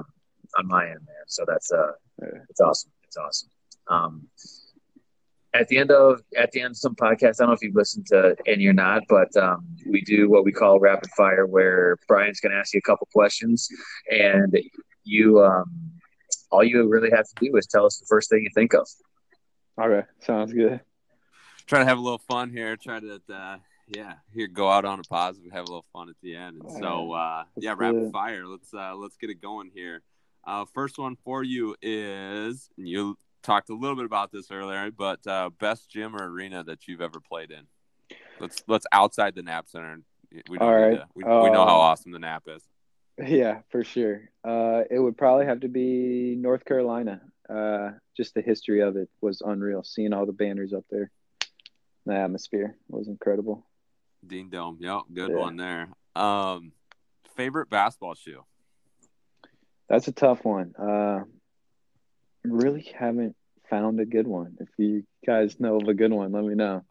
on 0.58 0.68
my 0.68 0.86
end, 0.86 1.00
man. 1.00 1.26
So 1.28 1.46
that's 1.48 1.72
uh, 1.72 1.92
it's 2.50 2.62
awesome. 2.62 2.92
It's 3.04 3.18
awesome. 3.18 3.50
Um, 3.88 4.28
at 5.54 5.68
the 5.68 5.78
end 5.78 5.92
of 5.92 6.22
at 6.38 6.52
the 6.52 6.62
end 6.62 6.72
of 6.72 6.78
some 6.78 6.96
podcasts, 6.96 7.42
I 7.42 7.44
don't 7.44 7.48
know 7.48 7.54
if 7.54 7.62
you've 7.62 7.76
listened 7.76 8.06
to 8.08 8.36
any 8.46 8.68
or 8.68 8.74
not, 8.74 9.04
but 9.10 9.36
um, 9.36 9.66
we 9.90 10.02
do 10.02 10.30
what 10.30 10.46
we 10.46 10.52
call 10.52 10.80
rapid 10.80 11.10
fire, 11.18 11.46
where 11.48 11.98
Brian's 12.08 12.40
going 12.40 12.52
to 12.52 12.58
ask 12.58 12.74
you 12.74 12.80
a 12.80 12.88
couple 12.88 13.08
questions, 13.12 13.68
and 14.12 14.56
you 15.04 15.44
um, 15.44 15.89
all 16.52 16.64
you 16.64 16.88
really 16.88 17.12
have 17.12 17.28
to 17.28 17.36
do 17.40 17.56
is 17.58 17.68
tell 17.68 17.86
us 17.86 17.98
the 17.98 18.06
first 18.06 18.30
thing 18.30 18.44
you 18.44 18.50
think 18.54 18.74
of. 18.74 18.88
All 19.78 19.88
right, 19.88 20.06
sounds 20.22 20.54
good. 20.54 20.82
Try 21.66 21.80
to 21.80 21.86
have 21.86 21.98
a 21.98 22.02
little 22.02 22.18
fun 22.20 22.50
here. 22.50 22.76
Try 22.76 23.00
to, 23.00 23.22
uh, 23.32 23.58
yeah, 23.88 24.14
here 24.34 24.48
go 24.48 24.70
out 24.70 24.86
on 24.86 25.00
a 25.00 25.04
positive, 25.04 25.52
have 25.52 25.66
a 25.66 25.72
little 25.72 25.86
fun 25.94 26.10
at 26.10 26.16
the 26.22 26.36
end. 26.36 26.62
And 26.62 26.72
so, 26.72 27.14
uh, 27.14 27.44
yeah, 27.58 27.76
rapid 27.78 28.12
fire. 28.12 28.46
Let's 28.46 28.74
uh, 28.74 28.96
let's 28.96 29.18
get 29.18 29.30
it 29.30 29.42
going 29.42 29.72
here. 29.74 30.02
Uh, 30.46 30.66
first 30.74 30.98
one 30.98 31.16
for 31.24 31.44
you 31.44 31.76
is 31.82 32.70
you 32.76 33.18
talked 33.44 33.70
a 33.70 33.76
little 33.76 33.96
bit 33.96 34.06
about 34.06 34.32
this 34.32 34.52
earlier, 34.52 34.90
but 34.92 35.26
uh, 35.28 35.50
best 35.60 35.90
gym 35.90 36.16
or 36.16 36.28
arena 36.30 36.64
that 36.64 36.88
you've 36.88 37.02
ever 37.02 37.20
played 37.20 37.52
in. 37.52 37.68
Let's 38.40 38.64
let's 38.68 38.88
outside 38.92 39.36
the 39.36 39.44
Knapp 39.44 39.70
Center. 39.70 40.00
We 40.50 40.58
don't 40.58 40.68
All 40.68 40.76
right. 40.76 40.96
to, 40.96 41.06
we, 41.16 41.24
we 41.24 41.50
know 41.50 41.66
how 41.66 41.78
Uh, 41.78 41.90
awesome 41.90 42.12
the 42.12 42.20
Knapp 42.20 42.44
is. 42.48 42.64
Yeah, 43.22 43.62
for 43.70 43.84
sure. 43.84 44.30
Uh, 44.44 44.84
it 44.90 45.00
would 45.00 45.18
probably 45.18 45.46
have 45.46 45.62
to 45.62 45.68
be 45.68 46.36
North 46.38 46.64
Carolina. 46.66 47.22
Uh, 47.50 47.92
just 48.16 48.34
the 48.34 48.42
history 48.42 48.82
of 48.82 48.96
it 48.96 49.10
was 49.22 49.42
unreal. 49.42 49.84
Seeing 49.84 50.14
all 50.14 50.26
the 50.26 50.32
banners 50.32 50.72
up 50.74 50.86
there, 50.90 51.12
the 52.06 52.14
atmosphere 52.16 52.78
was 52.88 53.08
incredible. 53.08 53.66
Dean 54.26 54.50
Dome. 54.50 54.78
Yep, 54.80 55.02
good 55.14 55.32
Yeah. 55.32 55.38
one 55.38 55.58
there. 55.58 55.90
Um, 56.16 56.72
favorite 57.36 57.70
basketball 57.70 58.16
shoe. 58.16 58.44
That's 59.90 60.08
a 60.08 60.12
tough 60.12 60.46
one. 60.46 60.76
Uh, 60.76 61.24
really 62.46 62.82
haven't 62.98 63.36
found 63.70 64.00
a 64.00 64.06
good 64.06 64.28
one. 64.28 64.58
If 64.60 64.70
you 64.78 65.04
guys 65.26 65.60
know 65.60 65.78
of 65.78 65.88
a 65.88 65.94
good 65.94 66.12
one, 66.12 66.32
let 66.32 66.44
me 66.44 66.56
know. 66.56 66.84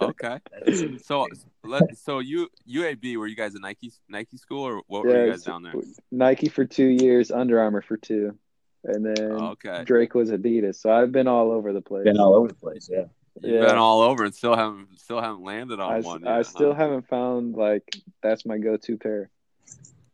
Okay. 0.00 0.38
That 0.52 0.68
is- 0.68 1.04
So 1.06 1.26
let 1.64 1.96
so 1.96 2.18
you 2.18 2.48
UAB 2.68 3.16
were 3.16 3.26
you 3.26 3.36
guys 3.36 3.54
a 3.54 3.60
Nike 3.60 3.92
Nike 4.08 4.36
school 4.36 4.62
or 4.64 4.82
what 4.86 5.04
were 5.04 5.24
you 5.24 5.30
guys 5.32 5.42
down 5.42 5.62
there? 5.62 5.74
Nike 6.10 6.48
for 6.48 6.64
two 6.64 6.86
years, 6.86 7.30
Under 7.30 7.60
Armour 7.60 7.82
for 7.82 7.96
two, 7.96 8.36
and 8.84 9.04
then 9.04 9.32
Okay. 9.32 9.84
Drake 9.84 10.14
was 10.14 10.30
Adidas. 10.30 10.76
So 10.76 10.90
I've 10.92 11.12
been 11.12 11.28
all 11.28 11.50
over 11.50 11.72
the 11.72 11.80
place. 11.80 12.04
been 12.04 12.18
all 12.18 12.34
over 12.34 12.48
the 12.48 12.54
place. 12.54 12.88
Yeah. 12.90 13.04
You've 13.42 13.62
yeah. 13.62 13.66
been 13.66 13.78
all 13.78 14.00
over 14.00 14.24
and 14.24 14.32
still 14.34 14.54
haven't 14.54 15.00
still 15.00 15.20
haven't 15.20 15.42
landed 15.42 15.80
on 15.80 15.92
I, 15.92 16.00
one. 16.00 16.26
I 16.26 16.42
still 16.42 16.72
huh? 16.72 16.78
haven't 16.82 17.08
found 17.08 17.54
like 17.56 17.82
that's 18.22 18.46
my 18.46 18.58
go-to 18.58 18.96
pair. 18.96 19.30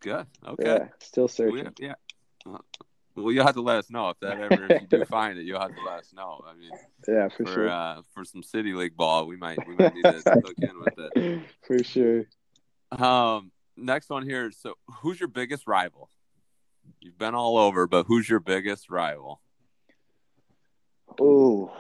good. 0.01 0.27
Okay. 0.47 0.65
Yeah, 0.65 0.89
still 1.01 1.25
We- 1.25 1.29
searching. 1.29 1.73
yeah. 1.79 1.95
Uh, 2.47 2.59
Well, 3.17 3.33
you'll 3.33 3.45
have 3.45 3.57
to 3.57 3.61
let 3.61 3.79
us 3.79 3.91
know 3.91 4.09
if 4.11 4.21
that 4.21 4.39
ever 4.41 4.67
if 4.67 4.81
you 4.83 4.87
do 4.87 5.05
find 5.07 5.39
it. 5.39 5.45
You'll 5.45 5.61
have 5.61 5.75
to 5.75 5.83
let 5.85 5.99
us 6.01 6.13
know. 6.15 6.43
I 6.47 6.55
mean, 6.55 6.71
Yeah, 7.09 7.29
for, 7.29 7.45
for 7.45 7.53
sure. 7.55 7.69
uh, 7.69 8.03
for 8.15 8.25
some 8.25 8.43
city 8.43 8.73
league 8.73 8.97
ball, 8.97 9.27
we 9.27 9.37
might 9.37 9.59
we 9.67 9.75
might 9.75 9.95
need 9.95 10.05
to 10.05 10.23
look 10.43 10.57
in 10.61 10.79
with 10.79 10.99
it. 10.99 11.43
for 11.67 11.83
sure. 11.83 12.25
Um, 12.93 13.51
next 13.77 14.11
one 14.11 14.23
here. 14.25 14.51
So, 14.53 14.75
who's 15.03 15.19
your 15.19 15.29
biggest 15.29 15.67
rival? 15.67 16.11
You've 17.01 17.19
been 17.19 17.35
all 17.35 17.57
over, 17.57 17.87
but 17.87 18.07
who's 18.07 18.29
your 18.29 18.41
biggest 18.41 18.91
rival? 18.91 19.41
Oh, 21.21 21.73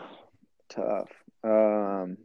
tough. 0.68 1.08
Um, 1.42 2.18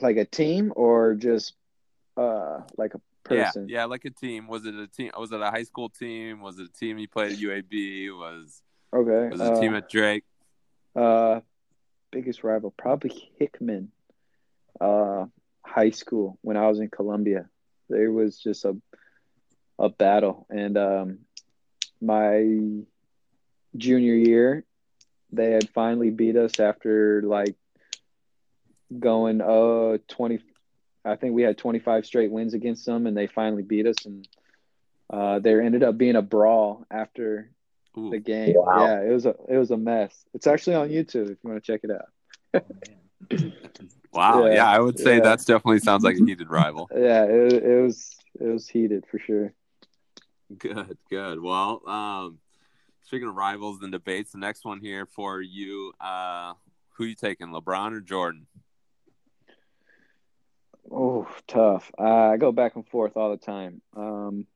like 0.00 0.16
a 0.16 0.24
team 0.24 0.72
or 0.76 1.14
just 1.14 1.54
uh 2.16 2.60
like 2.76 2.94
a 2.94 3.00
person? 3.28 3.68
Yeah, 3.68 3.80
yeah, 3.80 3.84
like 3.84 4.04
a 4.04 4.10
team. 4.10 4.46
Was 4.48 4.66
it 4.66 4.74
a 4.74 4.86
team? 4.86 5.10
Was 5.16 5.32
it 5.32 5.40
a 5.40 5.50
high 5.50 5.62
school 5.64 5.88
team? 5.88 6.40
Was 6.40 6.58
it 6.58 6.68
a 6.68 6.72
team 6.72 6.98
you 6.98 7.08
played 7.08 7.32
at 7.32 7.38
UAB? 7.38 8.10
Was 8.18 8.62
Okay. 8.92 9.28
was 9.30 9.40
it 9.40 9.52
a 9.56 9.60
team 9.60 9.74
uh, 9.74 9.78
at 9.78 9.88
Drake? 9.88 10.24
uh, 10.96 11.40
biggest 12.10 12.42
rival 12.42 12.70
probably 12.70 13.30
Hickman. 13.38 13.92
Uh, 14.80 15.26
high 15.64 15.90
school 15.90 16.38
when 16.42 16.56
I 16.56 16.68
was 16.68 16.80
in 16.80 16.88
Columbia, 16.88 17.48
there 17.88 18.10
was 18.10 18.38
just 18.38 18.64
a 18.64 18.76
a 19.78 19.88
battle, 19.88 20.46
and 20.50 20.76
um, 20.76 21.18
my 22.00 22.44
junior 23.76 24.14
year, 24.14 24.64
they 25.30 25.52
had 25.52 25.68
finally 25.70 26.10
beat 26.10 26.36
us 26.36 26.58
after 26.58 27.22
like 27.22 27.54
going 28.98 29.40
uh 29.42 29.98
20 30.08 30.38
I 31.08 31.16
think 31.16 31.34
we 31.34 31.42
had 31.42 31.58
25 31.58 32.06
straight 32.06 32.30
wins 32.30 32.54
against 32.54 32.86
them 32.86 33.06
and 33.06 33.16
they 33.16 33.26
finally 33.26 33.62
beat 33.62 33.86
us 33.86 33.96
and 34.04 34.28
uh 35.10 35.38
there 35.38 35.62
ended 35.62 35.82
up 35.82 35.96
being 35.96 36.16
a 36.16 36.22
brawl 36.22 36.84
after 36.90 37.50
Ooh, 37.96 38.10
the 38.10 38.18
game. 38.18 38.54
Wow. 38.56 38.86
Yeah, 38.86 39.02
it 39.02 39.12
was 39.12 39.26
a 39.26 39.34
it 39.48 39.56
was 39.56 39.70
a 39.70 39.76
mess. 39.76 40.24
It's 40.34 40.46
actually 40.46 40.76
on 40.76 40.88
YouTube 40.88 41.30
if 41.30 41.38
you 41.42 41.50
want 41.50 41.62
to 41.62 41.72
check 41.72 41.80
it 41.84 41.90
out. 41.90 42.64
wow. 44.12 44.46
Yeah, 44.46 44.54
yeah, 44.54 44.70
I 44.70 44.78
would 44.78 44.98
say 44.98 45.16
yeah. 45.16 45.22
that's 45.22 45.44
definitely 45.44 45.80
sounds 45.80 46.04
like 46.04 46.16
a 46.16 46.24
heated 46.24 46.50
rival. 46.50 46.88
Yeah, 46.94 47.24
it, 47.24 47.52
it 47.52 47.82
was 47.82 48.16
it 48.40 48.46
was 48.46 48.68
heated 48.68 49.04
for 49.10 49.18
sure. 49.18 49.52
Good, 50.56 50.96
good. 51.10 51.40
Well, 51.40 51.86
um, 51.86 52.38
speaking 53.02 53.28
of 53.28 53.34
rivals 53.34 53.82
and 53.82 53.92
debates, 53.92 54.32
the 54.32 54.38
next 54.38 54.64
one 54.64 54.80
here 54.80 55.04
for 55.04 55.42
you, 55.42 55.92
uh, 56.00 56.54
who 56.90 57.04
you 57.04 57.14
taking, 57.14 57.48
LeBron 57.48 57.92
or 57.92 58.00
Jordan? 58.00 58.46
Oh, 60.90 61.28
tough. 61.46 61.90
Uh, 61.98 62.30
I 62.30 62.36
go 62.36 62.52
back 62.52 62.76
and 62.76 62.86
forth 62.86 63.16
all 63.16 63.30
the 63.30 63.36
time. 63.36 63.82
Um, 63.96 64.46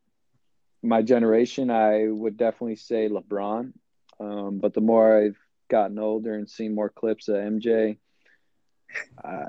my 0.83 1.03
generation, 1.03 1.71
I 1.71 2.07
would 2.09 2.37
definitely 2.37 2.77
say 2.77 3.09
LeBron. 3.09 3.73
Um, 4.19 4.59
but 4.59 4.75
the 4.75 4.81
more 4.81 5.25
I've 5.25 5.39
gotten 5.69 5.99
older 5.99 6.35
and 6.35 6.49
seen 6.49 6.75
more 6.75 6.89
clips 6.89 7.29
of 7.29 7.37
MJ, 7.37 7.99
I 9.23 9.47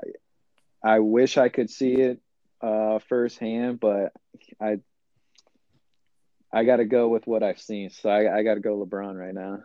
I 0.82 0.98
wish 0.98 1.38
I 1.38 1.48
could 1.48 1.70
see 1.70 1.94
it 1.94 2.20
uh, 2.60 2.98
firsthand, 2.98 3.80
but 3.80 4.12
I 4.60 4.80
I 6.52 6.64
got 6.64 6.76
to 6.76 6.84
go 6.84 7.08
with 7.08 7.26
what 7.26 7.42
I've 7.42 7.60
seen. 7.60 7.90
So 7.90 8.08
I, 8.08 8.38
I 8.38 8.42
got 8.42 8.54
to 8.54 8.60
go 8.60 8.84
LeBron 8.84 9.18
right 9.18 9.34
now. 9.34 9.60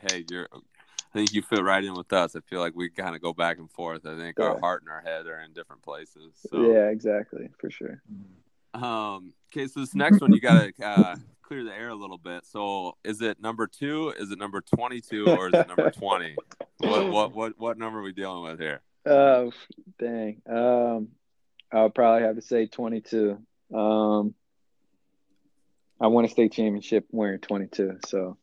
Hey, 0.00 0.24
you're. 0.30 0.48
I 1.14 1.18
think 1.18 1.32
you 1.32 1.42
fit 1.42 1.62
right 1.62 1.84
in 1.84 1.94
with 1.94 2.12
us. 2.12 2.34
I 2.34 2.40
feel 2.40 2.58
like 2.58 2.74
we 2.74 2.90
kind 2.90 3.14
of 3.14 3.22
go 3.22 3.32
back 3.32 3.58
and 3.58 3.70
forth. 3.70 4.04
I 4.04 4.16
think 4.16 4.40
our 4.40 4.58
heart 4.58 4.82
and 4.82 4.90
our 4.90 5.00
head 5.00 5.26
are 5.26 5.40
in 5.40 5.52
different 5.52 5.82
places. 5.82 6.32
So, 6.50 6.72
Yeah, 6.72 6.88
exactly, 6.88 7.50
for 7.58 7.70
sure. 7.70 8.02
Um. 8.74 9.32
Okay, 9.52 9.68
so 9.68 9.78
this 9.80 9.94
next 9.94 10.20
one 10.20 10.32
you 10.32 10.40
gotta 10.40 10.72
uh, 10.84 11.14
clear 11.42 11.62
the 11.62 11.72
air 11.72 11.90
a 11.90 11.94
little 11.94 12.18
bit. 12.18 12.44
So, 12.44 12.96
is 13.04 13.20
it 13.20 13.40
number 13.40 13.68
two? 13.68 14.12
Is 14.18 14.32
it 14.32 14.38
number 14.40 14.60
twenty-two, 14.60 15.26
or 15.28 15.46
is 15.46 15.54
it 15.54 15.68
number 15.68 15.90
twenty? 15.96 16.34
what 16.78 17.08
what 17.08 17.34
what 17.34 17.52
what 17.58 17.78
number 17.78 18.00
are 18.00 18.02
we 18.02 18.12
dealing 18.12 18.42
with 18.42 18.58
here? 18.58 18.80
Oh, 19.06 19.52
dang. 20.00 20.42
Um, 20.50 21.08
I'll 21.72 21.90
probably 21.90 22.26
have 22.26 22.36
to 22.36 22.42
say 22.42 22.66
22. 22.66 23.38
Um, 23.72 24.34
I 26.00 26.06
won 26.06 26.24
a 26.24 26.28
state 26.28 26.52
championship 26.52 27.06
wearing 27.10 27.40
22, 27.40 27.98
so 28.06 28.36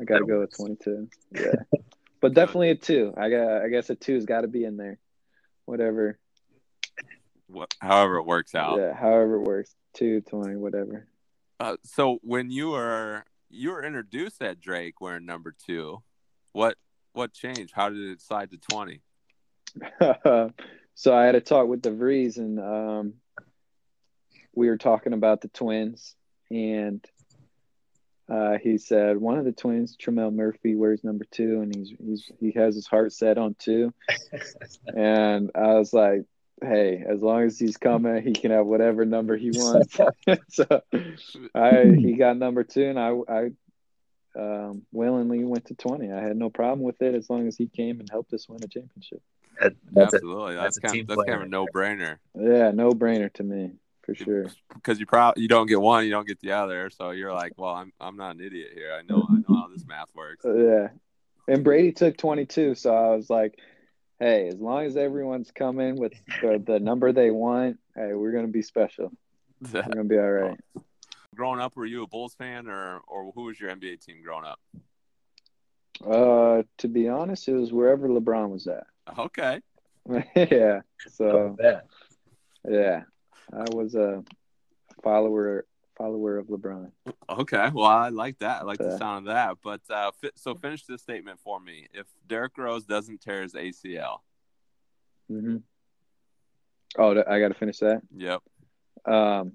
I 0.00 0.04
got 0.04 0.18
to 0.18 0.26
go 0.26 0.40
with 0.40 0.56
22. 0.56 1.08
Yeah, 1.32 1.52
but 2.26 2.34
definitely 2.34 2.70
a 2.70 2.74
two. 2.74 3.14
I 3.16 3.30
got. 3.30 3.62
I 3.62 3.68
guess 3.68 3.88
a 3.88 3.94
two's 3.94 4.24
got 4.24 4.40
to 4.40 4.48
be 4.48 4.64
in 4.64 4.76
there. 4.76 4.98
Whatever. 5.64 6.18
What, 7.46 7.72
however, 7.80 8.16
it 8.16 8.26
works 8.26 8.56
out. 8.56 8.80
Yeah, 8.80 8.94
however 8.94 9.36
it 9.36 9.42
works. 9.42 9.72
Two, 9.94 10.22
20, 10.22 10.56
whatever. 10.56 11.06
Uh, 11.60 11.76
so 11.84 12.18
when 12.22 12.50
you 12.50 12.70
were 12.70 13.24
you 13.48 13.70
were 13.70 13.84
introduced 13.84 14.42
at 14.42 14.60
Drake 14.60 15.00
wearing 15.00 15.24
number 15.24 15.54
two, 15.66 16.02
what 16.50 16.76
what 17.12 17.32
changed? 17.32 17.72
How 17.72 17.90
did 17.90 18.10
it 18.10 18.20
slide 18.20 18.50
to 18.50 18.58
twenty? 18.58 19.02
so 20.96 21.14
I 21.14 21.26
had 21.26 21.36
a 21.36 21.40
talk 21.40 21.68
with 21.68 21.82
DeVries, 21.82 22.38
and 22.38 22.58
um, 22.58 23.14
we 24.52 24.68
were 24.68 24.78
talking 24.78 25.12
about 25.12 25.42
the 25.42 25.48
twins, 25.48 26.16
and 26.50 27.04
uh, 28.28 28.58
he 28.60 28.76
said 28.78 29.16
one 29.18 29.38
of 29.38 29.44
the 29.44 29.52
twins, 29.52 29.96
Tremell 29.96 30.34
Murphy, 30.34 30.74
wears 30.74 31.04
number 31.04 31.24
two, 31.30 31.60
and 31.60 31.74
he's 31.74 31.92
he's 31.98 32.30
he 32.40 32.52
has 32.52 32.74
his 32.74 32.86
heart 32.86 33.12
set 33.12 33.38
on 33.38 33.54
two. 33.58 33.94
and 34.86 35.52
I 35.54 35.74
was 35.74 35.92
like, 35.92 36.24
"Hey, 36.60 37.04
as 37.08 37.20
long 37.22 37.44
as 37.44 37.58
he's 37.58 37.76
coming, 37.76 38.22
he 38.22 38.32
can 38.32 38.50
have 38.50 38.66
whatever 38.66 39.04
number 39.04 39.36
he 39.36 39.52
wants." 39.52 39.96
so 40.48 40.82
I 41.54 41.94
he 41.96 42.14
got 42.14 42.36
number 42.36 42.64
two, 42.64 42.88
and 42.88 42.98
I 42.98 43.12
I 43.28 43.50
um, 44.36 44.82
willingly 44.90 45.44
went 45.44 45.66
to 45.66 45.74
twenty. 45.74 46.12
I 46.12 46.20
had 46.20 46.36
no 46.36 46.50
problem 46.50 46.80
with 46.80 47.00
it 47.02 47.14
as 47.14 47.30
long 47.30 47.46
as 47.46 47.56
he 47.56 47.68
came 47.68 48.00
and 48.00 48.10
helped 48.10 48.32
us 48.32 48.48
win 48.48 48.58
a 48.64 48.66
championship. 48.66 49.22
That, 49.60 49.74
that's 49.92 50.14
a, 50.14 50.16
Absolutely, 50.16 50.54
that's, 50.56 50.64
that's 50.64 50.78
a 50.78 50.80
kind 50.80 51.00
of, 51.00 51.06
that's 51.06 51.28
kind 51.28 51.40
of 51.42 51.46
a 51.46 51.48
no 51.48 51.66
brainer 51.72 52.18
Yeah, 52.34 52.72
no 52.72 52.90
brainer 52.90 53.32
to 53.34 53.42
me 53.42 53.70
for 54.06 54.14
sure. 54.14 54.46
because 54.72 55.00
you 55.00 55.06
probably 55.06 55.42
you 55.42 55.48
don't 55.48 55.66
get 55.66 55.80
one, 55.80 56.04
you 56.04 56.10
don't 56.10 56.26
get 56.26 56.40
the 56.40 56.52
other, 56.52 56.88
so 56.90 57.10
you're 57.10 57.32
like, 57.32 57.52
well, 57.56 57.74
I'm 57.74 57.92
I'm 58.00 58.16
not 58.16 58.36
an 58.36 58.40
idiot 58.40 58.70
here. 58.74 58.92
I 58.96 59.02
know 59.02 59.26
I 59.28 59.34
know 59.34 59.60
how 59.60 59.68
this 59.72 59.84
math 59.84 60.14
works. 60.14 60.44
Uh, 60.44 60.54
yeah, 60.54 60.88
and 61.48 61.64
Brady 61.64 61.92
took 61.92 62.16
22, 62.16 62.76
so 62.76 62.94
I 62.94 63.16
was 63.16 63.28
like, 63.28 63.58
"Hey, 64.20 64.48
as 64.48 64.60
long 64.60 64.84
as 64.84 64.96
everyone's 64.96 65.50
coming 65.50 65.96
with 65.96 66.12
the, 66.40 66.62
the 66.64 66.78
number 66.78 67.12
they 67.12 67.30
want, 67.30 67.78
hey, 67.96 68.14
we're 68.14 68.32
gonna 68.32 68.46
be 68.46 68.62
special. 68.62 69.12
We're 69.72 69.82
gonna 69.82 70.04
be 70.04 70.18
all 70.18 70.30
right." 70.30 70.60
growing 71.34 71.60
up, 71.60 71.76
were 71.76 71.84
you 71.86 72.02
a 72.02 72.06
Bulls 72.06 72.34
fan 72.34 72.68
or 72.68 73.00
or 73.06 73.32
who 73.34 73.42
was 73.42 73.60
your 73.60 73.74
NBA 73.74 74.04
team 74.04 74.22
growing 74.22 74.46
up? 74.46 74.60
Uh, 76.06 76.62
to 76.78 76.88
be 76.88 77.08
honest, 77.08 77.48
it 77.48 77.54
was 77.54 77.72
wherever 77.72 78.08
LeBron 78.08 78.50
was 78.50 78.66
at. 78.66 78.86
Okay, 79.18 79.60
yeah, 80.36 80.80
Oh, 80.84 81.10
so 81.10 81.56
yeah. 82.68 83.02
I 83.52 83.64
was 83.70 83.94
a 83.94 84.24
follower 85.02 85.66
follower 85.96 86.38
of 86.38 86.46
LeBron. 86.48 86.90
Okay, 87.28 87.70
well, 87.72 87.86
I 87.86 88.10
like 88.10 88.38
that. 88.40 88.62
I 88.62 88.64
like 88.64 88.78
the 88.78 88.98
sound 88.98 89.26
of 89.28 89.34
that. 89.34 89.56
But 89.62 89.80
uh, 89.90 90.10
so 90.34 90.54
finish 90.54 90.84
this 90.84 91.02
statement 91.02 91.40
for 91.40 91.58
me. 91.58 91.88
If 91.92 92.06
Derrick 92.26 92.56
Rose 92.58 92.84
doesn't 92.84 93.20
tear 93.20 93.42
his 93.42 93.54
ACL, 93.54 94.18
mm-hmm. 95.30 95.56
oh, 96.98 97.24
I 97.28 97.40
got 97.40 97.48
to 97.48 97.54
finish 97.54 97.78
that. 97.78 98.02
Yep. 98.16 98.42
Um, 99.06 99.52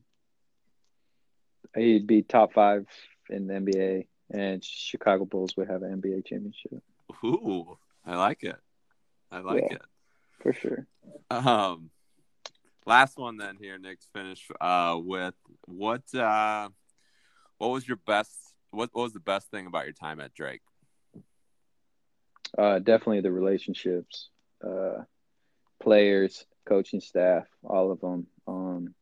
he'd 1.75 2.07
be 2.07 2.23
top 2.23 2.53
five 2.53 2.85
in 3.29 3.47
the 3.47 3.53
NBA, 3.53 4.07
and 4.33 4.63
Chicago 4.63 5.25
Bulls 5.25 5.55
would 5.57 5.69
have 5.69 5.83
an 5.83 6.01
NBA 6.01 6.25
championship. 6.25 6.81
Ooh, 7.23 7.77
I 8.05 8.15
like 8.17 8.43
it. 8.43 8.57
I 9.31 9.39
like 9.39 9.63
yeah, 9.69 9.75
it 9.75 9.81
for 10.41 10.53
sure. 10.53 10.87
Um, 11.29 11.89
last 12.85 13.17
one 13.17 13.37
then 13.37 13.57
here, 13.59 13.77
Nick. 13.77 13.99
Finish 14.13 14.47
uh 14.59 14.97
with 14.99 15.35
what 15.65 16.03
uh 16.13 16.69
what 17.57 17.69
was 17.71 17.87
your 17.87 17.97
best 18.07 18.31
what, 18.71 18.89
what 18.93 19.03
was 19.03 19.13
the 19.13 19.19
best 19.19 19.51
thing 19.51 19.67
about 19.67 19.85
your 19.85 19.93
time 19.93 20.19
at 20.19 20.33
Drake? 20.33 20.61
Uh, 22.57 22.79
definitely 22.79 23.21
the 23.21 23.31
relationships, 23.31 24.29
uh, 24.65 25.03
players, 25.81 26.45
coaching 26.65 26.99
staff, 27.01 27.45
all 27.63 27.91
of 27.91 28.01
them. 28.01 28.27
Um, 28.47 28.93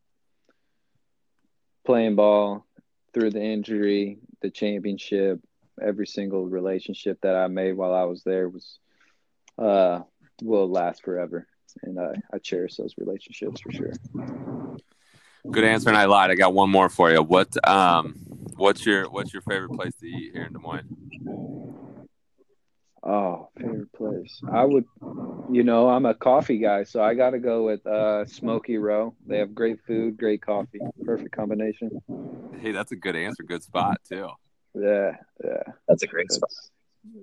playing 1.86 2.16
ball 2.16 2.66
through 3.14 3.32
the 3.32 3.42
injury, 3.42 4.20
the 4.42 4.52
championship, 4.52 5.40
every 5.82 6.06
single 6.06 6.46
relationship 6.46 7.20
that 7.22 7.36
I 7.36 7.48
made 7.48 7.74
while 7.74 7.94
I 7.94 8.04
was 8.04 8.24
there 8.24 8.48
was 8.48 8.78
uh, 9.58 10.02
will 10.42 10.70
last 10.70 11.04
forever, 11.04 11.48
and 11.84 12.00
I, 12.00 12.14
I 12.34 12.40
cherish 12.40 12.76
those 12.76 12.96
relationships 12.98 13.62
for 13.62 13.72
sure. 13.72 13.94
Good 15.50 15.64
answer, 15.64 15.90
and 15.90 15.98
I 15.98 16.06
lied. 16.06 16.32
I 16.32 16.36
got 16.36 16.54
one 16.54 16.70
more 16.70 16.90
for 16.90 17.12
you. 17.12 17.24
What 17.24 17.56
um, 17.68 18.14
what's 18.56 18.86
your 18.86 19.10
what's 19.10 19.34
your 19.34 19.42
favorite 19.42 19.72
place 19.72 19.96
to 20.02 20.08
eat 20.08 20.34
here 20.34 20.44
in 20.44 20.54
Des 20.54 20.60
Moines? 20.60 20.96
Oh, 23.02 23.50
favorite 23.58 23.92
place. 23.94 24.42
I 24.52 24.66
would, 24.66 24.84
you 25.50 25.64
know, 25.64 25.88
I'm 25.88 26.06
a 26.06 26.14
coffee 26.14 26.58
guy, 26.58 26.84
so 26.84 27.02
I 27.02 27.14
got 27.14 27.30
to 27.30 27.40
go 27.40 27.64
with 27.64 27.86
uh, 27.88 28.26
Smokey 28.26 28.78
Row. 28.78 29.16
They 29.26 29.38
have 29.38 29.56
great 29.56 29.80
food, 29.88 30.18
great 30.18 30.42
coffee, 30.42 30.80
perfect 31.06 31.32
combination. 31.32 32.02
Hey, 32.60 32.74
that's 32.74 32.92
a 32.92 32.98
good 32.98 33.16
answer. 33.16 33.44
Good 33.44 33.64
spot 33.64 34.02
too. 34.08 34.30
Yeah, 34.74 35.16
yeah. 35.44 35.64
That's 35.88 36.04
a 36.04 36.08
great 36.08 36.28
that's, 36.28 36.36
spot 36.36 36.50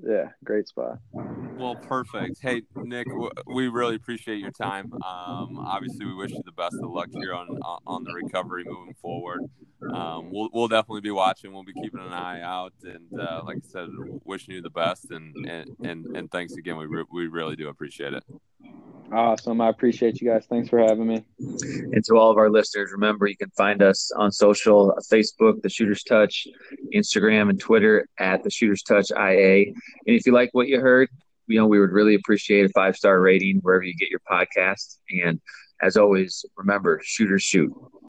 yeah, 0.07 0.31
great 0.45 0.69
spot. 0.69 0.99
Well, 1.13 1.77
perfect. 1.77 2.39
Hey, 2.41 2.63
Nick, 2.77 3.07
we 3.47 3.69
really 3.69 3.97
appreciate 3.97 4.39
your 4.39 4.51
time. 4.51 4.93
Um, 4.95 5.59
obviously, 5.59 6.07
we 6.07 6.15
wish 6.15 6.31
you 6.31 6.43
the 6.45 6.53
best 6.53 6.77
of 6.83 6.91
luck 6.91 7.09
here 7.13 7.35
on 7.35 7.49
on 7.87 8.05
the 8.05 8.13
recovery 8.13 8.65
moving 8.67 8.95
forward. 9.01 9.41
Um, 9.83 10.31
we'll 10.31 10.49
we'll 10.53 10.69
definitely 10.69 11.03
be 11.03 11.11
watching. 11.11 11.53
We'll 11.53 11.65
be 11.65 11.75
keeping 11.75 12.01
an 12.01 12.13
eye 12.13 12.41
out, 12.41 12.73
and 12.83 13.21
uh, 13.21 13.43
like 13.45 13.59
I 13.59 13.69
said, 13.69 13.89
wishing 14.25 14.55
you 14.55 14.63
the 14.63 14.71
best. 14.71 15.11
And 15.11 15.35
and 15.47 15.77
and, 15.85 16.17
and 16.17 16.31
thanks 16.31 16.55
again. 16.55 16.77
We 16.77 16.87
re- 16.87 17.05
we 17.13 17.27
really 17.27 17.57
do 17.57 17.69
appreciate 17.69 18.15
it. 18.15 18.25
Awesome. 19.13 19.61
I 19.61 19.69
appreciate 19.69 20.21
you 20.21 20.31
guys. 20.31 20.47
Thanks 20.47 20.69
for 20.69 20.81
having 20.81 21.07
me. 21.07 21.25
And 21.39 22.05
to 22.07 22.17
all 22.17 22.31
of 22.31 22.39
our 22.39 22.51
listeners, 22.51 22.91
remember 22.91 23.27
you 23.27 23.37
can 23.37 23.51
find 23.51 23.81
us 23.83 24.11
on 24.17 24.33
social 24.33 24.99
Facebook, 25.11 25.63
The 25.63 25.69
Shooters 25.69 26.03
Touch, 26.03 26.47
Instagram, 26.95 27.51
and 27.51 27.61
Twitter 27.61 28.09
at 28.19 28.43
The 28.43 28.51
Shooters 28.51 28.83
Touch 28.83 29.11
IA. 29.13 29.67
And 29.67 29.75
if 30.07 30.27
you 30.27 30.33
like 30.33 30.51
what 30.53 30.67
you 30.67 30.81
heard, 30.81 31.09
you 31.47 31.61
know, 31.61 31.67
we 31.67 31.79
would 31.79 31.93
really 31.93 32.17
appreciate 32.17 32.67
a 32.67 32.69
five 32.71 32.97
star 32.97 33.21
rating 33.21 33.61
wherever 33.63 33.85
you 33.85 33.95
get 33.95 34.11
your 34.11 34.23
podcast. 34.29 34.97
And 35.25 35.41
as 35.81 35.97
always, 35.97 36.45
remember, 36.57 37.01
shooters 37.05 37.43
shoot. 37.43 37.73